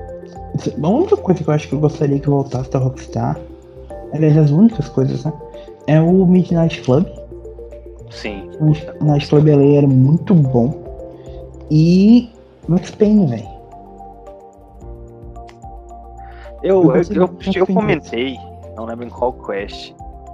A 0.83 0.87
única 0.87 1.15
coisa 1.17 1.43
que 1.43 1.49
eu 1.49 1.53
acho 1.53 1.67
que 1.69 1.75
eu 1.75 1.79
gostaria 1.79 2.19
que 2.19 2.29
voltasse 2.29 2.69
da 2.71 2.79
Rockstar, 2.79 3.39
aliás, 4.13 4.35
as 4.37 4.49
únicas 4.51 4.89
coisas, 4.89 5.23
né? 5.23 5.31
É 5.87 6.01
o 6.01 6.25
Midnight 6.25 6.81
Club. 6.81 7.05
Sim. 8.09 8.49
O 8.59 8.65
Midnight 8.65 9.27
Club 9.27 9.47
ele 9.47 9.75
era 9.75 9.87
muito 9.87 10.33
bom. 10.33 10.73
E 11.69 12.29
Max 12.67 12.91
Payne, 12.91 13.25
velho. 13.27 13.56
Eu, 16.67 16.95
Eu 16.95 17.03
eu, 17.13 17.37
eu, 17.55 17.67
comentei, 17.67 18.37
não 18.75 18.85
lembro 18.85 19.05
em 19.05 19.09
qual 19.09 19.33
quest, 19.33 19.93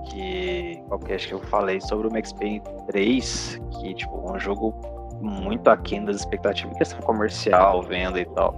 que. 0.10 0.82
Qual 0.88 1.00
quest 1.00 1.28
que 1.28 1.34
eu 1.34 1.40
falei 1.40 1.80
sobre 1.82 2.08
o 2.08 2.12
Max 2.12 2.34
Payne 2.34 2.62
3, 2.88 3.62
que, 3.72 3.94
tipo, 3.94 4.32
um 4.32 4.40
jogo 4.40 4.74
muito 5.22 5.70
aquém 5.70 6.04
das 6.04 6.18
expectativas, 6.18 6.78
questão 6.78 7.00
comercial, 7.00 7.82
venda 7.84 8.20
e 8.20 8.26
tal. 8.26 8.56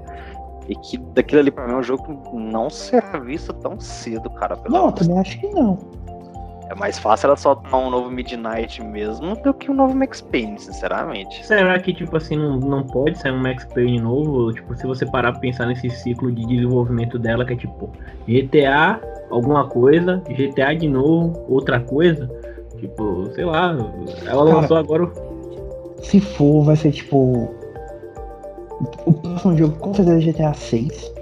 E 0.67 0.75
que 0.75 0.97
daquilo 0.97 1.41
ali 1.41 1.51
pra 1.51 1.67
mim 1.67 1.73
é 1.73 1.77
um 1.77 1.83
jogo 1.83 2.03
que 2.03 2.35
não 2.35 2.69
será 2.69 3.19
visto 3.19 3.53
tão 3.53 3.79
cedo, 3.79 4.29
cara. 4.31 4.57
Não, 4.67 4.87
eu 4.87 4.91
também 4.91 5.19
acho 5.19 5.39
que 5.39 5.47
não. 5.49 5.77
É 6.69 6.75
mais 6.75 6.97
fácil 6.97 7.27
ela 7.27 7.35
soltar 7.35 7.75
um 7.75 7.89
novo 7.89 8.09
Midnight 8.09 8.83
mesmo 8.83 9.35
do 9.35 9.53
que 9.53 9.69
um 9.69 9.73
novo 9.73 9.95
Max 9.95 10.21
Payne, 10.21 10.59
sinceramente. 10.59 11.45
Será 11.45 11.77
que, 11.79 11.93
tipo 11.93 12.17
assim, 12.17 12.35
não, 12.35 12.57
não 12.57 12.83
pode 12.83 13.17
sair 13.19 13.31
um 13.31 13.39
Max 13.39 13.65
Payne 13.65 13.99
novo? 13.99 14.51
Tipo, 14.51 14.75
se 14.75 14.87
você 14.87 15.05
parar 15.05 15.31
pra 15.33 15.41
pensar 15.41 15.67
nesse 15.67 15.89
ciclo 15.89 16.31
de 16.31 16.45
desenvolvimento 16.45 17.19
dela, 17.19 17.45
que 17.45 17.53
é 17.53 17.55
tipo 17.55 17.91
GTA, 18.27 18.99
alguma 19.29 19.67
coisa, 19.67 20.23
GTA 20.27 20.73
de 20.75 20.87
novo, 20.87 21.45
outra 21.47 21.79
coisa. 21.79 22.29
Tipo, 22.77 23.27
sei 23.33 23.45
lá, 23.45 23.75
ela 24.25 24.45
Cara, 24.45 24.59
lançou 24.61 24.77
agora. 24.77 25.11
Se 26.01 26.19
for, 26.19 26.63
vai 26.63 26.75
ser 26.75 26.91
tipo. 26.91 27.53
O 29.05 29.13
próximo 29.13 29.57
jogo 29.57 29.77
com 29.77 29.93
certeza 29.93 30.29
é 30.29 30.33
GTA 30.33 30.53
6. 30.53 31.14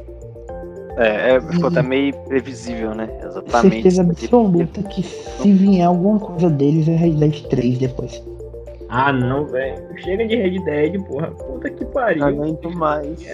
É, 0.97 1.35
é, 1.35 1.41
ficou 1.41 1.69
até 1.69 1.81
meio 1.81 2.13
previsível, 2.25 2.93
né? 2.93 3.09
Exatamente. 3.23 3.73
Certeza 3.83 4.01
absoluta 4.03 4.83
que 4.83 5.01
se 5.03 5.51
vier 5.51 5.87
alguma 5.87 6.19
coisa 6.19 6.49
deles 6.49 6.87
é 6.87 6.95
Red 6.95 7.11
Dead 7.15 7.41
3 7.47 7.77
depois. 7.79 8.23
Ah, 8.89 9.11
não, 9.11 9.45
velho. 9.47 9.75
Chega 9.97 10.27
de 10.27 10.35
Red 10.35 10.59
Dead, 10.65 11.01
porra. 11.05 11.31
Puta 11.31 11.69
que 11.69 11.83
pariu. 11.85 12.19
Não 12.19 12.27
aguento 12.27 12.69
mais. 12.77 13.25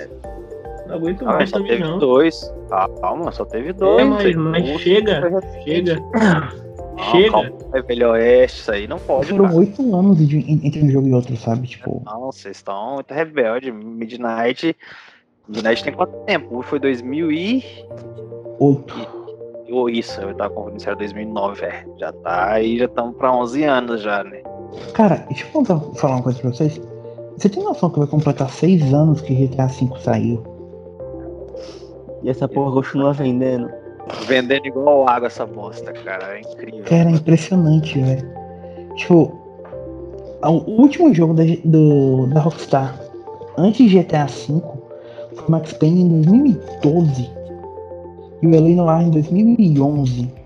Não 0.88 0.96
aguento 0.96 1.22
Ah, 1.28 1.34
mais 1.34 1.50
só 1.50 1.58
também, 1.58 1.72
teve 1.78 1.84
não. 1.90 2.00
dois. 2.00 2.54
Ah, 2.72 2.90
calma, 3.02 3.32
só 3.32 3.44
teve 3.44 3.74
dois. 3.74 4.02
É, 4.02 4.06
mas, 4.06 4.36
mas 4.36 4.80
chega, 4.80 5.22
chega. 5.66 5.96
Não, 5.96 6.70
Chega. 7.12 7.32
calma, 7.32 7.52
é 7.74 7.82
Velho 7.82 8.10
Oeste, 8.12 8.60
isso 8.62 8.72
aí 8.72 8.88
não 8.88 9.00
pode. 9.00 9.28
Foram 9.28 9.56
oito 9.56 9.96
anos 9.96 10.18
de- 10.28 10.46
entre 10.66 10.82
um 10.84 10.90
jogo 10.90 11.08
e 11.08 11.14
outro, 11.14 11.36
sabe? 11.38 11.68
Tipo, 11.68 12.02
Não, 12.06 12.22
vocês 12.22 12.58
estão 12.58 12.96
muito 12.96 13.14
rebelde. 13.14 13.72
Midnight. 13.72 14.76
Midnight 15.50 15.84
tem 15.84 15.94
quanto 15.94 16.16
tempo? 16.26 16.60
O 16.60 16.62
foi 16.62 16.80
2000 16.80 17.32
e. 17.32 17.64
oito. 18.60 18.94
Ou 19.72 19.90
isso, 19.90 20.20
eu 20.22 20.34
tava 20.36 20.54
confundindo 20.54 20.82
se 20.82 20.88
era 20.88 20.96
2009, 20.98 21.62
velho. 21.62 21.94
Já 21.98 22.12
tá 22.12 22.52
aí, 22.54 22.78
já 22.78 22.86
estamos 22.86 23.16
pra 23.18 23.36
11 23.36 23.64
anos 23.64 24.02
já, 24.02 24.24
né? 24.24 24.42
Cara, 24.94 25.26
deixa 25.28 25.46
eu 25.46 25.52
contar, 25.52 25.80
falar 25.96 26.16
uma 26.16 26.24
coisa 26.24 26.40
pra 26.40 26.52
vocês. 26.52 26.82
Você 27.38 27.50
tem 27.50 27.64
noção 27.64 27.90
que 27.90 28.00
vai 28.00 28.08
completar 28.08 28.50
seis 28.50 28.94
anos 28.94 29.22
que 29.22 29.34
GTA 29.34 29.68
V 29.68 29.90
saiu? 30.02 30.44
E 32.24 32.30
essa 32.30 32.48
porra 32.48 32.74
continua 32.74 33.14
vendendo. 33.14 33.70
Vendendo 34.28 34.66
igual 34.66 35.08
água 35.08 35.28
essa 35.28 35.46
bosta, 35.46 35.94
cara. 35.94 36.38
É 36.38 36.42
incrível. 36.42 36.84
Cara, 36.86 37.10
é 37.10 37.14
impressionante, 37.14 38.00
velho. 38.00 38.28
Tipo, 38.96 39.32
o 40.44 40.82
último 40.82 41.14
jogo 41.14 41.34
da, 41.34 41.44
do, 41.64 42.28
da 42.28 42.42
Rockstar 42.42 43.00
antes 43.58 43.90
de 43.90 44.00
GTA 44.00 44.26
V 44.26 44.79
Max 45.48 45.74
Payne 45.74 46.02
em 46.02 46.22
2012 46.22 47.30
e 48.42 48.48
o 48.48 48.56
L.A. 48.56 48.76
Noir 48.76 49.02
em 49.08 49.12
2011. 49.12 50.40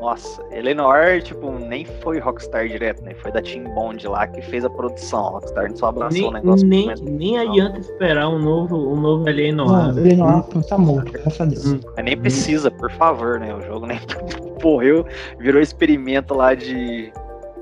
Nossa, 0.00 0.42
Eleanor, 0.52 1.22
tipo, 1.22 1.50
nem 1.50 1.86
foi 2.02 2.18
Rockstar 2.18 2.68
direto, 2.68 3.02
né? 3.02 3.14
Foi 3.14 3.32
da 3.32 3.40
Team 3.40 3.64
Bond 3.74 4.06
lá 4.06 4.26
que 4.26 4.42
fez 4.42 4.62
a 4.62 4.68
produção. 4.68 5.30
Rockstar 5.30 5.74
só 5.74 5.86
abraçou 5.86 6.12
Nem, 6.20 6.28
o 6.28 6.30
negócio. 6.30 6.66
nem, 6.66 6.94
nem 7.04 7.38
adianta 7.38 7.78
esperar 7.78 8.28
um 8.28 8.38
novo, 8.38 8.76
um 8.76 9.00
novo 9.00 9.24
LA 9.24 9.50
no 9.52 9.64
Não, 9.64 9.88
L.A. 9.98 10.14
Noir 10.16 10.44
tá 10.68 10.76
morto, 10.76 11.10
graças 11.10 11.40
a 11.40 11.44
Deus. 11.46 11.72
Hum. 11.72 11.80
mas 11.96 12.04
nem 12.04 12.16
precisa, 12.18 12.70
por 12.70 12.90
favor, 12.92 13.40
né? 13.40 13.54
O 13.54 13.62
jogo 13.62 13.86
nem 13.86 13.98
morreu, 14.62 15.06
virou 15.38 15.62
experimento 15.62 16.34
lá 16.34 16.54
de, 16.54 17.10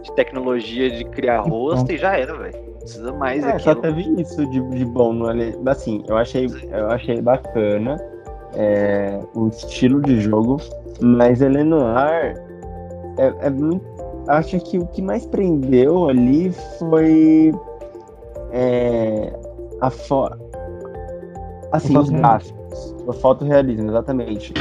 de 0.02 0.12
tecnologia 0.16 0.90
de 0.90 1.04
criar 1.04 1.46
E 1.46 1.48
rosto 1.48 1.76
pronto. 1.86 1.92
e 1.92 1.96
já 1.98 2.16
era, 2.18 2.36
velho. 2.36 2.71
Precisa 2.82 3.12
mais 3.12 3.44
É, 3.44 3.58
só 3.58 3.74
teve 3.74 4.02
isso 4.20 4.44
de, 4.46 4.60
de 4.60 4.84
bom 4.84 5.12
no 5.12 5.26
Assim, 5.70 6.02
eu 6.08 6.16
achei, 6.16 6.46
eu 6.70 6.90
achei 6.90 7.20
bacana 7.20 7.96
é, 8.54 9.20
o 9.34 9.48
estilo 9.48 10.00
de 10.00 10.20
jogo, 10.20 10.60
mas 11.00 11.40
Eleanor 11.40 11.96
é, 11.96 12.34
é 13.40 13.50
muito. 13.50 13.84
Acho 14.28 14.58
que 14.60 14.78
o 14.78 14.86
que 14.86 15.02
mais 15.02 15.26
prendeu 15.26 16.08
ali 16.08 16.52
foi 16.78 17.52
é, 18.52 19.32
a 19.80 19.90
fo... 19.90 20.28
assim, 21.72 21.96
os 21.96 22.08
gráficos, 22.10 22.94
o 23.06 23.12
fotorrealismo, 23.12 23.90
exatamente. 23.90 24.54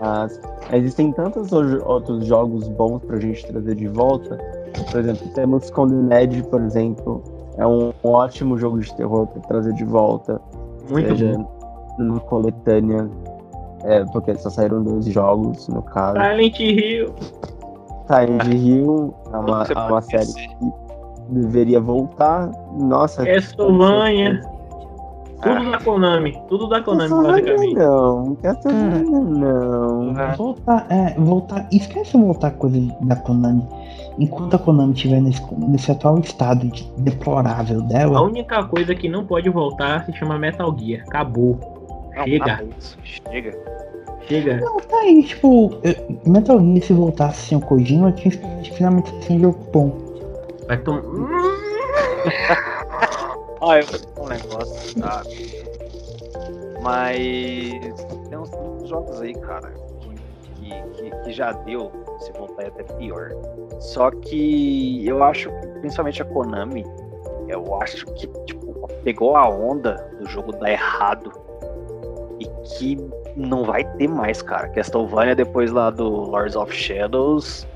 Mas 0.00 0.40
existem 0.72 1.12
tantos 1.12 1.52
outros 1.52 2.24
jogos 2.26 2.68
bons 2.68 3.02
pra 3.02 3.18
gente 3.18 3.44
trazer 3.46 3.74
de 3.74 3.88
volta. 3.88 4.38
Por 4.90 5.00
exemplo, 5.00 5.28
temos 5.34 5.70
Condemned, 5.70 6.42
por 6.44 6.62
exemplo, 6.62 7.22
é 7.56 7.66
um 7.66 7.92
ótimo 8.02 8.58
jogo 8.58 8.80
de 8.80 8.94
terror 8.94 9.26
para 9.26 9.42
trazer 9.42 9.72
de 9.74 9.84
volta. 9.84 10.40
Muito 10.90 11.08
seja 11.08 11.38
bom. 11.38 11.50
numa 11.98 12.20
coletânea. 12.20 13.08
É, 13.84 14.04
porque 14.06 14.34
só 14.36 14.48
saíram 14.48 14.82
dois 14.82 15.04
jogos, 15.06 15.68
no 15.68 15.82
caso. 15.82 16.18
Silent 16.18 16.58
Hill. 16.58 17.14
Silent 18.06 18.46
Hill 18.46 19.14
é 19.32 19.36
uma, 19.36 19.62
é 19.64 19.78
uma 19.78 20.02
série 20.02 20.32
que 20.32 20.56
deveria 21.28 21.80
voltar. 21.80 22.50
Nossa, 22.78 23.24
Castlevania. 23.24 24.40
Ah. 25.42 25.58
Tudo 25.58 25.70
da 25.70 25.78
Konami. 25.78 26.42
Tudo 26.48 26.68
da 26.68 26.80
Konami, 26.80 27.10
basicamente. 27.10 27.74
não, 27.74 28.34
Castlevania 28.36 29.20
não. 29.20 30.14
Voltar, 30.36 30.86
é, 30.88 31.14
voltar. 31.18 31.68
Esquece 31.70 32.16
voltar 32.16 32.52
coisa 32.52 32.78
da 33.02 33.16
Konami. 33.16 33.68
Enquanto 34.18 34.54
a 34.54 34.58
Konami 34.58 34.92
estiver 34.94 35.20
nesse, 35.20 35.42
nesse 35.58 35.90
atual 35.90 36.18
estado 36.20 36.66
de- 36.68 36.88
deplorável 36.98 37.80
A 37.80 37.84
dela, 37.84 38.20
única 38.22 38.62
coisa 38.64 38.94
que 38.94 39.08
não 39.08 39.26
pode 39.26 39.48
voltar 39.50 40.04
se 40.06 40.12
chama 40.12 40.38
Metal 40.38 40.74
Gear. 40.78 41.02
Acabou. 41.06 41.58
Não, 42.16 42.24
Chega. 42.24 42.64
isso, 42.78 42.96
Chega. 43.02 43.58
Chega. 44.28 44.60
Não, 44.60 44.76
tá 44.78 44.96
aí, 44.98 45.22
tipo, 45.24 45.72
Metal 46.24 46.60
Gear 46.60 46.82
se 46.82 46.92
voltasse 46.92 47.48
sem 47.48 47.58
o 47.58 47.60
Kojima, 47.60 48.08
eu 48.10 48.12
tinha 48.14 48.28
esperado 48.32 48.62
que 48.62 48.72
finalmente 48.74 49.10
fosse 49.10 49.32
um 49.32 49.40
jogo 49.40 49.58
bom. 49.72 49.92
Vai 50.68 50.78
tomar. 50.78 51.02
Ah, 53.66 53.78
eu 53.78 53.86
vou 54.14 54.26
um 54.26 54.28
negócio, 54.28 55.00
tá? 55.00 55.22
Mas 56.82 57.18
tem 58.28 58.38
uns, 58.38 58.50
uns 58.52 58.88
jogos 58.90 59.20
aí, 59.22 59.32
cara, 59.34 59.72
que, 60.60 60.70
que, 60.92 61.10
que 61.24 61.32
já 61.32 61.52
deu, 61.52 61.90
se 62.18 62.32
voltar 62.32 62.64
é 62.64 62.66
até 62.68 62.82
pior. 62.82 63.30
Só 63.80 64.10
que 64.10 65.06
eu 65.06 65.22
acho 65.22 65.50
que, 65.50 65.66
principalmente 65.80 66.22
a 66.22 66.24
Konami, 66.24 66.84
eu 67.48 67.80
acho 67.80 68.06
que 68.06 68.26
tipo, 68.46 68.88
pegou 69.02 69.36
a 69.36 69.48
onda 69.48 69.94
do 70.18 70.28
jogo 70.28 70.52
dar 70.52 70.70
errado 70.70 71.32
e 72.40 72.46
que 72.68 72.96
não 73.36 73.64
vai 73.64 73.84
ter 73.96 74.08
mais, 74.08 74.42
cara. 74.42 74.68
Castlevania 74.68 75.34
depois 75.34 75.70
lá 75.70 75.90
do 75.90 76.08
Lords 76.08 76.56
of 76.56 76.72
Shadows 76.72 77.66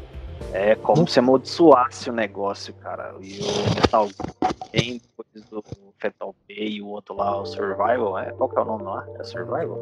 é 0.53 0.75
como 0.75 1.07
se 1.07 1.19
amaldiçoasse 1.19 2.09
o 2.09 2.13
negócio, 2.13 2.73
cara. 2.75 3.15
E 3.21 3.41
o 3.41 3.75
Metal 3.75 4.09
tem 4.73 5.01
depois 5.01 5.45
do 5.51 5.65
Fatal 6.01 6.35
Pay 6.47 6.69
e 6.77 6.83
o 6.83 6.89
outro 6.89 7.15
lá, 7.15 7.41
o 7.41 7.45
Survival, 7.45 8.19
é? 8.19 8.31
Qual 8.33 8.49
que 8.49 8.59
é 8.59 8.63
o 8.63 8.65
nome 8.65 8.85
lá? 8.85 9.07
É 9.19 9.25
Survival? 9.25 9.81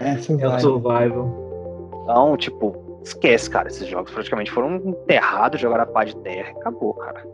É, 0.00 0.10
É 0.10 0.14
o 0.14 0.22
Survival. 0.22 0.60
Survival. 0.60 1.46
Então, 2.04 2.36
tipo, 2.36 2.85
esquece, 3.06 3.48
cara. 3.48 3.68
Esses 3.68 3.86
jogos 3.86 4.12
praticamente 4.12 4.50
foram 4.50 4.76
enterrados, 4.76 5.60
jogaram 5.60 5.84
a 5.84 5.86
pá 5.86 6.04
de 6.04 6.16
terra 6.16 6.48
e 6.48 6.52
acabou, 6.52 6.94
cara. 6.94 7.24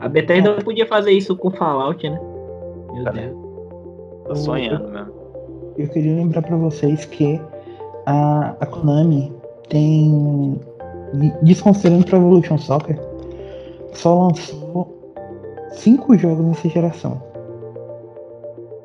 A 0.00 0.08
Bethesda 0.08 0.54
podia 0.64 0.86
fazer 0.86 1.12
isso 1.12 1.36
com 1.36 1.50
Fallout, 1.50 2.08
né? 2.08 2.20
Meu 2.92 3.04
Cara, 3.04 3.16
Deus. 3.16 3.36
Tô 4.26 4.34
sonhando 4.34 4.88
mesmo. 4.88 5.20
Eu 5.76 5.88
queria 5.88 6.14
lembrar 6.14 6.42
pra 6.42 6.56
vocês 6.56 7.04
que 7.06 7.40
a, 8.06 8.54
a 8.60 8.66
Konami 8.66 9.32
tem. 9.68 10.60
Desconsiderando 11.42 12.06
Pro 12.06 12.18
Evolution 12.18 12.56
Soccer, 12.56 12.96
só 13.92 14.28
lançou 14.28 15.12
cinco 15.72 16.16
jogos 16.16 16.44
nessa 16.44 16.68
geração. 16.68 17.20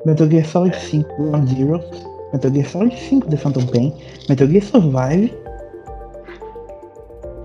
Metal 0.04 0.28
Gear 0.28 0.44
Solid 0.44 0.76
5 0.76 1.22
Ground 1.22 1.48
Zero, 1.48 1.80
Metal 2.32 2.50
Gear 2.52 2.66
Solid 2.66 2.96
5 2.96 3.28
The 3.28 3.36
Phantom 3.36 3.66
Pain, 3.66 3.94
Metal 4.28 4.46
Gear 4.48 4.64
Survive, 4.64 5.32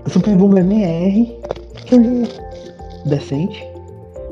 Super 0.08 0.36
Bomber 0.36 0.64
MR, 0.64 1.38
que 1.86 1.94
é 1.94 1.98
um 1.98 2.24
jogo 2.24 2.32
decente, 3.06 3.64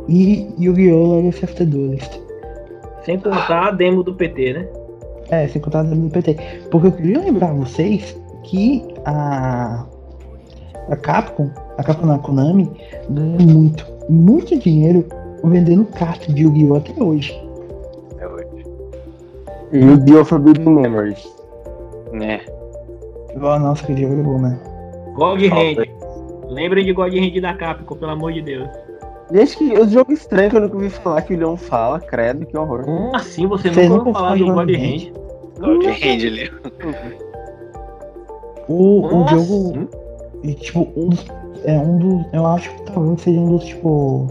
e 0.09 0.49
Yu-Gi-Oh! 0.59 1.16
Legacy 1.16 1.45
of 1.45 1.55
the 1.55 1.64
Duelist. 1.64 2.21
Sem 3.05 3.18
contar 3.18 3.68
a 3.68 3.71
demo 3.71 4.03
do 4.03 4.14
PT, 4.14 4.53
né? 4.53 4.68
É, 5.31 5.47
sem 5.49 5.61
contar 5.61 5.83
do 5.85 6.11
PT. 6.11 6.37
Porque 6.71 6.89
eu 6.89 6.93
queria 6.93 7.21
lembrar 7.21 7.53
vocês 7.53 8.16
que 8.45 8.83
a. 9.05 9.87
A 10.89 10.97
Capcom, 10.97 11.49
a 11.79 11.85
Capcom 11.85 12.07
na 12.07 12.18
Konami, 12.18 12.68
ganha 13.11 13.39
muito, 13.39 13.87
muito 14.09 14.59
dinheiro 14.59 15.07
vendendo 15.45 15.85
carta 15.85 16.33
de 16.33 16.43
Yu-Gi-Oh! 16.43 16.77
até 16.77 17.01
hoje. 17.01 17.33
É 18.18 18.27
hoje. 18.27 18.66
E 19.73 19.85
o 19.85 20.05
The 20.05 20.25
Forbidden 20.25 20.75
Memories. 20.75 21.25
Né? 22.12 22.41
Oh, 23.37 23.59
nossa, 23.59 23.87
que 23.87 23.97
jogo 23.97 24.23
bom, 24.23 24.41
né? 24.41 24.59
God. 25.14 25.40
Hand. 25.42 25.86
Lembrem 26.48 26.84
de 26.84 26.92
God 26.92 27.14
Hand 27.14 27.40
da 27.40 27.54
Capcom, 27.54 27.96
pelo 27.96 28.12
amor 28.12 28.32
de 28.32 28.42
Deus. 28.42 28.68
Gente, 29.32 29.56
que 29.56 29.78
os 29.78 29.92
jogos 29.92 30.18
estranhos 30.18 30.50
que 30.50 30.56
eu 30.56 30.61
nunca 30.62 30.74
ouvi 30.74 30.90
falar 30.90 31.22
que 31.22 31.34
o 31.34 31.38
Leão 31.38 31.56
fala, 31.56 32.00
credo, 32.00 32.44
que 32.44 32.56
horror. 32.56 32.84
Como 32.84 33.14
assim 33.14 33.46
você 33.46 33.68
Vocês 33.68 33.88
nunca 33.88 34.08
ouviu 34.08 34.12
falar 34.14 34.36
do 34.36 34.44
God 34.46 34.66
de 34.66 34.76
Hand? 34.76 35.12
God 35.61 35.84
Hand 35.86 36.26
ali. 36.26 36.50
O, 38.68 39.06
o 39.06 39.28
jogo. 39.28 39.70
assim? 39.70 39.88
E, 40.42 40.54
tipo, 40.54 40.88
um, 40.96 41.11
é 41.64 41.78
um 41.78 41.98
dos. 41.98 42.26
Eu 42.32 42.46
acho 42.46 42.70
que 42.74 42.92
talvez 42.92 43.20
seja 43.20 43.38
um 43.38 43.56
dos, 43.56 43.64
tipo. 43.64 44.26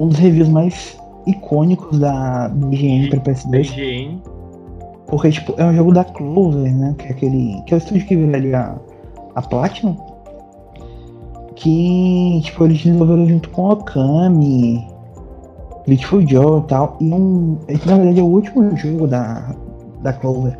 Um 0.00 0.08
dos 0.08 0.18
reviews 0.18 0.48
mais 0.48 0.98
icônicos 1.26 1.98
da 1.98 2.48
do 2.48 2.72
IGN 2.72 3.10
pra 3.10 3.20
PS2. 3.20 3.72
IGN. 3.72 4.22
Porque, 5.06 5.30
tipo, 5.30 5.54
é 5.58 5.64
um 5.64 5.74
jogo 5.74 5.92
da 5.92 6.04
Clover, 6.04 6.74
né? 6.74 6.94
Que 6.98 7.06
é 7.06 7.10
aquele. 7.10 7.62
Que 7.66 7.74
é 7.74 7.76
o 7.76 7.78
estúdio 7.78 8.06
que 8.06 8.16
viraria 8.16 8.58
a, 8.58 8.76
a 9.34 9.42
Platinum. 9.42 9.96
Que, 11.56 12.40
tipo, 12.42 12.64
eles 12.64 12.82
desenvolveram 12.82 13.28
junto 13.28 13.48
com 13.50 13.70
Okami, 13.70 14.86
Beautiful 15.86 16.26
Joe 16.26 16.60
e 16.60 16.64
tal. 16.64 16.96
E 17.00 17.12
um. 17.12 17.58
Esse, 17.68 17.86
na 17.86 17.96
verdade, 17.96 18.20
é 18.20 18.22
o 18.22 18.26
último 18.26 18.76
jogo 18.76 19.06
da, 19.06 19.54
da 20.02 20.12
Clover. 20.12 20.58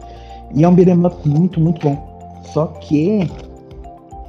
E 0.55 0.65
é 0.65 0.69
um 0.69 0.75
beat'em 0.75 1.05
up 1.05 1.29
muito, 1.29 1.61
muito 1.61 1.81
bom. 1.87 1.99
Só 2.45 2.67
que 2.67 3.29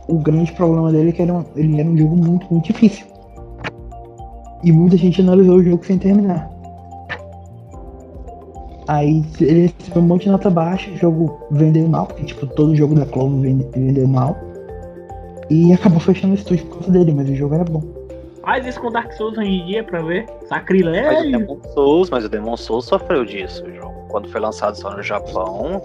o 0.08 0.18
grande 0.18 0.52
problema 0.54 0.92
dele 0.92 1.10
é 1.10 1.12
que 1.12 1.22
era 1.22 1.34
um, 1.34 1.46
ele 1.56 1.80
era 1.80 1.90
um 1.90 1.98
jogo 1.98 2.16
muito, 2.16 2.48
muito 2.50 2.66
difícil. 2.66 3.06
E 4.64 4.72
muita 4.72 4.98
gente 4.98 5.22
analisou 5.22 5.58
o 5.58 5.64
jogo 5.64 5.86
sem 5.86 5.98
terminar. 5.98 6.50
Aí 8.88 9.24
ele 9.40 9.74
recebeu 9.80 10.02
um 10.02 10.06
monte 10.06 10.24
de 10.24 10.30
nota 10.30 10.50
baixa, 10.50 10.92
o 10.92 10.98
jogo 10.98 11.40
vendeu 11.52 11.88
mal, 11.88 12.06
porque 12.06 12.24
tipo, 12.24 12.46
todo 12.46 12.76
jogo 12.76 12.94
da 12.94 13.06
Clover 13.06 13.42
vende, 13.42 13.68
vendeu 13.76 14.08
mal. 14.08 14.38
E 15.50 15.74
acabou 15.74 16.00
fechando 16.00 16.34
o 16.34 16.38
estúdio 16.38 16.66
por 16.66 16.78
causa 16.78 16.92
dele, 16.92 17.14
mas 17.14 17.30
o 17.30 17.36
jogo 17.36 17.56
era 17.56 17.64
bom. 17.64 17.84
Faz 18.42 18.66
isso 18.66 18.80
com 18.80 18.92
Dark 18.92 19.12
Souls 19.14 19.38
hoje 19.38 19.50
em 19.50 19.66
dia 19.66 19.84
pra 19.84 20.02
ver. 20.02 20.26
Mas 20.28 20.44
o 20.44 20.48
Sacrilégio. 20.50 21.32
Demon 21.32 21.60
Souls, 21.74 22.10
mas 22.12 22.26
o 22.26 22.30
Demon 22.30 22.58
Souls 22.58 22.86
sofreu 22.86 23.26
disso, 23.26 23.64
o 23.66 23.74
jogo. 23.74 23.94
Quando 24.10 24.30
foi 24.30 24.40
lançado 24.40 24.76
só 24.76 24.96
no 24.96 25.02
Japão, 25.02 25.82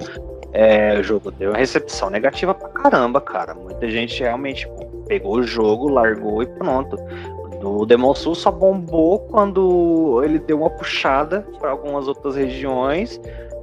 é, 0.53 0.99
o 0.99 1.03
jogo 1.03 1.31
deu 1.31 1.51
uma 1.51 1.59
recepção 1.59 2.11
negativa 2.11 2.53
pra 2.53 2.69
caramba, 2.69 3.21
cara. 3.21 3.55
Muita 3.55 3.89
gente 3.89 4.21
realmente 4.21 4.69
pegou 5.07 5.37
o 5.37 5.43
jogo, 5.43 5.89
largou 5.89 6.43
e 6.43 6.47
pronto. 6.47 6.97
O 7.63 7.85
Demon 7.85 8.15
Souls 8.15 8.39
só 8.39 8.51
bombou 8.51 9.21
quando 9.21 10.23
ele 10.25 10.39
deu 10.39 10.61
uma 10.61 10.71
puxada 10.71 11.47
para 11.59 11.71
algumas 11.71 12.09
outras 12.09 12.35
regiões 12.35 13.21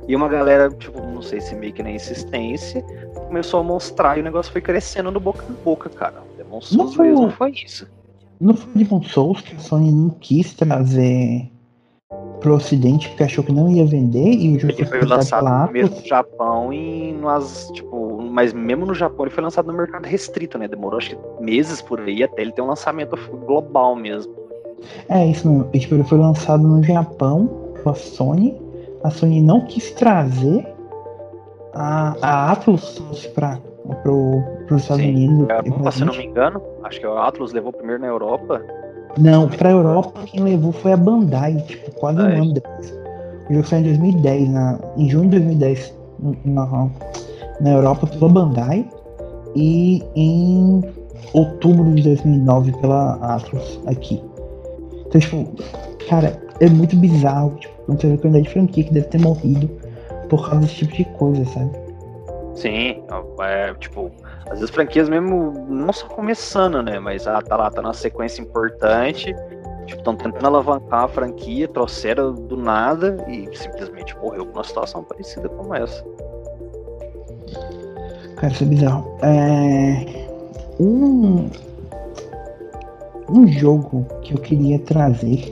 e 0.08 0.16
uma 0.16 0.30
galera, 0.30 0.70
tipo, 0.70 1.02
não 1.02 1.22
sei 1.22 1.42
se 1.42 1.56
meio 1.56 1.74
que 1.74 1.84
na 1.84 1.92
insistência, 1.92 2.82
começou 3.28 3.60
a 3.60 3.64
mostrar 3.64 4.18
e 4.18 4.22
o 4.22 4.24
negócio 4.24 4.52
foi 4.52 4.62
crescendo 4.62 5.12
no 5.12 5.20
boca 5.20 5.44
a 5.48 5.64
boca, 5.64 5.90
cara. 5.90 6.22
O 6.22 6.38
Demon 6.38 6.62
Souls 6.62 6.96
foi 6.96 7.08
mesmo 7.10 7.30
foi 7.32 7.52
isso. 7.52 7.88
Não 8.40 8.54
foi 8.54 8.72
Demon 8.74 9.02
Souls 9.02 9.42
que 9.42 9.56
a 9.56 9.60
Sony 9.60 9.92
não 9.92 10.12
quis 10.12 10.54
trazer 10.54 11.52
pro 12.40 12.56
ocidente 12.56 13.10
porque 13.10 13.24
achou 13.24 13.44
que 13.44 13.52
não 13.52 13.70
ia 13.70 13.86
vender 13.86 14.32
e 14.32 14.58
o 14.58 14.70
Ele 14.70 14.86
foi 14.86 15.02
lançado 15.02 15.44
pela 15.46 15.64
primeiro 15.66 15.90
no 15.90 16.06
Japão 16.06 16.74
e 16.74 17.14
nas, 17.14 17.70
tipo, 17.74 18.22
mas 18.22 18.54
mesmo 18.54 18.86
no 18.86 18.94
Japão 18.94 19.26
ele 19.26 19.34
foi 19.34 19.44
lançado 19.44 19.68
no 19.68 19.74
mercado 19.74 20.06
restrito, 20.06 20.58
né? 20.58 20.68
Demorou 20.68 20.98
acho 20.98 21.12
que 21.12 21.44
meses 21.44 21.82
por 21.82 22.00
aí 22.02 22.24
até 22.24 22.42
ele 22.42 22.52
ter 22.52 22.62
um 22.62 22.68
lançamento 22.68 23.18
global 23.46 23.96
mesmo. 23.96 24.34
É 25.10 25.26
isso 25.26 25.50
mesmo. 25.50 25.70
E, 25.74 25.80
tipo, 25.80 25.96
ele 25.96 26.04
foi 26.04 26.18
lançado 26.18 26.64
no 26.68 26.84
Japão 26.84 27.48
pela 27.74 27.96
Sony. 27.96 28.60
A 29.04 29.10
Sony 29.10 29.42
não 29.42 29.62
quis 29.62 29.92
trazer. 29.92 30.68
A, 31.74 32.16
a 32.22 32.52
Atlus 32.52 32.96
trouxe 32.96 33.30
para 33.30 33.60
pro, 34.04 34.44
pros 34.68 34.82
Estados 34.82 35.04
Sim, 35.04 35.10
Unidos. 35.10 35.50
A 35.50 35.64
pra 35.64 35.92
se 35.92 36.06
não 36.06 36.16
me 36.16 36.26
engano, 36.26 36.62
acho 36.84 37.00
que 37.00 37.08
o 37.08 37.18
Atlus 37.18 37.54
levou 37.54 37.72
primeiro 37.72 38.02
na 38.02 38.08
Europa. 38.08 38.62
Não, 39.18 39.48
pra 39.48 39.72
Europa 39.72 40.22
quem 40.26 40.42
levou 40.42 40.72
foi 40.72 40.94
a 40.94 40.98
Bandai, 40.98 41.56
tipo, 41.68 41.92
quase 41.96 42.20
um 42.20 42.28
é? 42.28 42.40
ano 42.40 42.54
depois. 42.54 42.94
O 43.50 43.54
jogo 43.54 43.68
saiu 43.68 43.82
em 43.82 43.84
2010, 43.84 44.50
na, 44.50 44.80
em 44.98 45.10
junho 45.10 45.30
de 45.30 45.40
2010, 45.40 45.94
na, 46.46 46.90
na 47.62 47.70
Europa 47.70 48.08
pela 48.08 48.30
Bandai 48.30 48.88
e 49.56 50.04
em 50.16 50.84
outubro 51.34 51.94
de 51.94 52.04
2009 52.04 52.72
pela 52.74 53.14
Atlus 53.16 53.80
aqui. 53.88 54.22
Então, 55.08 55.22
tipo, 55.22 55.48
cara, 56.10 56.40
é 56.60 56.70
muito 56.70 56.96
bizarro, 56.98 57.56
tipo, 57.60 57.74
quando 57.86 58.02
você 58.02 58.08
vê 58.08 58.14
a 58.14 58.18
quantidade 58.18 58.44
de 58.44 58.50
franquia 58.50 58.84
que 58.84 58.94
deve 58.94 59.08
ter 59.08 59.22
morrido 59.22 59.70
por 60.30 60.50
causa 60.50 60.66
desse 60.66 60.76
tipo 60.76 60.94
de 60.94 61.06
coisa, 61.18 61.46
sabe? 61.46 61.87
Sim, 62.58 63.04
é, 63.40 63.72
tipo, 63.76 64.12
às 64.50 64.60
vezes 64.60 64.74
franquias 64.74 65.08
mesmo 65.08 65.54
não 65.70 65.94
só 65.94 66.08
começando, 66.08 66.82
né? 66.82 67.00
Mas 67.00 67.28
ah, 67.28 67.40
tá 67.40 67.56
lá, 67.56 67.70
tá 67.70 67.84
numa 67.84 67.94
sequência 67.94 68.42
importante. 68.42 69.36
Tipo, 69.86 70.00
estão 70.00 70.16
tentando 70.16 70.48
alavancar 70.48 71.04
a 71.04 71.08
franquia, 71.08 71.68
trouxeram 71.68 72.34
do 72.34 72.58
nada 72.58 73.24
e 73.30 73.48
simplesmente 73.56 74.18
morreu 74.18 74.44
com 74.48 74.54
uma 74.54 74.64
situação 74.64 75.04
parecida 75.04 75.48
como 75.50 75.74
essa. 75.76 76.04
Cara, 78.38 78.52
isso 78.52 78.64
é 78.64 78.68
bizarro. 78.68 79.18
É... 79.22 80.06
Um... 80.80 81.50
um 83.30 83.48
jogo 83.48 84.04
que 84.24 84.34
eu 84.34 84.40
queria 84.40 84.80
trazer, 84.80 85.44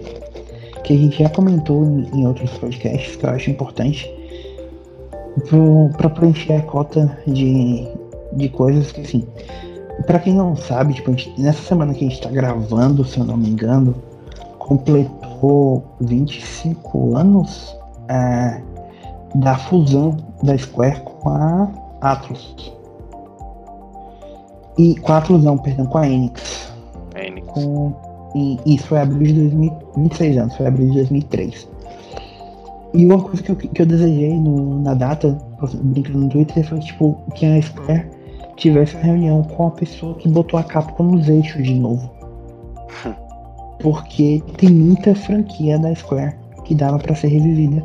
que 0.83 0.93
a 0.93 0.97
gente 0.97 1.21
já 1.21 1.29
comentou 1.29 1.85
em, 1.85 2.09
em 2.15 2.27
outros 2.27 2.51
podcasts, 2.57 3.15
que 3.15 3.25
eu 3.25 3.29
acho 3.29 3.51
importante, 3.51 4.14
pro, 5.41 5.89
pra 5.97 6.09
preencher 6.09 6.53
a 6.53 6.61
cota 6.61 7.17
de, 7.27 7.87
de 8.33 8.49
coisas 8.49 8.91
que, 8.91 9.01
assim, 9.01 9.27
pra 10.05 10.19
quem 10.19 10.33
não 10.33 10.55
sabe, 10.55 10.93
tipo, 10.93 11.11
gente- 11.11 11.39
nessa 11.41 11.61
semana 11.61 11.93
que 11.93 12.05
a 12.05 12.09
gente 12.09 12.21
tá 12.21 12.29
gravando, 12.29 13.03
se 13.03 13.17
eu 13.17 13.25
não 13.25 13.37
me 13.37 13.49
engano, 13.49 13.95
completou 14.59 15.83
25 16.01 17.15
anos 17.15 17.77
é, 18.09 18.61
da 19.35 19.55
fusão 19.57 20.17
da 20.43 20.57
Square 20.57 21.01
com 21.01 21.29
a 21.29 21.69
Atlus. 22.01 22.73
E 24.77 24.95
com 24.95 25.13
a 25.13 25.17
Atlus 25.17 25.43
não, 25.43 25.57
perdão, 25.57 25.85
com 25.85 25.97
a 25.97 26.07
Enix. 26.07 26.71
Enix. 27.15 27.47
Com, 27.47 27.93
e 28.35 28.59
isso 28.65 28.87
foi 28.87 28.99
abril 28.99 29.19
de 29.19 29.33
2026 29.33 30.37
anos, 30.37 30.55
foi 30.57 30.67
abril 30.67 30.87
de 30.87 30.93
2003. 30.95 31.69
E 32.95 33.05
uma 33.05 33.21
coisa 33.21 33.43
que 33.43 33.51
eu, 33.51 33.55
que 33.55 33.81
eu 33.81 33.85
desejei 33.85 34.33
no- 34.39 34.79
na 34.81 34.93
data, 34.93 35.37
brincando 35.81 36.19
no 36.19 36.29
Twitter, 36.29 36.65
foi 36.67 36.79
tipo, 36.79 37.17
que 37.35 37.45
a 37.45 37.61
Square 37.61 38.05
tivesse 38.55 38.95
uma 38.95 39.03
reunião 39.03 39.43
com 39.43 39.67
a 39.67 39.71
pessoa 39.71 40.15
que 40.15 40.29
botou 40.29 40.57
a 40.57 40.63
Capcom 40.63 41.03
nos 41.03 41.27
eixos 41.27 41.61
de 41.63 41.73
novo. 41.73 42.09
Porque 43.81 44.41
tem 44.57 44.69
muita 44.69 45.13
franquia 45.13 45.77
da 45.77 45.93
Square 45.93 46.35
que 46.63 46.73
dava 46.73 46.97
pra 46.97 47.13
ser 47.13 47.27
revivida. 47.27 47.83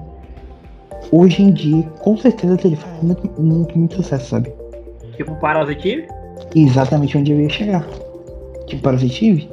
Hoje 1.11 1.43
em 1.43 1.51
dia, 1.53 1.83
com 2.03 2.17
certeza 2.17 2.57
teria 2.57 2.77
feito 2.77 3.05
muito, 3.05 3.43
muito, 3.43 3.79
muito 3.79 3.95
sucesso, 3.97 4.31
sabe? 4.31 4.53
Tipo 5.17 5.35
Parasitive? 5.37 6.07
Exatamente 6.55 7.19
onde 7.19 7.33
eu 7.33 7.41
ia 7.41 7.49
chegar. 7.49 7.85
Tipo 8.67 8.83
Parasitive. 8.83 9.49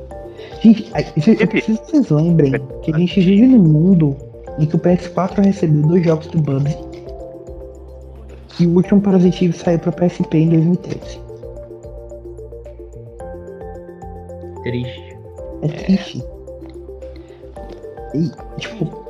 Gente, 0.61 0.87
aí, 0.93 1.05
eu, 1.25 1.33
eu 1.33 1.47
preciso 1.47 1.81
que 1.81 1.91
vocês 1.91 2.09
lembrem 2.09 2.53
que 2.83 2.93
a 2.93 2.97
gente 2.97 3.19
vive 3.21 3.47
num 3.47 3.59
mundo 3.63 4.15
em 4.59 4.65
que 4.65 4.75
o 4.75 4.79
PS4 4.79 5.43
recebeu 5.43 5.81
dois 5.83 6.03
jogos 6.03 6.27
do 6.27 6.41
Bubsy. 6.41 6.77
E 8.59 8.65
o 8.65 8.75
último 8.75 8.99
Parasitive 9.01 9.53
saiu 9.53 9.79
pra 9.79 9.91
PSP 9.91 10.37
em 10.37 10.49
2013. 10.49 11.19
Triste. 14.63 15.17
É 15.61 15.67
triste. 15.67 16.23
E, 18.13 18.59
tipo, 18.59 19.07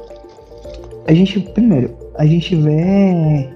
a 1.08 1.14
gente, 1.14 1.40
primeiro, 1.40 1.96
a 2.16 2.26
gente 2.26 2.56
vê 2.56 3.50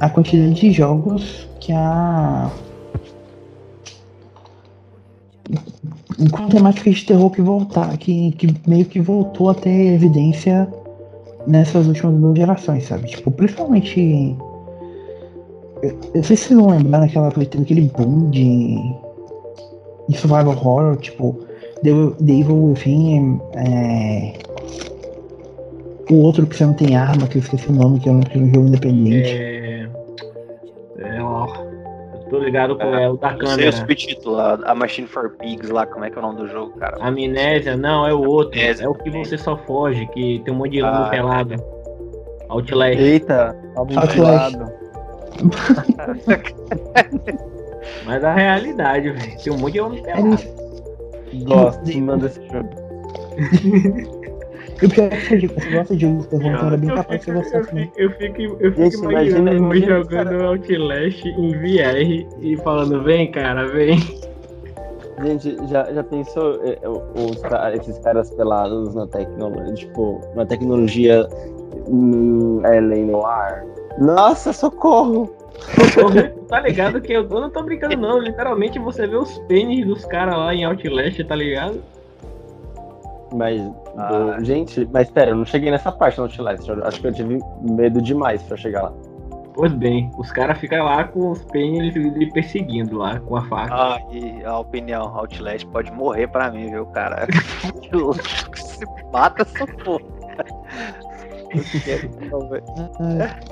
a 0.00 0.10
quantidade 0.10 0.54
de 0.54 0.72
jogos 0.72 1.48
que 1.60 1.72
a. 1.72 2.50
Com 6.30 6.48
temática 6.48 6.90
de 6.90 7.04
terror 7.04 7.30
que 7.30 7.42
voltar, 7.42 7.96
que, 7.96 8.32
que 8.32 8.54
meio 8.66 8.84
que 8.84 9.00
voltou 9.00 9.50
a 9.50 9.54
ter 9.54 9.94
evidência 9.94 10.68
nessas 11.46 11.86
últimas 11.86 12.14
duas 12.14 12.36
gerações, 12.36 12.86
sabe? 12.86 13.08
Tipo, 13.08 13.30
principalmente. 13.30 14.36
Eu, 15.82 15.98
eu 16.14 16.22
sei 16.22 16.36
se 16.36 16.48
vocês 16.48 16.60
vão 16.60 16.70
lembrar 16.70 17.00
naquela 17.00 17.30
teve 17.30 17.62
aquele 17.62 17.92
boom 17.96 18.30
de. 18.30 18.76
de 20.08 20.16
survival 20.16 20.48
horror, 20.48 20.96
tipo. 20.96 21.36
The, 21.82 21.90
Evil 22.32 22.70
Within, 22.70 23.38
é, 23.56 24.32
o 26.10 26.14
outro 26.16 26.46
que 26.46 26.56
você 26.56 26.64
não 26.64 26.74
tem 26.74 26.96
arma, 26.96 27.26
que 27.26 27.36
eu 27.36 27.42
esqueci 27.42 27.68
o 27.68 27.72
nome, 27.72 28.00
que 28.00 28.08
é 28.08 28.12
um, 28.12 28.20
que 28.20 28.38
é 28.38 28.40
um 28.40 28.54
jogo 28.54 28.68
independente. 28.68 29.30
É. 29.30 29.53
tô 32.30 32.38
ligado 32.38 32.76
com 32.76 32.94
é, 32.94 33.08
o 33.10 33.16
da 33.16 33.32
Não 33.32 33.38
sei 33.38 33.46
o 33.46 33.50
câmera. 33.50 33.72
subtítulo, 33.72 34.38
a, 34.38 34.54
a 34.64 34.74
Machine 34.74 35.06
for 35.06 35.30
Pigs 35.36 35.70
lá, 35.70 35.86
como 35.86 36.04
é 36.04 36.10
que 36.10 36.16
é 36.16 36.18
o 36.18 36.22
nome 36.22 36.38
do 36.38 36.48
jogo, 36.48 36.76
cara? 36.78 36.96
Amnésia, 37.00 37.76
não, 37.76 38.06
é 38.06 38.12
o 38.14 38.22
outro. 38.22 38.58
Amnésia 38.58 38.84
É 38.84 38.88
o 38.88 38.94
que 38.94 39.04
também. 39.04 39.24
você 39.24 39.38
só 39.38 39.56
foge, 39.56 40.06
que 40.08 40.40
tem 40.44 40.52
um 40.52 40.56
monte 40.58 40.72
de 40.72 40.82
Ah. 40.82 41.08
pelada. 41.10 41.56
Outlast. 42.48 42.98
Eita, 43.00 43.56
Outlast. 43.76 44.12
gelado. 44.14 44.72
Mas 48.04 48.24
a 48.24 48.34
realidade, 48.34 49.10
velho. 49.10 49.42
Tem 49.42 49.52
um 49.52 49.58
monte 49.58 49.72
de 49.74 49.80
homem 49.80 50.00
É 50.06 50.12
pelado. 50.14 50.38
Gosto, 51.44 51.98
manda 52.00 52.26
esse 52.26 52.40
jogo. 52.48 52.70
Eu 54.82 54.88
pior 54.90 55.08
que 55.10 55.16
você, 55.16 55.46
você 55.46 55.70
gosta 55.70 55.96
de 55.96 56.06
terror, 56.28 56.46
então 56.46 56.66
era 56.66 56.76
bem 56.76 56.90
capaz 56.94 57.24
de 57.24 57.32
você 57.32 57.56
eu 57.58 57.64
fico, 57.64 57.92
eu 57.96 58.10
fico, 58.10 58.40
eu 58.60 58.72
fico 58.72 58.82
Gente, 58.82 58.96
imaginando 58.96 59.52
imagina- 59.56 59.86
jogando 60.02 60.44
Outlast 60.44 61.24
em 61.26 61.52
VR 61.52 62.26
e 62.40 62.56
falando, 62.62 63.02
vem 63.02 63.30
cara, 63.30 63.66
vem. 63.68 63.98
Gente, 65.22 65.56
já, 65.68 65.84
já 65.92 66.02
pensou 66.02 66.60
eh, 66.64 66.78
os, 66.86 67.40
ca- 67.42 67.72
esses 67.74 67.96
caras 68.00 68.30
pelados 68.32 68.94
na 68.94 69.06
tecnologia, 69.06 69.72
tipo, 69.74 70.20
na 70.34 70.44
tecnologia 70.44 71.28
hum, 71.88 72.60
é, 72.64 72.80
Lei 72.80 73.04
Noir? 73.04 73.64
Nossa, 73.98 74.52
socorro! 74.52 75.32
tá 76.48 76.58
ligado 76.60 77.00
que 77.00 77.12
eu, 77.12 77.22
eu 77.22 77.40
não 77.40 77.48
tô 77.48 77.62
brincando 77.62 77.96
não, 77.96 78.18
literalmente 78.18 78.76
você 78.80 79.06
vê 79.06 79.16
os 79.16 79.38
pênis 79.46 79.86
dos 79.86 80.04
caras 80.04 80.36
lá 80.36 80.52
em 80.52 80.64
Outlast, 80.64 81.22
tá 81.24 81.36
ligado? 81.36 81.80
Mas, 83.34 83.60
do- 83.62 83.74
Ah. 83.98 84.36
gente, 84.42 84.88
mas 84.92 85.10
pera, 85.10 85.30
eu 85.32 85.36
não 85.36 85.44
cheguei 85.44 85.70
nessa 85.70 85.90
parte 85.92 86.16
no 86.18 86.24
Outlast. 86.24 86.66
Eu 86.68 86.84
acho 86.86 87.00
que 87.00 87.06
eu 87.08 87.12
tive 87.12 87.38
medo 87.62 88.00
demais 88.00 88.42
pra 88.44 88.56
chegar 88.56 88.82
lá. 88.82 88.92
Pois 89.54 89.72
bem, 89.72 90.10
os 90.18 90.32
caras 90.32 90.58
ficam 90.58 90.84
lá 90.84 91.04
com 91.04 91.30
os 91.30 91.44
pênis 91.44 91.94
lhe 91.94 92.30
perseguindo 92.32 92.98
lá 92.98 93.20
com 93.20 93.36
a 93.36 93.42
faca. 93.44 93.72
Ah, 93.74 93.98
e 94.10 94.42
a 94.44 94.58
opinião, 94.58 95.16
Outlast 95.16 95.64
pode 95.68 95.92
morrer 95.92 96.26
pra 96.28 96.50
mim, 96.50 96.70
viu, 96.70 96.86
cara? 96.86 97.26
Se 98.56 98.84
mata 99.12 99.42
essa 99.42 99.66
porra. 99.84 100.02
Ah, 103.00 103.36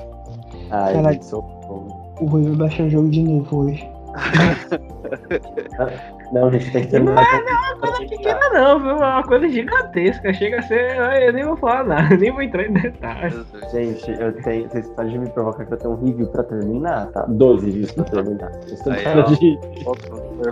Ai, 0.71 0.93
Caralho. 0.93 1.23
socorro. 1.23 2.13
o 2.19 2.25
Rui 2.25 2.43
vai 2.49 2.55
baixar 2.55 2.83
o 2.83 2.89
jogo 2.89 3.09
de 3.09 3.23
novo 3.23 3.57
hoje. 3.65 3.89
Não, 6.33 6.51
gente, 6.51 6.71
tem 6.71 6.81
que 6.81 6.89
terminar. 6.89 7.23
Não, 7.23 7.91
não, 7.91 8.09
Pequena 8.09 8.49
não, 8.49 8.79
viu? 8.79 8.91
É 8.91 8.95
uma 8.95 9.23
coisa 9.23 9.47
gigantesca. 9.47 10.33
Chega 10.33 10.59
a 10.59 10.61
ser. 10.63 10.97
Eu 11.21 11.33
nem 11.33 11.45
vou 11.45 11.55
falar 11.57 11.83
nada, 11.83 12.15
nem 12.17 12.31
vou 12.31 12.41
entrar 12.41 12.65
em 12.65 12.73
detalhes. 12.73 13.45
Gente, 13.71 14.11
eu 14.19 14.33
tenho. 14.41 14.67
Vocês 14.67 14.89
podem 14.89 15.19
me 15.19 15.29
provocar 15.29 15.65
que 15.65 15.73
eu 15.73 15.77
tenho 15.77 15.93
um 15.93 16.03
review 16.03 16.27
pra 16.27 16.43
terminar, 16.43 17.11
tá? 17.11 17.25
12 17.29 17.65
reviews 17.67 17.91
pra 17.91 18.03
terminar. 18.05 18.51
Vocês 18.51 18.79
estão 18.79 18.95
cara 18.95 19.25
ó. 19.27 19.31
de. 19.31 19.59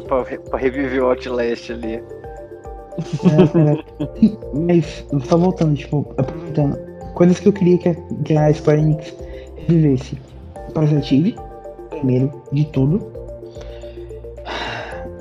Pra, 0.08 0.24
pra 0.24 0.60
reviver 0.60 1.04
o 1.04 1.08
Outlast 1.08 1.72
ali. 1.72 1.96
É. 1.96 2.04
Mas, 4.54 5.08
só 5.24 5.38
voltando, 5.38 5.76
tipo, 5.76 6.14
aproveitando, 6.18 6.78
coisas 7.16 7.40
que 7.40 7.48
eu 7.48 7.54
queria 7.54 7.78
que 7.78 7.90
a, 7.90 7.96
que 8.24 8.38
a 8.38 8.54
Square 8.54 8.82
Enix 8.82 9.16
revivesse. 9.68 10.20
Parasite 10.74 11.16
Eve, 11.16 11.36
primeiro 11.90 12.32
de 12.52 12.66
tudo. 12.66 13.11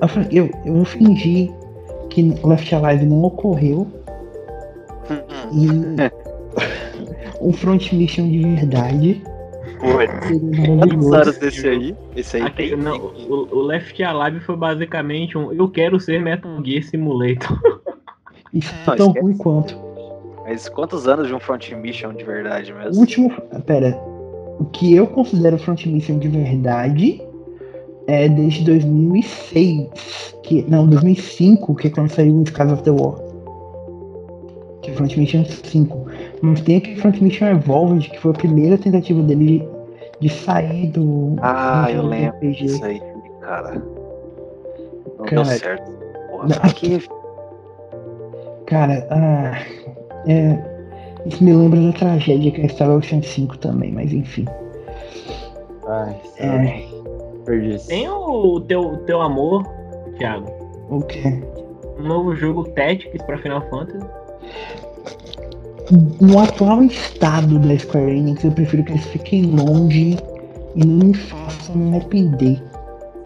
Eu, 0.01 0.44
eu, 0.44 0.51
eu 0.64 0.74
vou 0.74 0.84
fingir 0.84 1.51
que 2.09 2.34
Left 2.44 2.74
Alive 2.74 3.07
não 3.07 3.22
ocorreu 3.24 3.86
e 5.53 5.68
um 7.40 7.53
front 7.53 7.92
mission 7.92 8.28
de 8.28 8.38
verdade 8.40 9.22
quantos 9.80 10.59
maravilhoso. 10.59 11.14
anos 11.14 11.38
desse 11.38 11.68
aí? 11.68 11.96
Esse 12.16 12.36
aí 12.36 12.42
Aquele- 12.42 12.76
tem. 12.76 12.78
não, 12.84 12.96
o, 12.98 13.48
o 13.57 13.62
Left 13.62 14.03
Alive 14.03 14.40
foi 14.40 14.57
basicamente 14.57 15.36
um 15.38 15.53
Eu 15.53 15.68
quero 15.68 15.98
ser 16.01 16.20
Metal 16.20 16.51
Gear 16.64 16.82
Simulator. 16.82 17.59
Isso 18.53 18.74
Não, 18.86 18.92
é 18.94 18.96
tão 18.96 19.07
esquece. 19.09 19.24
ruim 19.24 19.36
quanto. 19.36 19.76
Mas 20.44 20.68
quantos 20.68 21.07
anos 21.07 21.28
de 21.28 21.34
um 21.34 21.38
front 21.40 21.70
mission 21.72 22.12
de 22.12 22.24
verdade 22.24 22.72
O 22.72 22.76
mesmo? 22.76 23.01
último. 23.01 23.30
Pera. 23.66 23.96
O 24.59 24.64
que 24.66 24.94
eu 24.94 25.07
considero 25.07 25.57
front 25.59 25.86
mission 25.86 26.18
de 26.18 26.28
verdade 26.28 27.22
é 28.11 28.29
desde 28.29 28.65
2006. 28.65 30.35
Que, 30.43 30.65
não, 30.69 30.87
2005, 30.87 31.75
que 31.77 31.87
é 31.87 31.91
quando 31.91 32.11
saiu 32.11 32.37
o 32.37 32.43
Skies 32.43 32.73
of 32.73 32.83
the 32.83 32.91
War. 32.91 33.15
Que 34.83 34.91
é 34.91 34.95
Front 34.95 35.17
Mission 35.17 35.45
5. 35.45 36.07
Mas 36.43 36.61
tem 36.63 36.77
aquele 36.77 36.97
Front 36.97 37.21
Mission 37.21 37.47
Evolved, 37.47 38.11
que 38.11 38.19
foi 38.19 38.33
a 38.33 38.35
primeira 38.35 38.77
tentativa 38.77 39.23
dele 39.23 39.67
de 40.21 40.29
sair 40.29 40.89
do. 40.89 41.37
Ah, 41.41 41.87
do 41.87 41.93
eu 41.93 42.03
lembro 42.03 42.37
RPG. 42.37 42.65
Isso 42.65 42.85
aí, 42.85 43.01
cara. 43.41 43.75
Não 45.19 45.25
Cara, 45.27 45.43
deu 45.43 45.45
certo. 45.45 45.93
Porra, 46.31 46.49
não, 46.49 46.57
aqui. 46.63 47.03
Cara, 48.67 49.07
ah, 49.11 49.59
é, 50.27 50.59
isso 51.27 51.43
me 51.43 51.53
lembra 51.53 51.81
da 51.81 51.93
tragédia 51.93 52.51
que 52.51 52.63
é 52.63 52.69
Star 52.69 52.91
Ocean 52.91 53.23
5 53.23 53.59
também, 53.59 53.93
mas 53.93 54.13
enfim. 54.13 54.47
Ai, 55.87 56.17
É, 56.39 56.99
perdi. 57.45 57.78
Tem 57.86 58.09
o 58.09 58.61
teu, 58.61 58.97
teu 59.07 59.20
amor, 59.20 59.64
Thiago. 60.18 60.51
o 60.88 61.01
quê? 61.03 61.43
Um 61.99 62.03
novo 62.03 62.34
jogo 62.34 62.64
Tactics 62.70 63.22
pra 63.22 63.38
Final 63.38 63.62
Fantasy. 63.68 64.07
No 66.20 66.38
atual 66.38 66.84
estado 66.84 67.59
da 67.59 67.76
Square 67.76 68.16
Enix, 68.16 68.45
eu 68.45 68.53
prefiro 68.53 68.84
que 68.84 68.93
eles 68.93 69.05
fiquem 69.07 69.47
longe 69.47 70.16
e 70.76 70.86
não 70.86 71.09
me 71.09 71.14
façam 71.14 71.74
me 71.74 71.97
arrepender 71.97 72.62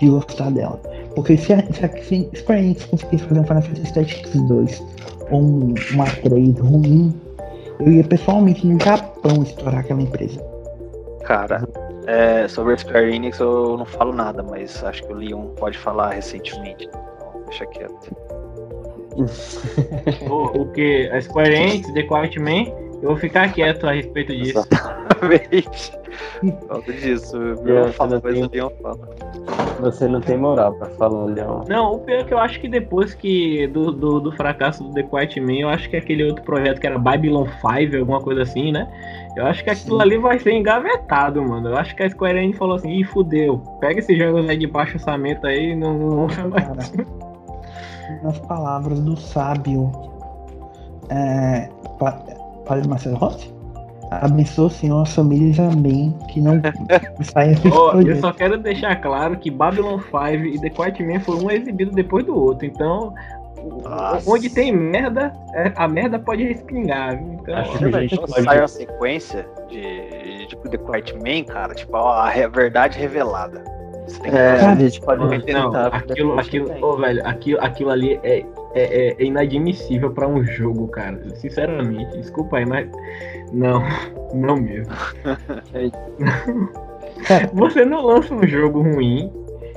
de 0.01 0.09
gostar 0.09 0.51
dela. 0.51 0.81
Porque 1.15 1.37
se 1.37 1.53
a, 1.53 1.63
se 1.73 1.85
a 1.85 1.89
se 2.03 2.31
Square 2.35 2.61
Enix 2.61 2.85
conseguisse 2.87 3.25
fazer 3.25 3.41
um 3.41 3.45
Final 3.45 3.63
Fantasy 3.63 3.95
Tactics 3.95 4.43
2 4.49 4.83
ou 5.31 5.41
um, 5.41 5.69
um 5.69 5.75
A3 5.75 6.59
ruim, 6.59 7.15
eu 7.81 7.93
ia 7.93 8.05
pessoalmente 8.05 8.67
no 8.67 8.83
Japão 8.83 9.43
estourar 9.43 9.81
aquela 9.81 10.03
empresa. 10.03 10.41
Cara, 11.25 11.69
é, 12.07 12.47
sobre 12.49 12.75
a 12.75 12.77
Square 12.79 13.15
Enix 13.15 13.39
eu 13.41 13.77
não 13.77 13.85
falo 13.85 14.13
nada, 14.13 14.43
mas 14.43 14.83
acho 14.85 15.03
que 15.07 15.13
o 15.13 15.17
Leon 15.17 15.47
pode 15.57 15.79
falar 15.79 16.11
recentemente. 16.11 16.87
Então, 16.89 17.43
deixa 17.47 17.67
quieto. 17.67 18.17
o, 20.29 20.63
o 20.63 20.73
que? 20.73 21.09
A 21.13 21.21
Square 21.21 21.55
Enix, 21.55 21.93
The 21.93 22.03
Quiet 22.03 22.39
Man. 22.41 22.73
Eu 23.03 23.11
vou 23.11 23.17
ficar 23.19 23.53
quieto 23.53 23.87
a 23.87 23.93
respeito 23.93 24.35
disso. 24.35 24.59
Exatamente. 24.71 25.93
Falta 26.69 26.93
disso. 26.93 27.37
Eu 27.37 27.93
falo, 27.93 28.13
mas 28.13 28.23
tenho- 28.35 28.47
o 28.47 28.51
Leon 28.51 28.71
fala. 28.83 29.09
Você 29.81 30.07
não 30.09 30.21
tem 30.21 30.39
moral 30.39 30.73
pra 30.75 30.87
falar, 30.91 31.25
Leão. 31.27 31.65
Não, 31.69 31.95
o 31.97 31.99
pior 31.99 32.21
é 32.21 32.25
que 32.25 32.33
eu 32.33 32.39
acho 32.39 32.59
que 32.61 32.69
depois 32.69 33.13
que 33.13 33.67
do, 33.67 33.91
do, 33.91 34.21
do 34.21 34.33
fracasso 34.33 34.83
do 34.85 34.93
The 34.95 35.03
Quiet 35.03 35.41
Man, 35.41 35.55
eu 35.61 35.69
acho 35.69 35.91
que 35.91 35.97
aquele 35.97 36.25
outro 36.25 36.43
projeto 36.45 36.81
que 36.81 36.87
era 36.87 36.99
Babylon 36.99 37.47
5, 37.61 37.97
alguma 37.99 38.21
coisa 38.21 38.43
assim, 38.43 38.73
né? 38.73 38.89
Eu 39.37 39.47
acho 39.47 39.65
que 39.65 39.71
aquilo 39.71 40.01
ali 40.01 40.17
vai 40.17 40.39
ser 40.39 40.53
engavetado, 40.53 41.43
mano. 41.43 41.71
Eu 41.71 41.77
acho 41.77 41.95
que 41.97 42.03
a 42.03 42.09
Square 42.11 42.39
Enix 42.39 42.57
falou 42.57 42.77
assim, 42.77 42.91
ih, 42.91 43.05
fudeu. 43.05 43.59
Pega 43.81 43.99
esses 43.99 44.17
jogos 44.17 44.49
aí 44.49 44.57
de 44.57 44.67
baixo 44.67 44.95
orçamento 44.95 45.47
aí 45.47 45.73
e 45.73 45.77
não, 45.77 45.99
não 45.99 46.27
mais. 46.27 46.93
Nas 48.23 48.39
palavras 48.41 49.01
do 49.01 49.17
sábio 49.17 49.91
é, 51.11 51.69
Pa- 51.99 52.23
Padre 52.65 52.89
Marcelo 52.89 53.17
Rossi, 53.17 53.53
abençoa 54.11 54.67
o 54.67 54.71
Senhor 54.71 55.03
as 55.03 55.15
famílias, 55.15 55.59
amém, 55.59 56.15
que 56.29 56.41
não 56.41 56.61
saia 57.23 57.57
Ó, 57.73 58.01
eu 58.01 58.17
só 58.17 58.33
quero 58.33 58.59
deixar 58.59 58.97
claro 58.97 59.37
que 59.37 59.51
Babylon 59.51 59.99
5 59.99 60.17
e 60.47 60.61
The 60.61 60.71
Quiet 60.71 61.03
Man 61.03 61.21
foi 61.21 61.37
um 61.37 61.51
exibido 61.51 61.91
depois 61.91 62.25
do 62.25 62.39
outro. 62.39 62.67
Então, 62.67 63.13
Nossa. 63.83 64.31
onde 64.31 64.51
tem 64.51 64.73
merda, 64.73 65.33
é- 65.55 65.73
a 65.77 65.87
merda 65.89 66.19
pode 66.19 66.43
respingar. 66.45 67.17
viu? 67.19 67.35
Então, 67.35 67.55
Acho 67.57 67.79
que 67.79 67.85
a 67.85 68.01
gente 68.01 68.17
Quando 68.17 68.31
pode- 68.31 68.43
sai 68.45 68.59
uma 68.59 68.69
sequência 68.69 69.47
de, 69.69 70.39
de 70.39 70.47
tipo 70.49 70.69
The 70.69 70.79
Quiet 70.79 71.15
Man, 71.15 71.45
cara, 71.45 71.75
tipo, 71.75 71.97
a 71.97 72.29
re- 72.29 72.49
verdade 72.49 72.99
revelada. 72.99 73.63
Que 74.23 74.29
É, 74.29 74.61
a 74.61 74.75
gente 74.75 75.01
pode 75.01 75.23
Não, 75.25 75.31
tentar. 75.41 75.87
aquilo, 75.87 76.39
aquilo, 76.39 76.71
ô, 76.87 76.97
velho, 76.99 77.27
aquilo, 77.27 77.59
aquilo 77.63 77.91
ali 77.91 78.21
é, 78.23 78.41
é, 78.41 78.45
é- 78.75 79.17
é 79.19 79.25
inadmissível 79.25 80.11
pra 80.11 80.29
um 80.29 80.45
jogo, 80.45 80.89
cara. 80.89 81.19
Sinceramente, 81.37 82.15
desculpa 82.19 82.59
aí, 82.59 82.67
mas 82.67 82.87
não, 83.51 83.83
não 84.35 84.57
mesmo. 84.57 84.93
Cara, 87.27 87.49
Você 87.55 87.85
não 87.85 88.03
lança 88.03 88.35
um 88.35 88.47
jogo 88.47 88.83
ruim 88.83 89.33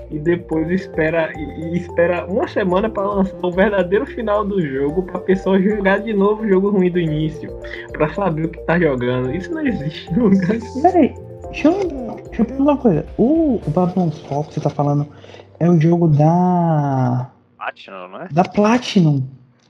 e 0.10 0.18
depois 0.20 0.70
espera 0.70 1.32
e, 1.36 1.42
e 1.74 1.78
espera 1.78 2.26
uma 2.26 2.48
semana 2.48 2.90
pra 2.90 3.04
lançar 3.04 3.38
o 3.44 3.52
verdadeiro 3.52 4.06
final 4.06 4.46
do 4.46 4.62
jogo 4.62 5.04
pra 5.04 5.20
pessoa 5.20 5.60
jogar 5.62 6.00
de 6.00 6.14
novo 6.14 6.44
o 6.44 6.48
jogo 6.48 6.70
ruim 6.70 6.90
do 6.92 7.00
início, 7.00 7.50
Pra 7.92 8.14
saber 8.14 8.46
o 8.46 8.50
que 8.50 8.60
tá 8.62 8.80
jogando. 8.80 9.34
Isso 9.36 9.52
não 9.54 9.66
existe 9.66 10.12
em 10.12 10.18
lugar. 10.18 10.58
Peraí, 10.82 11.14
deixa 11.46 11.68
eu, 11.68 11.74
deixa 12.28 12.42
eu 12.42 12.46
perguntar 12.46 12.72
uma 12.72 12.78
coisa. 12.78 13.06
O, 13.18 13.60
o 13.66 13.70
Babylon 13.70 14.12
Fall 14.12 14.44
que 14.46 14.54
você 14.54 14.62
tá 14.62 14.70
falando 14.70 15.08
é 15.60 15.70
o 15.70 15.80
jogo 15.80 16.08
da. 16.08 17.30
Platinum, 17.58 18.08
não 18.08 18.22
é? 18.22 18.28
da 18.32 18.44
Platinum. 18.44 19.24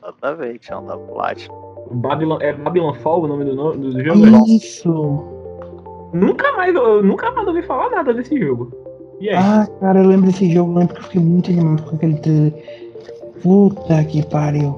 Exatamente, 0.03 0.71
é 0.71 0.77
um 0.77 0.85
da 0.85 0.97
Platinum. 0.97 1.55
Babylon, 1.91 2.37
é 2.41 2.53
Babylon 2.53 2.93
Fall 2.95 3.23
o 3.23 3.27
nome 3.27 3.45
do, 3.45 3.55
no- 3.55 3.75
do 3.77 4.03
jogo? 4.03 4.19
Isso! 4.47 5.23
Nunca 6.13 6.51
mais, 6.53 6.73
eu 6.75 7.01
nunca 7.03 7.31
mais 7.31 7.47
ouvi 7.47 7.61
falar 7.63 7.89
nada 7.89 8.13
desse 8.13 8.37
jogo. 8.39 8.71
E 9.19 9.29
aí? 9.29 9.35
Ah, 9.35 9.67
cara, 9.79 9.99
eu 9.99 10.07
lembro 10.07 10.27
desse 10.27 10.51
jogo, 10.51 10.71
eu 10.71 10.77
lembro 10.79 10.93
que 10.95 10.99
eu 11.01 11.05
fiquei 11.05 11.21
muito 11.21 11.51
animado 11.51 11.83
com 11.83 11.95
aquele 11.95 12.15
trailer. 12.17 12.53
Puta 13.41 14.03
que 14.03 14.25
pariu. 14.25 14.77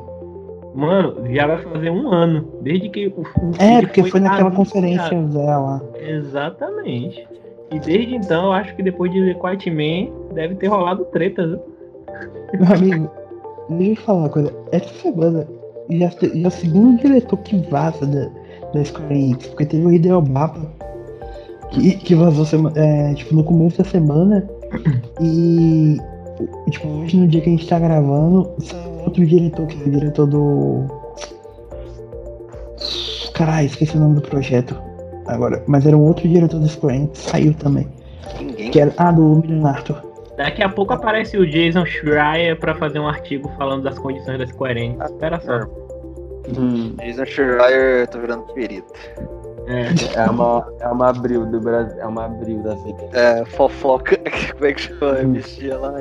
Mano, 0.75 1.15
já 1.33 1.47
vai 1.47 1.57
fazer 1.57 1.89
um 1.89 2.07
ano. 2.11 2.47
Desde 2.61 2.89
que 2.89 3.07
o. 3.07 3.21
o 3.21 3.51
É, 3.57 3.81
porque 3.81 4.03
foi 4.03 4.19
naquela 4.19 4.49
anunciado. 4.49 4.55
conferência 4.55 5.21
dela. 5.23 5.81
Exatamente. 5.95 7.27
E 7.71 7.79
desde 7.79 8.15
então, 8.15 8.45
eu 8.45 8.51
acho 8.53 8.75
que 8.75 8.83
depois 8.83 9.11
de 9.11 9.35
Quiet 9.35 9.69
Man, 9.69 10.33
deve 10.33 10.55
ter 10.55 10.67
rolado 10.67 11.05
treta, 11.05 11.45
viu? 11.45 11.59
Meu 12.59 12.75
amigo, 12.75 13.11
deixa 13.69 14.01
eu 14.01 14.05
falar 14.05 14.19
uma 14.19 14.29
coisa. 14.29 14.53
Essa 14.71 14.93
semana 15.01 15.47
já, 15.89 16.09
já 16.09 16.47
o 16.47 16.51
segundo 16.51 17.01
diretor 17.01 17.37
que 17.37 17.57
vaza 17.69 18.05
da, 18.05 18.29
da 18.73 18.85
Square 18.85 19.13
Enix, 19.13 19.47
porque 19.47 19.65
teve 19.65 19.85
o 19.85 19.91
Hideo 19.91 20.21
Baba, 20.21 20.61
que, 21.71 21.95
que 21.97 22.15
vazou 22.15 22.45
é, 22.75 23.13
tipo, 23.13 23.35
no 23.35 23.43
começo 23.43 23.77
da 23.77 23.83
semana, 23.83 24.47
e 25.21 25.97
tipo, 26.69 26.87
hoje 26.87 27.17
no 27.17 27.27
dia 27.27 27.41
que 27.41 27.49
a 27.49 27.51
gente 27.51 27.67
tá 27.67 27.79
gravando, 27.79 28.49
saiu 28.59 28.99
outro 29.05 29.25
diretor, 29.25 29.67
que 29.67 29.81
é 29.81 29.85
o 29.85 29.91
diretor 29.91 30.27
do. 30.27 30.85
Caralho, 33.33 33.67
esqueci 33.67 33.95
o 33.95 33.99
nome 33.99 34.15
do 34.15 34.21
projeto 34.21 34.75
agora, 35.27 35.63
mas 35.67 35.85
era 35.85 35.95
um 35.95 36.01
outro 36.01 36.27
diretor 36.27 36.59
da 36.59 36.67
Square 36.67 36.95
Enix, 36.95 37.19
saiu 37.19 37.53
também. 37.53 37.87
Ninguém. 38.39 38.71
Que 38.71 38.79
era, 38.79 38.93
ah, 38.97 39.11
do 39.11 39.37
Million 39.37 39.65
Arthur. 39.65 40.01
Daqui 40.37 40.63
a 40.63 40.69
pouco 40.69 40.93
aparece 40.93 41.37
o 41.37 41.45
Jason 41.45 41.85
Schreier 41.85 42.57
pra 42.57 42.73
fazer 42.75 42.99
um 42.99 43.07
artigo 43.07 43.49
falando 43.57 43.83
das 43.83 43.99
condições 43.99 44.39
da 44.39 44.47
Square 44.47 44.79
Enix. 44.79 45.11
Espera 45.11 45.39
só. 45.41 45.59
Hum, 46.57 46.95
Jason 46.97 47.25
Schreier, 47.25 48.07
tô 48.07 48.19
virando 48.19 48.43
perito. 48.53 48.93
É. 49.69 50.19
é 50.19 50.29
uma, 50.29 50.67
é 50.79 50.87
uma 50.87 51.09
abril 51.09 51.45
do 51.45 51.59
Brasil. 51.61 52.01
É 52.01 52.05
uma 52.05 52.25
abril 52.25 52.59
da 52.63 52.73
vida. 52.73 53.07
É, 53.13 53.45
fofoca. 53.45 54.17
Como 54.53 54.65
é 54.65 54.73
que 54.73 54.81
chama 54.81 55.19
a 55.19 55.23
bichinha 55.23 55.77
lá? 55.77 55.93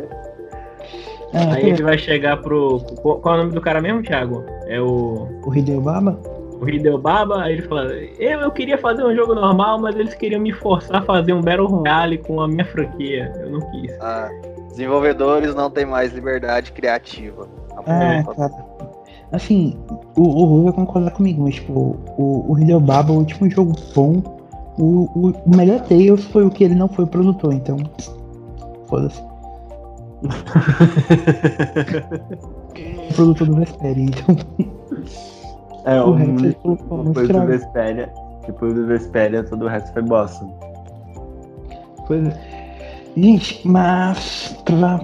Ah, 1.35 1.55
Aí 1.55 1.69
ele 1.69 1.83
vai 1.83 1.99
chegar 1.99 2.39
pro. 2.39 2.81
Qual 3.03 3.21
qual 3.21 3.35
é 3.35 3.39
o 3.39 3.41
nome 3.43 3.55
do 3.55 3.61
cara 3.61 3.83
mesmo, 3.83 4.03
Thiago? 4.03 4.43
É 4.67 4.81
o. 4.81 5.29
o 5.45 5.55
Hideo 5.55 5.83
Baba? 5.83 6.19
O 6.61 6.69
Hideo 6.69 6.99
Baba, 6.99 7.43
aí 7.43 7.53
ele 7.53 7.63
fala, 7.63 7.85
eu, 7.93 8.41
eu 8.41 8.51
queria 8.51 8.77
fazer 8.79 9.05
um 9.05 9.15
jogo 9.15 9.33
normal, 9.33 9.79
mas 9.79 9.95
eles 9.95 10.15
queriam 10.15 10.41
me 10.41 10.53
forçar 10.53 10.97
a 10.97 11.03
fazer 11.03 11.33
um 11.33 11.41
Battle 11.41 11.69
Royale 11.69 12.19
com 12.19 12.41
a 12.41 12.49
minha 12.49 12.65
franquia. 12.65 13.33
Eu 13.39 13.51
não 13.51 13.61
quis. 13.71 13.93
Ah, 14.01 14.29
desenvolvedores 14.71 15.55
não 15.55 15.71
têm 15.71 15.87
mais 15.87 16.13
liberdade 16.13 16.73
criativa. 16.73 17.47
É, 17.87 18.25
cara. 18.25 18.68
Assim, 19.33 19.75
o, 20.17 20.23
o 20.23 20.45
Rui 20.47 20.65
vai 20.65 20.73
concordar 20.73 21.11
comigo, 21.11 21.43
mas 21.43 21.57
tipo, 21.57 21.97
o, 22.17 22.53
o 22.53 22.59
Hideo 22.59 22.81
Baba, 22.81 23.13
o 23.13 23.19
último 23.19 23.49
jogo 23.51 23.75
bom, 23.95 24.23
o, 24.79 25.09
o, 25.15 25.33
o 25.45 25.57
melhor 25.57 25.81
Tales 25.81 26.25
foi 26.27 26.45
o 26.47 26.51
que 26.51 26.65
ele 26.65 26.75
não 26.75 26.89
foi 26.89 27.05
produtor, 27.07 27.53
então. 27.53 27.77
Foda-se. 28.87 29.23
O 33.11 33.15
produtor 33.15 33.47
do 33.49 33.55
Vesperi, 33.57 34.03
então. 34.03 34.37
É, 35.85 36.01
O 36.01 36.11
o 36.11 36.13
resto 36.15 36.31
ele 36.33 36.43
único- 36.43 36.61
colocou 36.63 36.99
no 36.99 37.05
depois 37.13 37.29
do. 37.29 37.47
Vesperia. 37.47 38.13
Depois 38.47 38.75
do 38.75 38.87
Vesperia, 38.87 39.45
todo 39.45 39.65
o 39.65 39.69
resto 39.69 39.93
foi 39.93 40.03
bosta. 40.03 40.47
Pois 42.07 42.27
é. 42.29 42.41
Gente, 43.17 43.67
mas 43.67 44.57
pra 44.65 45.01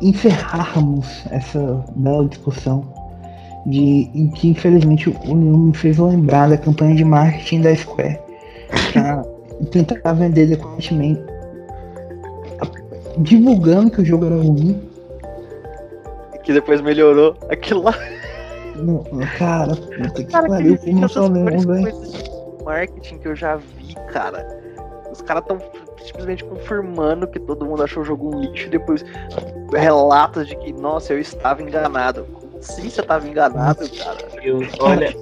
encerrarmos 0.00 1.24
essa 1.30 1.84
bela 1.96 2.26
discussão 2.26 2.82
de 3.66 4.10
em 4.14 4.28
que 4.30 4.48
infelizmente 4.48 5.08
o 5.08 5.14
Leon 5.24 5.58
me 5.58 5.76
fez 5.76 5.98
lembrar 5.98 6.48
da 6.48 6.56
campanha 6.56 6.94
de 6.94 7.04
marketing 7.04 7.62
da 7.62 7.74
Square 7.74 8.18
pra 8.92 9.24
tentar 9.70 10.12
vender 10.14 10.58
Man 10.92 11.32
divulgando 13.18 13.90
que 13.90 14.00
o 14.00 14.04
jogo 14.04 14.26
era 14.26 14.36
ruim. 14.36 14.80
Que 16.44 16.52
depois 16.52 16.80
melhorou 16.80 17.36
aquilo 17.48 17.82
lá. 17.82 17.94
Não, 18.76 19.04
cara, 19.38 19.76
puta 19.76 20.24
que 20.24 20.24
Cara, 20.24 20.48
pariu, 20.48 20.78
que 20.78 20.92
como 20.92 21.08
só 21.08 21.30
piores 21.30 21.64
velho. 21.64 21.94
marketing 22.64 23.18
que 23.18 23.28
eu 23.28 23.36
já 23.36 23.56
vi, 23.56 23.94
cara. 24.12 24.46
Os 25.10 25.20
caras 25.20 25.42
estão 25.42 25.58
simplesmente 26.04 26.42
confirmando 26.44 27.28
que 27.28 27.38
todo 27.38 27.66
mundo 27.66 27.82
achou 27.84 28.02
o 28.02 28.06
jogo 28.06 28.34
um 28.34 28.40
lixo 28.40 28.66
e 28.66 28.70
depois 28.70 29.04
relatos 29.72 30.48
de 30.48 30.56
que, 30.56 30.72
nossa, 30.72 31.12
eu 31.12 31.20
estava 31.20 31.62
enganado. 31.62 32.26
Assim 32.62 32.88
você 32.88 33.00
estava 33.00 33.28
enganado, 33.28 33.90
cara? 33.90 34.18
Eu, 34.40 34.60
olha, 34.78 35.12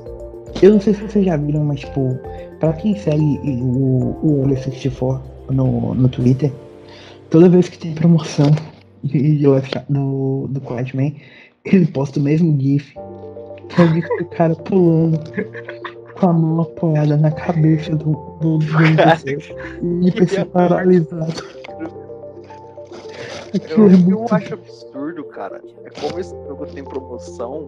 Eu 0.63 0.73
não 0.73 0.81
sei 0.81 0.93
se 0.93 1.01
vocês 1.01 1.25
já 1.25 1.39
viram, 1.39 1.65
mas 1.65 1.81
tipo, 1.81 2.19
pra 2.59 2.75
quem 2.75 2.95
segue 2.97 3.41
o, 3.43 4.19
o 4.23 4.43
Olho 4.43 4.57
64 4.57 5.23
no, 5.51 5.95
no 5.95 6.09
Twitter, 6.09 6.53
toda 7.31 7.49
vez 7.49 7.69
que 7.69 7.79
tem 7.79 7.95
promoção 7.95 8.51
de, 9.03 9.43
do, 9.89 10.49
do 10.49 10.61
Quiet 10.61 10.95
Man, 10.95 11.13
ele 11.65 11.87
posta 11.87 12.21
o 12.21 12.23
mesmo 12.23 12.61
GIF. 12.61 12.95
Que 13.71 13.81
é 13.81 13.85
o 13.85 13.89
GIF 13.89 14.09
do 14.19 14.25
cara 14.27 14.55
pulando 14.55 15.21
com 16.19 16.27
a 16.29 16.33
mão 16.35 16.61
apoiada 16.61 17.17
na 17.17 17.31
cabeça 17.31 17.97
do, 17.97 18.13
do, 18.43 18.59
do. 18.59 18.67
E 19.83 20.09
NPC 20.09 20.45
paralisado. 20.45 21.61
Aquilo 23.55 23.87
Eu, 23.87 23.91
é 23.91 23.95
eu 23.95 23.99
muito 23.99 24.35
acho 24.35 24.55
absurdo, 24.55 25.10
cara. 25.25 25.61
É 25.85 26.01
como 26.01 26.19
esse 26.19 26.35
jogo 26.47 26.67
tem 26.67 26.85
promoção 26.85 27.67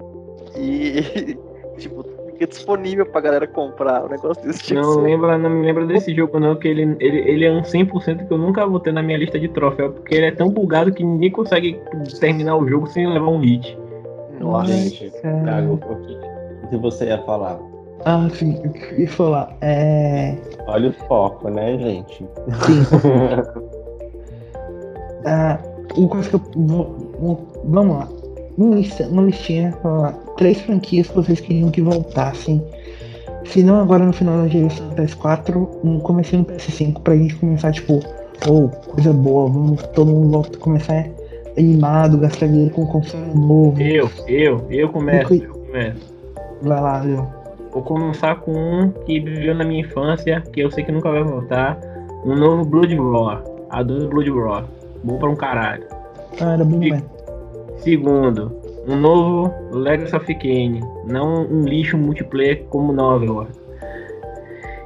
e, 0.56 1.36
tipo, 1.78 2.02
fica 2.32 2.46
disponível 2.46 3.06
pra 3.06 3.20
galera 3.20 3.46
comprar. 3.46 4.04
O 4.04 4.08
negócio 4.08 4.42
desse 4.44 4.62
tipo. 4.62 4.80
não, 4.80 5.00
lembra, 5.00 5.38
não 5.38 5.50
me 5.50 5.66
lembra 5.66 5.86
desse 5.86 6.14
jogo 6.14 6.38
não, 6.40 6.56
que 6.56 6.68
ele, 6.68 6.96
ele, 7.00 7.18
ele 7.20 7.44
é 7.44 7.52
um 7.52 7.62
100% 7.62 8.26
que 8.26 8.32
eu 8.32 8.38
nunca 8.38 8.66
vou 8.66 8.80
ter 8.80 8.92
na 8.92 9.02
minha 9.02 9.18
lista 9.18 9.38
de 9.38 9.48
troféu, 9.48 9.92
porque 9.92 10.14
ele 10.14 10.26
é 10.26 10.32
tão 10.32 10.48
bugado 10.48 10.92
que 10.92 11.04
ninguém 11.04 11.30
consegue 11.30 11.80
terminar 12.20 12.56
o 12.56 12.66
jogo 12.68 12.86
sem 12.88 13.06
levar 13.08 13.28
um 13.28 13.38
hit. 13.38 13.78
Nossa. 14.40 14.72
Gente. 14.72 15.10
Thiago, 15.20 15.74
o 15.74 15.96
que, 15.96 16.18
o 16.66 16.68
que 16.70 16.76
você 16.78 17.06
ia 17.06 17.18
falar? 17.22 17.58
Ah, 18.04 18.28
sim, 18.30 18.60
eu 18.64 18.70
queria 18.72 19.08
falar. 19.08 19.56
É. 19.60 20.36
Olha 20.66 20.90
o 20.90 20.92
foco, 20.92 21.48
né, 21.48 21.78
gente? 21.78 22.26
Sim. 22.66 22.82
Ah, 25.24 25.58
uma 25.96 26.08
coisa 26.08 26.28
que 26.30 26.34
eu 26.34 26.40
vou- 26.56 26.96
vamos 27.64 27.96
lá. 27.96 28.08
Uma, 28.58 28.76
lista, 28.76 29.06
uma 29.08 29.22
listinha 29.22 29.74
três 30.36 30.60
franquias 30.60 31.08
que 31.08 31.14
vocês 31.14 31.40
queriam 31.40 31.70
que 31.70 31.80
voltassem. 31.80 32.62
Se 33.44 33.62
não 33.62 33.80
agora 33.80 34.04
no 34.04 34.12
final 34.12 34.42
da 34.42 34.48
geração 34.48 34.88
do 34.88 34.94
PS4, 34.94 35.68
no 35.82 36.00
começo 36.00 36.36
do 36.36 36.44
PS5 36.44 37.00
pra 37.02 37.16
gente 37.16 37.34
começar, 37.36 37.72
tipo, 37.72 38.00
ou 38.46 38.68
coisa 38.68 39.12
boa, 39.12 39.48
vamos 39.48 39.82
todo 39.88 40.10
mundo 40.10 40.30
volta, 40.30 40.58
começar 40.58 41.06
animado, 41.56 42.18
gastar 42.18 42.46
dinheiro 42.46 42.74
com 42.74 42.82
um 42.82 42.86
console 42.86 43.34
novo. 43.34 43.80
Eu, 43.80 44.10
eu, 44.26 44.66
eu 44.70 44.88
começo, 44.88 45.34
eu 45.34 45.52
começo. 45.52 46.14
Vai 46.62 46.80
lá, 46.80 47.00
Leo. 47.00 47.26
Vou 47.72 47.82
começar 47.82 48.36
com 48.36 48.52
um 48.52 48.90
que 48.90 49.18
viveu 49.20 49.54
na 49.54 49.64
minha 49.64 49.80
infância, 49.80 50.42
que 50.52 50.60
eu 50.60 50.70
sei 50.70 50.84
que 50.84 50.92
nunca 50.92 51.10
vai 51.10 51.24
voltar. 51.24 51.78
Um 52.24 52.36
novo 52.36 52.64
Blood 52.64 52.94
Roar. 52.96 53.42
Adoro 53.70 54.08
Blood 54.08 54.30
Roar. 54.30 54.64
Bom 55.02 55.18
pra 55.18 55.28
um 55.28 55.34
caralho. 55.34 55.84
Ah, 56.40 56.54
era 56.54 56.64
bom 56.64 56.78
mesmo. 56.78 57.02
Segundo, 57.78 58.52
um 58.86 58.96
novo 58.96 59.52
Legacy 59.72 60.14
of 60.16 60.34
Kain. 60.36 60.80
Não 61.06 61.46
um 61.46 61.62
lixo 61.62 61.96
multiplayer 61.98 62.64
como 62.70 62.92
novel. 62.92 63.46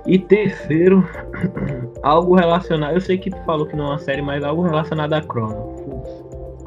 E 0.07 0.19
terceiro, 0.19 1.05
algo 2.03 2.35
relacionado. 2.37 2.95
Eu 2.95 3.01
sei 3.01 3.19
que 3.19 3.31
tu 3.31 3.39
falou 3.45 3.67
que 3.67 3.75
não 3.77 3.87
é 3.87 3.89
uma 3.91 3.99
série, 3.99 4.23
mas 4.23 4.43
algo 4.45 4.63
relacionado 4.63 5.13
a 5.15 5.21
Chrono. 5.23 5.75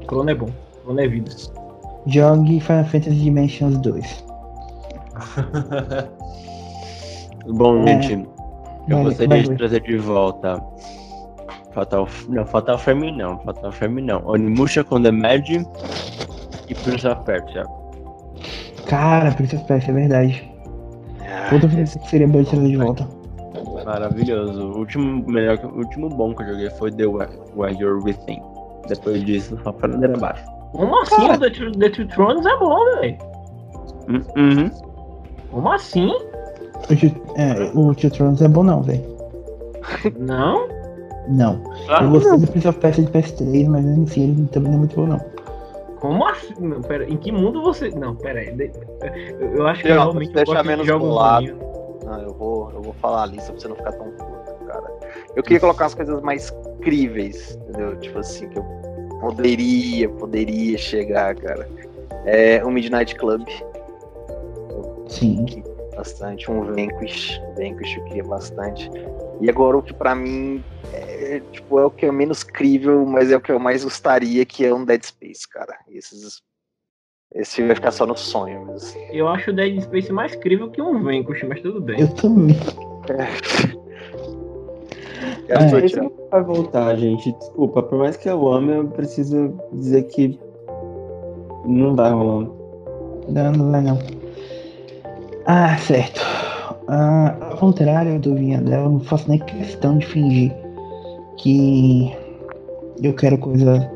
Chrono 0.07 0.29
é 0.29 0.35
bom. 0.35 0.49
Chrono 0.83 0.99
é 1.01 1.07
vida. 1.07 1.31
Jogue 2.07 2.59
Final 2.59 2.85
Fantasy 2.85 3.15
Dimensions 3.15 3.77
2. 3.79 4.25
Bom, 7.47 7.83
É. 7.87 8.01
gente, 8.01 8.27
eu 8.87 8.95
Vai, 8.97 9.03
gostaria 9.05 9.27
vai, 9.29 9.41
de 9.41 9.47
vai. 9.47 9.57
trazer 9.57 9.81
de 9.81 9.97
volta 9.97 10.63
Fatal, 11.73 12.07
não, 12.27 12.45
Fatal 12.45 12.77
Frame 12.77 13.11
não, 13.11 13.37
Fatal 13.39 13.71
Frame 13.71 14.01
não. 14.01 14.21
Onimusha 14.25 14.83
com 14.83 15.01
The 15.01 15.11
Mad 15.11 15.47
e 15.49 16.75
Prince 16.75 17.07
of 17.07 17.21
Persia. 17.23 17.63
Cara, 18.87 19.31
Prince 19.31 19.55
of 19.55 19.65
Persia, 19.65 19.91
é 19.91 19.93
verdade. 19.93 20.51
Outra 21.51 21.69
franquia 21.69 21.85
que 22.01 22.09
seria 22.09 22.27
boa 22.27 22.43
de 22.43 22.49
trazer 22.49 22.67
de 22.67 22.77
volta. 22.77 23.07
Maravilhoso. 23.85 24.61
O 24.71 24.77
último, 24.79 25.23
melhor, 25.31 25.57
o 25.63 25.77
último 25.77 26.09
bom 26.09 26.33
que 26.33 26.43
eu 26.43 26.47
joguei 26.47 26.69
foi 26.71 26.91
The 26.91 27.05
Where, 27.05 27.77
You're 27.79 28.03
Within. 28.03 28.41
Depois 28.87 29.23
disso, 29.23 29.57
só 29.63 29.71
para 29.71 29.93
ladeira 29.93 30.15
abaixo. 30.15 30.43
Como 30.71 30.99
assim? 31.01 31.29
O 31.29 31.37
The, 31.39 31.49
Two- 31.49 31.71
The 31.71 31.89
Two 31.89 32.07
Thrones 32.07 32.45
é 32.45 32.57
bom, 32.57 32.77
velho. 32.99 33.17
Hum, 34.09 34.21
Uhum. 34.35 34.71
Como 35.51 35.71
assim? 35.71 36.09
O 36.09 37.37
é, 37.39 37.71
o 37.75 37.93
Tio 37.93 38.09
Thrones 38.11 38.41
é 38.41 38.47
bom 38.47 38.63
não, 38.63 38.81
velho. 38.81 39.03
Não? 40.19 40.67
Não. 41.27 41.61
Ah, 41.89 42.03
eu 42.03 42.09
gostei 42.11 42.37
do 42.39 42.47
Prince 42.47 42.67
of 42.67 42.79
Persia 42.79 43.03
de 43.03 43.11
PS3, 43.11 43.67
mas 43.67 43.85
assim 43.85 44.23
ele 44.23 44.47
também 44.47 44.69
não 44.71 44.77
é 44.77 44.79
muito 44.79 44.95
bom 44.95 45.05
não. 45.07 45.19
Como 45.99 46.25
assim? 46.27 46.53
Não, 46.59 46.81
pera, 46.81 47.03
em 47.03 47.17
que 47.17 47.31
mundo 47.31 47.61
você. 47.61 47.89
Não, 47.89 48.15
pera 48.15 48.39
aí. 48.39 48.51
de- 48.53 48.71
Eu, 49.39 49.55
eu 49.57 49.67
acho 49.67 49.81
que 49.81 49.89
Não, 49.89 49.95
realmente 49.95 50.29
eu 50.37 50.45
gosto 50.45 50.61
de 50.61 50.67
menos 50.67 50.87
jogos 50.87 51.07
bolado. 51.09 51.45
ruins. 51.45 51.59
Não, 52.05 52.21
eu 52.21 52.33
vou, 52.33 52.71
eu 52.71 52.81
vou 52.81 52.93
falar 52.93 53.23
a 53.23 53.25
lista 53.25 53.51
pra 53.51 53.61
você 53.61 53.67
não 53.67 53.75
ficar 53.75 53.91
tão 53.91 54.07
puto, 54.11 54.65
cara. 54.65 54.83
Eu 55.35 55.43
queria 55.43 55.59
colocar 55.59 55.85
as 55.87 55.93
coisas 55.93 56.21
mais 56.21 56.49
críveis, 56.81 57.59
entendeu? 57.67 57.95
Tipo 57.97 58.19
assim, 58.19 58.47
que 58.47 58.57
eu 58.57 58.63
poderia, 59.19 60.07
poderia 60.09 60.77
chegar, 60.77 61.35
cara. 61.35 61.67
É 62.25 62.63
o 62.63 62.71
Midnight 62.71 63.15
Club, 63.15 63.45
Sim. 65.07 65.45
bastante. 65.95 66.49
Um 66.49 66.63
Vanquish, 66.63 67.41
Vanquish 67.57 67.97
eu 67.97 68.03
queria 68.05 68.23
bastante. 68.23 68.89
E 69.39 69.49
agora 69.49 69.77
o 69.77 69.81
que 69.81 69.93
pra 69.93 70.13
mim 70.13 70.63
é, 70.93 71.41
tipo, 71.51 71.79
é 71.79 71.85
o 71.85 71.91
que 71.91 72.05
é 72.05 72.11
menos 72.11 72.43
crível, 72.43 73.05
mas 73.05 73.31
é 73.31 73.37
o 73.37 73.41
que 73.41 73.51
eu 73.51 73.59
mais 73.59 73.83
gostaria, 73.83 74.45
que 74.45 74.65
é 74.65 74.73
um 74.73 74.83
Dead 74.83 75.03
Space, 75.03 75.47
cara. 75.47 75.77
Esses 75.89 76.41
Esse 77.33 77.65
vai 77.65 77.75
ficar 77.75 77.91
só 77.91 78.05
no 78.05 78.17
sonho 78.17 78.65
mesmo. 78.65 78.97
Eu 79.11 79.27
acho 79.27 79.51
o 79.51 79.53
Dead 79.53 79.79
Space 79.81 80.11
mais 80.11 80.35
crível 80.35 80.69
que 80.69 80.81
um 80.81 81.03
Vanquish, 81.03 81.43
mas 81.43 81.61
tudo 81.61 81.79
bem. 81.81 82.01
Eu 82.01 82.13
também. 82.15 82.57
É, 85.47 85.55
eu 85.55 85.69
sou 85.69 85.79
Esse 85.79 85.99
vai 86.29 86.43
voltar, 86.43 86.95
gente. 86.95 87.31
Desculpa, 87.33 87.81
por 87.81 87.99
mais 87.99 88.17
que 88.17 88.29
eu 88.29 88.47
ame, 88.47 88.73
eu 88.73 88.87
preciso 88.87 89.59
dizer 89.73 90.03
que 90.03 90.39
não 91.65 91.95
vai 91.95 92.11
rolar. 92.11 92.49
Não, 93.27 93.51
não 93.51 93.71
vai 93.71 93.81
não. 93.81 93.99
Ah, 95.45 95.77
certo. 95.77 96.21
Ah, 96.91 97.35
ao 97.51 97.57
contrário 97.57 98.19
do 98.19 98.33
Vinhadel, 98.33 98.85
eu 98.85 98.89
não 98.89 98.99
faço 98.99 99.29
nem 99.29 99.37
questão 99.37 99.99
de 99.99 100.07
fingir 100.07 100.51
que 101.37 102.11
eu 103.03 103.13
quero 103.13 103.37
coisa 103.37 103.87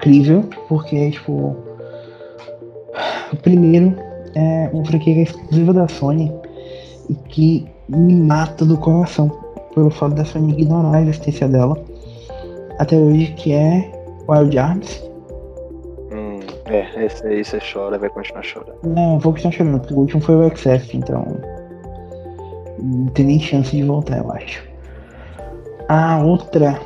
crível, 0.00 0.42
porque, 0.66 1.10
tipo. 1.10 1.54
Primeiro, 3.42 3.94
é 4.34 4.70
uma 4.72 4.84
franquia 4.84 5.22
exclusiva 5.22 5.74
da 5.74 5.86
Sony 5.88 6.32
e 7.10 7.14
que 7.14 7.66
me 7.88 8.14
mata 8.14 8.64
do 8.64 8.78
coração 8.78 9.30
pelo 9.74 9.90
fato 9.90 10.14
da 10.14 10.24
Sony 10.24 10.52
ignorar 10.52 10.96
a 10.96 11.02
existência 11.02 11.46
dela 11.46 11.76
até 12.78 12.96
hoje, 12.96 13.32
que 13.34 13.52
é 13.52 13.92
Wild 14.26 14.58
Arms. 14.58 15.02
Hum, 16.10 16.40
é, 16.64 17.04
esse 17.04 17.26
aí 17.26 17.44
você 17.44 17.58
chora, 17.60 17.98
vai 17.98 18.08
continuar 18.08 18.42
chorando. 18.42 18.78
Não, 18.84 19.18
vou 19.18 19.32
continuar 19.32 19.52
chorando, 19.52 19.80
porque 19.80 19.94
o 19.94 19.98
último 19.98 20.22
foi 20.22 20.34
o 20.34 20.56
XF, 20.56 20.96
então. 20.96 21.26
Não 22.82 23.06
tem 23.06 23.24
nem 23.26 23.38
chance 23.38 23.70
de 23.76 23.82
voltar, 23.84 24.18
eu 24.18 24.32
acho. 24.32 24.62
A 25.88 26.22
outra 26.22 26.80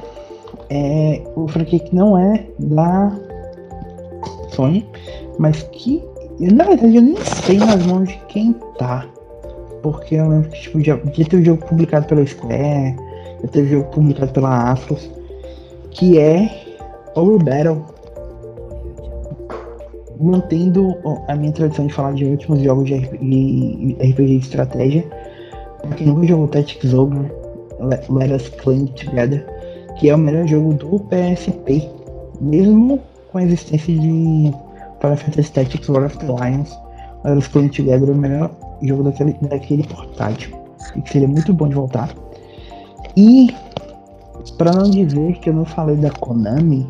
é 0.68 1.22
o 1.34 1.48
franquia 1.48 1.78
que 1.78 1.94
não 1.94 2.18
é 2.18 2.44
da 2.58 3.12
Sony, 4.50 4.86
mas 5.38 5.62
que 5.72 6.02
na 6.38 6.64
verdade 6.64 6.96
eu 6.96 7.02
nem 7.02 7.16
sei 7.16 7.56
nas 7.58 7.86
mãos 7.86 8.08
de 8.08 8.16
quem 8.28 8.52
tá. 8.78 9.06
Porque 9.82 10.16
eu 10.16 10.28
lembro 10.28 10.50
que 10.50 10.60
tipo, 10.60 10.82
já, 10.82 10.96
já 10.96 11.24
teve 11.24 11.44
jogo 11.44 11.64
publicado 11.64 12.06
pela 12.06 12.26
Square, 12.26 12.96
já 13.42 13.48
teve 13.48 13.68
jogo 13.70 13.90
publicado 13.90 14.32
pela 14.32 14.72
Atlus, 14.72 15.10
que 15.92 16.18
é 16.18 16.50
Over 17.14 17.42
Battle 17.42 17.96
mantendo 20.20 20.96
a 21.28 21.36
minha 21.36 21.52
tradição 21.52 21.86
de 21.86 21.92
falar 21.92 22.12
de 22.14 22.24
últimos 22.24 22.60
jogos 22.60 22.86
de 22.86 22.96
RPG 22.96 24.26
de 24.26 24.36
estratégia. 24.38 25.04
Quem 25.96 26.06
nunca 26.08 26.26
jogou 26.26 26.48
Tactics 26.48 26.92
Ogre, 26.92 27.30
Let 27.80 28.08
Let 28.10 28.30
Us 28.32 28.48
Cling 28.48 28.86
Together, 28.86 29.46
que 29.98 30.10
é 30.10 30.14
o 30.14 30.18
melhor 30.18 30.46
jogo 30.46 30.74
do 30.74 31.00
PSP, 31.00 31.88
mesmo 32.40 33.00
com 33.30 33.38
a 33.38 33.44
existência 33.44 33.94
de 33.94 34.52
Final 35.00 35.16
Fantasy 35.16 35.52
Tactics 35.52 35.88
War 35.88 36.06
of 36.06 36.18
the 36.18 36.26
Lions. 36.26 36.76
Let 37.24 37.38
Us 37.38 37.48
Cling 37.48 37.68
Together 37.68 38.08
é 38.08 38.12
o 38.12 38.16
melhor 38.16 38.50
jogo 38.82 39.04
daquele, 39.04 39.34
daquele 39.42 39.82
portátil, 39.84 40.56
e 40.94 41.02
que 41.02 41.10
seria 41.10 41.28
muito 41.28 41.52
bom 41.52 41.68
de 41.68 41.74
voltar. 41.74 42.14
E, 43.16 43.54
para 44.58 44.72
não 44.72 44.90
dizer 44.90 45.38
que 45.38 45.50
eu 45.50 45.54
não 45.54 45.64
falei 45.64 45.96
da 45.96 46.10
Konami, 46.10 46.86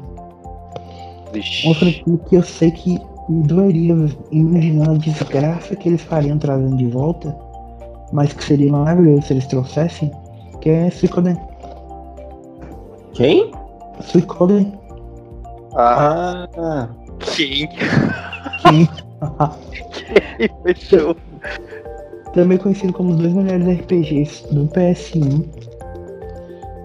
uma 1.64 1.74
franquia 1.74 2.18
que 2.28 2.36
eu 2.36 2.42
sei 2.42 2.70
que 2.70 2.98
me 3.28 3.42
doeria 3.42 3.94
imaginando 4.30 4.92
a 4.92 4.98
desgraça 4.98 5.74
que 5.76 5.88
eles 5.88 6.00
fariam 6.02 6.38
trazendo 6.38 6.76
de 6.76 6.86
volta, 6.86 7.36
mas 8.12 8.32
que 8.32 8.44
seria 8.44 8.70
maravilhoso 8.72 9.22
se 9.26 9.32
eles 9.34 9.46
trouxessem, 9.46 10.10
que 10.60 10.70
é 10.70 10.90
Suicoden. 10.90 11.36
Quem? 13.12 13.50
Suicoden, 14.00 14.72
Ah, 15.74 16.48
Ah, 16.56 16.88
quem? 17.20 17.68
que 17.68 18.88
Fechou. 20.62 21.16
também 22.34 22.58
conhecido 22.58 22.92
como 22.92 23.10
os 23.12 23.16
dois 23.16 23.32
melhores 23.32 23.66
RPGs 23.80 24.46
do 24.54 24.66
PS1 24.68 25.44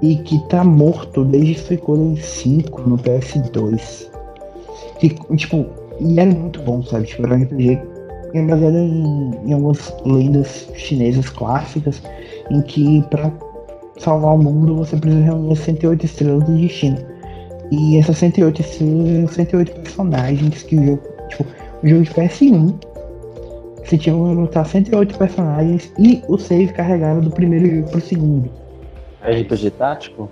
e 0.02 0.16
que 0.18 0.40
tá 0.48 0.64
morto 0.64 1.24
desde 1.26 1.60
Suicoden 1.60 2.16
5 2.16 2.82
no 2.90 2.98
PS2. 2.98 4.10
Que, 5.00 5.10
tipo, 5.36 5.66
e 6.00 6.20
era 6.20 6.32
muito 6.32 6.62
bom, 6.62 6.82
sabe? 6.84 7.06
Tipo, 7.08 7.26
era 7.28 7.36
um 7.36 7.44
RPG 7.44 7.80
é 8.34 8.46
baseado 8.46 8.76
em, 8.76 9.32
em 9.46 9.54
algumas 9.54 9.94
lendas 10.06 10.70
chinesas 10.76 11.30
clássicas 11.30 12.02
em 12.50 12.62
que 12.62 13.02
pra 13.10 13.32
salvar 13.98 14.36
o 14.36 14.38
mundo 14.38 14.76
você 14.76 14.96
precisa 14.98 15.24
reunir 15.24 15.54
as 15.54 15.60
108 15.60 16.06
estrelas 16.06 16.44
do 16.44 16.58
destino. 16.58 16.98
E 17.72 17.98
essas 17.98 18.18
108 18.18 18.62
estrelas 18.62 19.10
eram 19.10 19.28
108 19.28 19.72
personagens 19.82 20.64
que 20.64 20.76
o 20.76 20.86
jogo, 20.86 21.02
tipo, 21.30 21.46
o 21.84 21.88
jogo 21.88 22.04
de 22.04 22.12
PS1 22.12 22.92
você 23.92 23.98
tinha 23.98 24.16
que 24.16 24.22
lutar 24.22 24.66
108 24.66 25.18
personagens 25.18 25.92
e 26.00 26.24
o 26.30 26.38
save 26.38 26.72
carregado 26.72 27.22
do 27.22 27.32
primeiro 27.32 27.76
jogo 27.76 27.92
pro 27.92 28.00
segundo. 28.02 28.50
RPG 29.22 29.72
tático? 29.72 30.30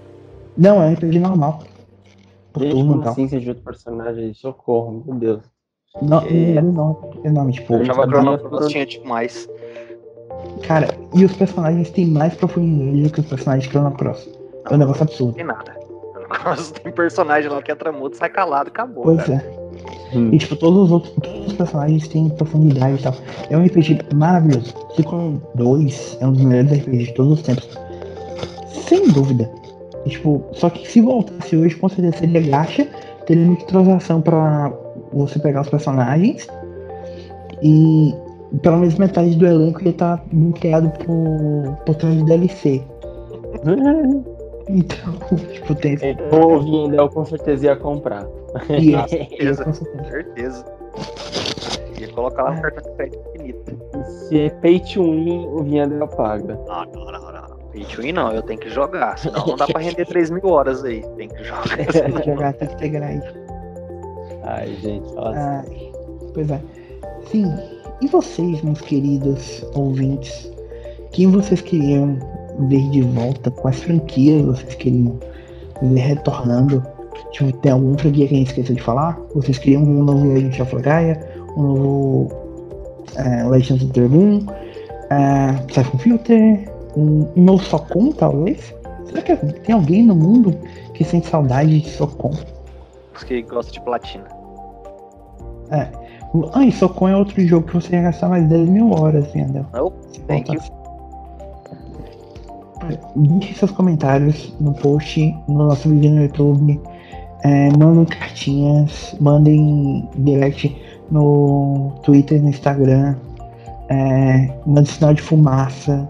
Não, 0.58 0.82
é 0.82 0.94
RPG 0.94 1.20
normal. 1.20 1.64
Por 2.54 2.64
Gente, 2.64 2.72
turno 2.72 2.92
como 2.92 3.04
tal. 3.04 3.12
assim 3.12 3.28
você 3.28 3.40
de 3.40 3.50
outro 3.50 3.64
personagem? 3.64 4.34
Socorro, 4.34 5.04
meu 5.06 5.16
Deus. 5.16 5.59
Não, 6.02 6.22
não 6.22 6.28
era 6.28 6.60
enorme, 6.60 7.20
enorme, 7.24 7.54
tipo. 7.54 7.74
Eu 7.74 7.82
achava 7.82 8.04
que 8.04 8.10
Chrono 8.10 8.38
Cross 8.38 8.68
tinha 8.68 8.86
tipo 8.86 9.08
mais. 9.08 9.50
Cara, 10.68 10.88
e 11.16 11.26
os 11.26 11.36
personagens 11.36 11.90
têm 11.90 12.06
mais 12.06 12.34
profundidade 12.36 13.04
do 13.04 13.12
que 13.12 13.20
os 13.22 13.26
personagens 13.26 13.64
de 13.64 13.70
Chrono 13.72 13.92
Cross. 13.96 14.30
É 14.70 14.74
um 14.74 14.78
negócio 14.78 15.04
absurdo. 15.04 15.34
Tem 15.34 15.46
nada. 15.46 15.76
Chrono 16.14 16.30
Cross 16.30 16.72
tem 16.72 16.92
personagem 16.92 17.50
lá 17.50 17.62
que 17.62 17.72
é 17.72 17.76
tramudo, 17.76 18.16
sai 18.16 18.30
calado, 18.30 18.70
acabou. 18.70 19.04
Pois 19.04 19.24
cara. 19.24 19.44
é. 19.56 19.60
Hum. 20.16 20.30
E 20.32 20.38
tipo, 20.38 20.56
todos 20.56 20.86
os 20.86 20.92
outros 20.92 21.14
todos 21.22 21.48
os 21.48 21.54
personagens 21.54 22.08
têm 22.08 22.30
profundidade 22.30 23.00
e 23.00 23.04
tal. 23.04 23.16
É 23.50 23.58
um 23.58 23.66
RPG 23.66 24.00
maravilhoso. 24.14 24.74
Suicon 24.96 25.42
2 25.56 26.18
é 26.22 26.28
um 26.28 26.34
dos 26.34 26.42
melhores 26.44 26.72
RPGs 26.72 27.06
de 27.06 27.14
todos 27.14 27.34
os 27.34 27.42
tempos. 27.42 27.80
Sem 28.88 29.08
dúvida. 29.12 29.50
E, 30.06 30.10
tipo, 30.10 30.44
só 30.54 30.70
que 30.70 30.88
se 30.88 31.02
voltasse 31.02 31.56
hoje, 31.56 31.76
com 31.76 31.90
certeza 31.90 32.18
seria 32.18 32.42
gacha, 32.42 32.88
teria 33.26 33.46
microtransação 33.46 34.22
pra 34.22 34.72
você 35.14 35.40
pegar 35.40 35.62
os 35.62 35.70
personagens. 35.70 36.48
E 37.62 38.14
pelo 38.62 38.78
menos 38.78 38.96
metade 38.96 39.36
do 39.36 39.46
elenco 39.46 39.84
ia 39.84 39.90
estar 39.92 40.24
bloqueado 40.32 40.90
por, 41.06 41.76
por 41.86 41.96
trás 41.96 42.16
de 42.18 42.26
DLC. 42.26 42.84
Então, 44.72 45.14
tipo, 45.52 45.74
tem 45.74 45.96
esse. 45.96 46.16
O 46.32 46.60
Vindel 46.60 47.10
com 47.10 47.26
certeza 47.26 47.66
ia 47.66 47.76
comprar. 47.76 48.24
Com 48.68 48.74
é, 48.76 49.08
certeza. 49.08 49.64
com 49.66 49.74
certeza. 49.74 50.10
Certeza. 50.12 50.66
Ia 52.00 52.08
colocar 52.14 52.44
lá 52.44 52.52
no 52.54 52.62
cartão 52.62 52.84
de 52.92 52.98
crédito 52.98 53.20
infinito. 53.36 53.78
Se 54.06 54.40
é 54.42 54.50
pay 54.52 54.80
to 54.80 55.02
win, 55.04 55.48
o 55.48 55.64
Vindel 55.64 56.08
paga. 56.10 56.54
Não, 56.68 56.86
não, 56.86 57.12
não, 57.12 57.32
não. 57.32 57.58
Pay 57.72 57.84
to 57.86 58.02
win 58.04 58.12
não, 58.12 58.32
eu 58.32 58.44
tenho 58.44 58.60
que 58.60 58.70
jogar. 58.70 59.18
Senão 59.18 59.44
não 59.44 59.56
dá 59.56 59.66
pra 59.66 59.82
render 59.82 60.06
3 60.06 60.30
mil 60.30 60.46
horas 60.48 60.84
aí. 60.84 61.04
Tem 61.18 61.28
que 61.30 61.44
jogar. 61.44 61.92
senão- 61.92 62.22
Jogar 62.26 62.54
tem 62.54 62.68
que 62.68 62.78
ter 62.78 62.90
grind. 62.90 63.24
Ai, 64.44 64.76
gente, 64.82 65.14
fala 65.14 65.66
pois 66.34 66.50
é. 66.50 66.62
Sim. 67.32 67.52
E 68.02 68.08
vocês, 68.08 68.62
meus 68.62 68.80
queridos 68.82 69.66
ouvintes? 69.76 70.50
Quem 71.12 71.28
vocês 71.28 71.62
queriam 71.62 72.18
ver 72.70 72.90
de 72.90 73.02
volta? 73.02 73.52
Quais 73.52 73.82
franquias 73.84 74.46
vocês 74.46 74.76
queriam 74.76 75.20
ver 75.82 76.00
retornando? 76.00 76.84
Tipo, 77.32 77.52
tem 77.58 77.72
alguma 77.72 77.98
franquia 77.98 78.28
que 78.28 78.36
a 78.36 78.38
gente 78.38 78.48
esqueceu 78.48 78.76
de 78.76 78.82
falar? 78.82 79.20
Vocês 79.36 79.58
queriam 79.58 79.84
um 79.84 80.04
novo 80.04 80.28
Legend 80.28 80.62
of 80.62 80.76
Gaia? 80.78 81.20
Um 81.58 81.62
novo 81.62 82.32
é, 83.16 83.44
Legends 83.44 83.84
of 83.84 84.00
Moon? 84.00 84.46
É, 85.10 85.74
Siphon 85.74 85.98
Filter? 85.98 86.72
Um, 86.96 87.28
um 87.36 87.44
novo 87.44 87.64
Socon, 87.64 88.12
talvez? 88.12 88.74
Será 89.06 89.22
que 89.22 89.36
tem 89.36 89.76
alguém 89.76 90.04
no 90.04 90.16
mundo 90.16 90.56
que 90.94 91.04
sente 91.04 91.28
saudade 91.28 91.82
de 91.82 91.90
Socon? 91.90 92.32
Os 93.20 93.24
que 93.26 93.42
gostam 93.42 93.74
de 93.74 93.82
platina. 93.82 94.24
Ah, 95.72 96.64
e 96.64 96.72
Socon 96.72 97.10
é 97.10 97.16
outro 97.18 97.46
jogo 97.46 97.68
que 97.68 97.74
você 97.74 97.96
ia 97.96 98.04
gastar 98.04 98.30
mais 98.30 98.48
10 98.48 98.70
mil 98.70 98.92
horas, 98.92 99.28
entendeu? 99.36 99.66
Não, 99.74 99.92
thank 100.28 100.52
you. 100.54 100.60
voltasse. 100.62 100.80
Deixe 103.16 103.54
seus 103.56 103.72
comentários 103.72 104.56
no 104.60 104.74
post, 104.74 105.36
no 105.50 105.68
nosso 105.68 105.90
vídeo 105.90 106.12
no 106.12 106.22
YouTube. 106.24 106.80
É, 107.44 107.70
mandem 107.78 108.06
cartinhas, 108.06 109.16
mandem 109.20 110.08
direct 110.16 110.76
no 111.12 111.92
Twitter, 112.04 112.42
no 112.42 112.50
Instagram. 112.50 113.16
É, 113.90 114.50
mandem 114.66 114.86
sinal 114.86 115.14
de 115.14 115.22
fumaça. 115.22 116.08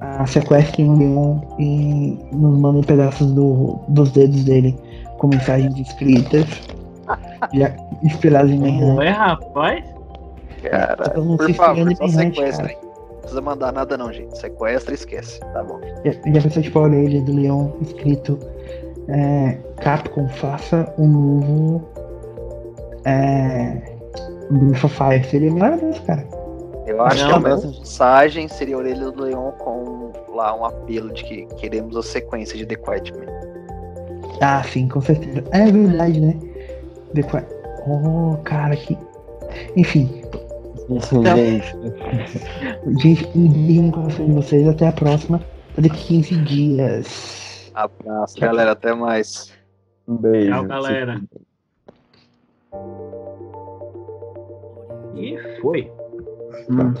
Ah, 0.00 0.26
sequestrem 0.26 0.90
o 0.90 0.94
Leon 0.96 1.38
e 1.58 2.18
nos 2.32 2.58
mandem 2.58 2.82
pedaços 2.82 3.32
do- 3.32 3.78
dos 3.88 4.10
dedos 4.10 4.44
dele 4.44 4.76
com 5.22 5.28
mensagens 5.28 5.78
escritas. 5.78 6.44
já 7.54 7.72
inspiradas 8.02 8.50
em 8.50 8.58
minha 8.58 8.94
Ué, 8.96 9.08
rapaz? 9.10 9.84
Cara, 10.68 11.12
não 11.16 11.36
por 11.36 11.54
favor, 11.54 11.88
se 11.96 12.02
é 12.42 12.52
só 12.52 12.62
aí. 12.62 12.76
Não 12.82 13.18
precisa 13.20 13.40
mandar 13.40 13.72
nada 13.72 13.96
não, 13.96 14.12
gente. 14.12 14.36
Sequestra 14.36 14.92
e 14.92 14.94
esquece. 14.96 15.38
Tá 15.40 15.62
bom. 15.62 15.80
Já, 16.04 16.12
já 16.12 16.42
pensou 16.42 16.62
tipo 16.62 16.78
a 16.80 16.82
orelha 16.82 17.22
do 17.22 17.32
leão 17.34 17.72
escrito 17.80 18.36
é, 19.08 19.58
Capcom 19.80 20.28
faça 20.28 20.92
um 20.98 21.06
novo 21.06 21.88
é, 23.04 23.80
Bruxa 24.50 24.88
Fire 24.88 25.24
seria 25.24 25.52
maravilhoso, 25.52 26.02
cara. 26.02 26.26
Eu 26.84 27.00
acho 27.02 27.22
Não, 27.28 27.40
que 27.40 27.46
a 27.46 27.50
mas- 27.50 27.64
mensagem 27.64 28.48
seria 28.48 28.74
a 28.74 28.78
orelha 28.78 29.10
do 29.12 29.22
leão 29.22 29.52
com 29.58 30.10
lá 30.34 30.56
um 30.56 30.64
apelo 30.64 31.12
de 31.12 31.22
que 31.22 31.46
queremos 31.58 31.96
a 31.96 32.02
sequência 32.02 32.56
de 32.58 32.66
The 32.66 32.74
Quiet 32.74 33.12
Man. 33.12 33.51
Ah, 34.40 34.62
sim, 34.64 34.88
com 34.88 35.00
certeza. 35.00 35.44
É 35.52 35.70
verdade, 35.70 36.20
né? 36.20 36.36
Depois. 37.14 37.44
Oh, 37.86 38.36
cara, 38.44 38.76
que. 38.76 38.96
Enfim, 39.76 40.22
Gente, 40.88 41.76
gente, 43.00 43.38
um 43.38 43.48
beijo 43.48 43.82
no 43.82 43.92
coração 43.92 44.26
de 44.26 44.32
vocês. 44.32 44.68
Até 44.68 44.88
a 44.88 44.92
próxima. 44.92 45.40
Daqui 45.78 46.22
15 46.22 46.36
dias. 46.44 47.70
Abraço, 47.74 48.38
galera. 48.38 48.72
Até 48.72 48.94
mais. 48.94 49.52
um 50.06 50.16
beijo. 50.16 50.50
Tchau, 50.50 50.64
galera. 50.64 51.20
E 55.14 55.38
foi. 55.60 55.90
Hum. 56.68 56.94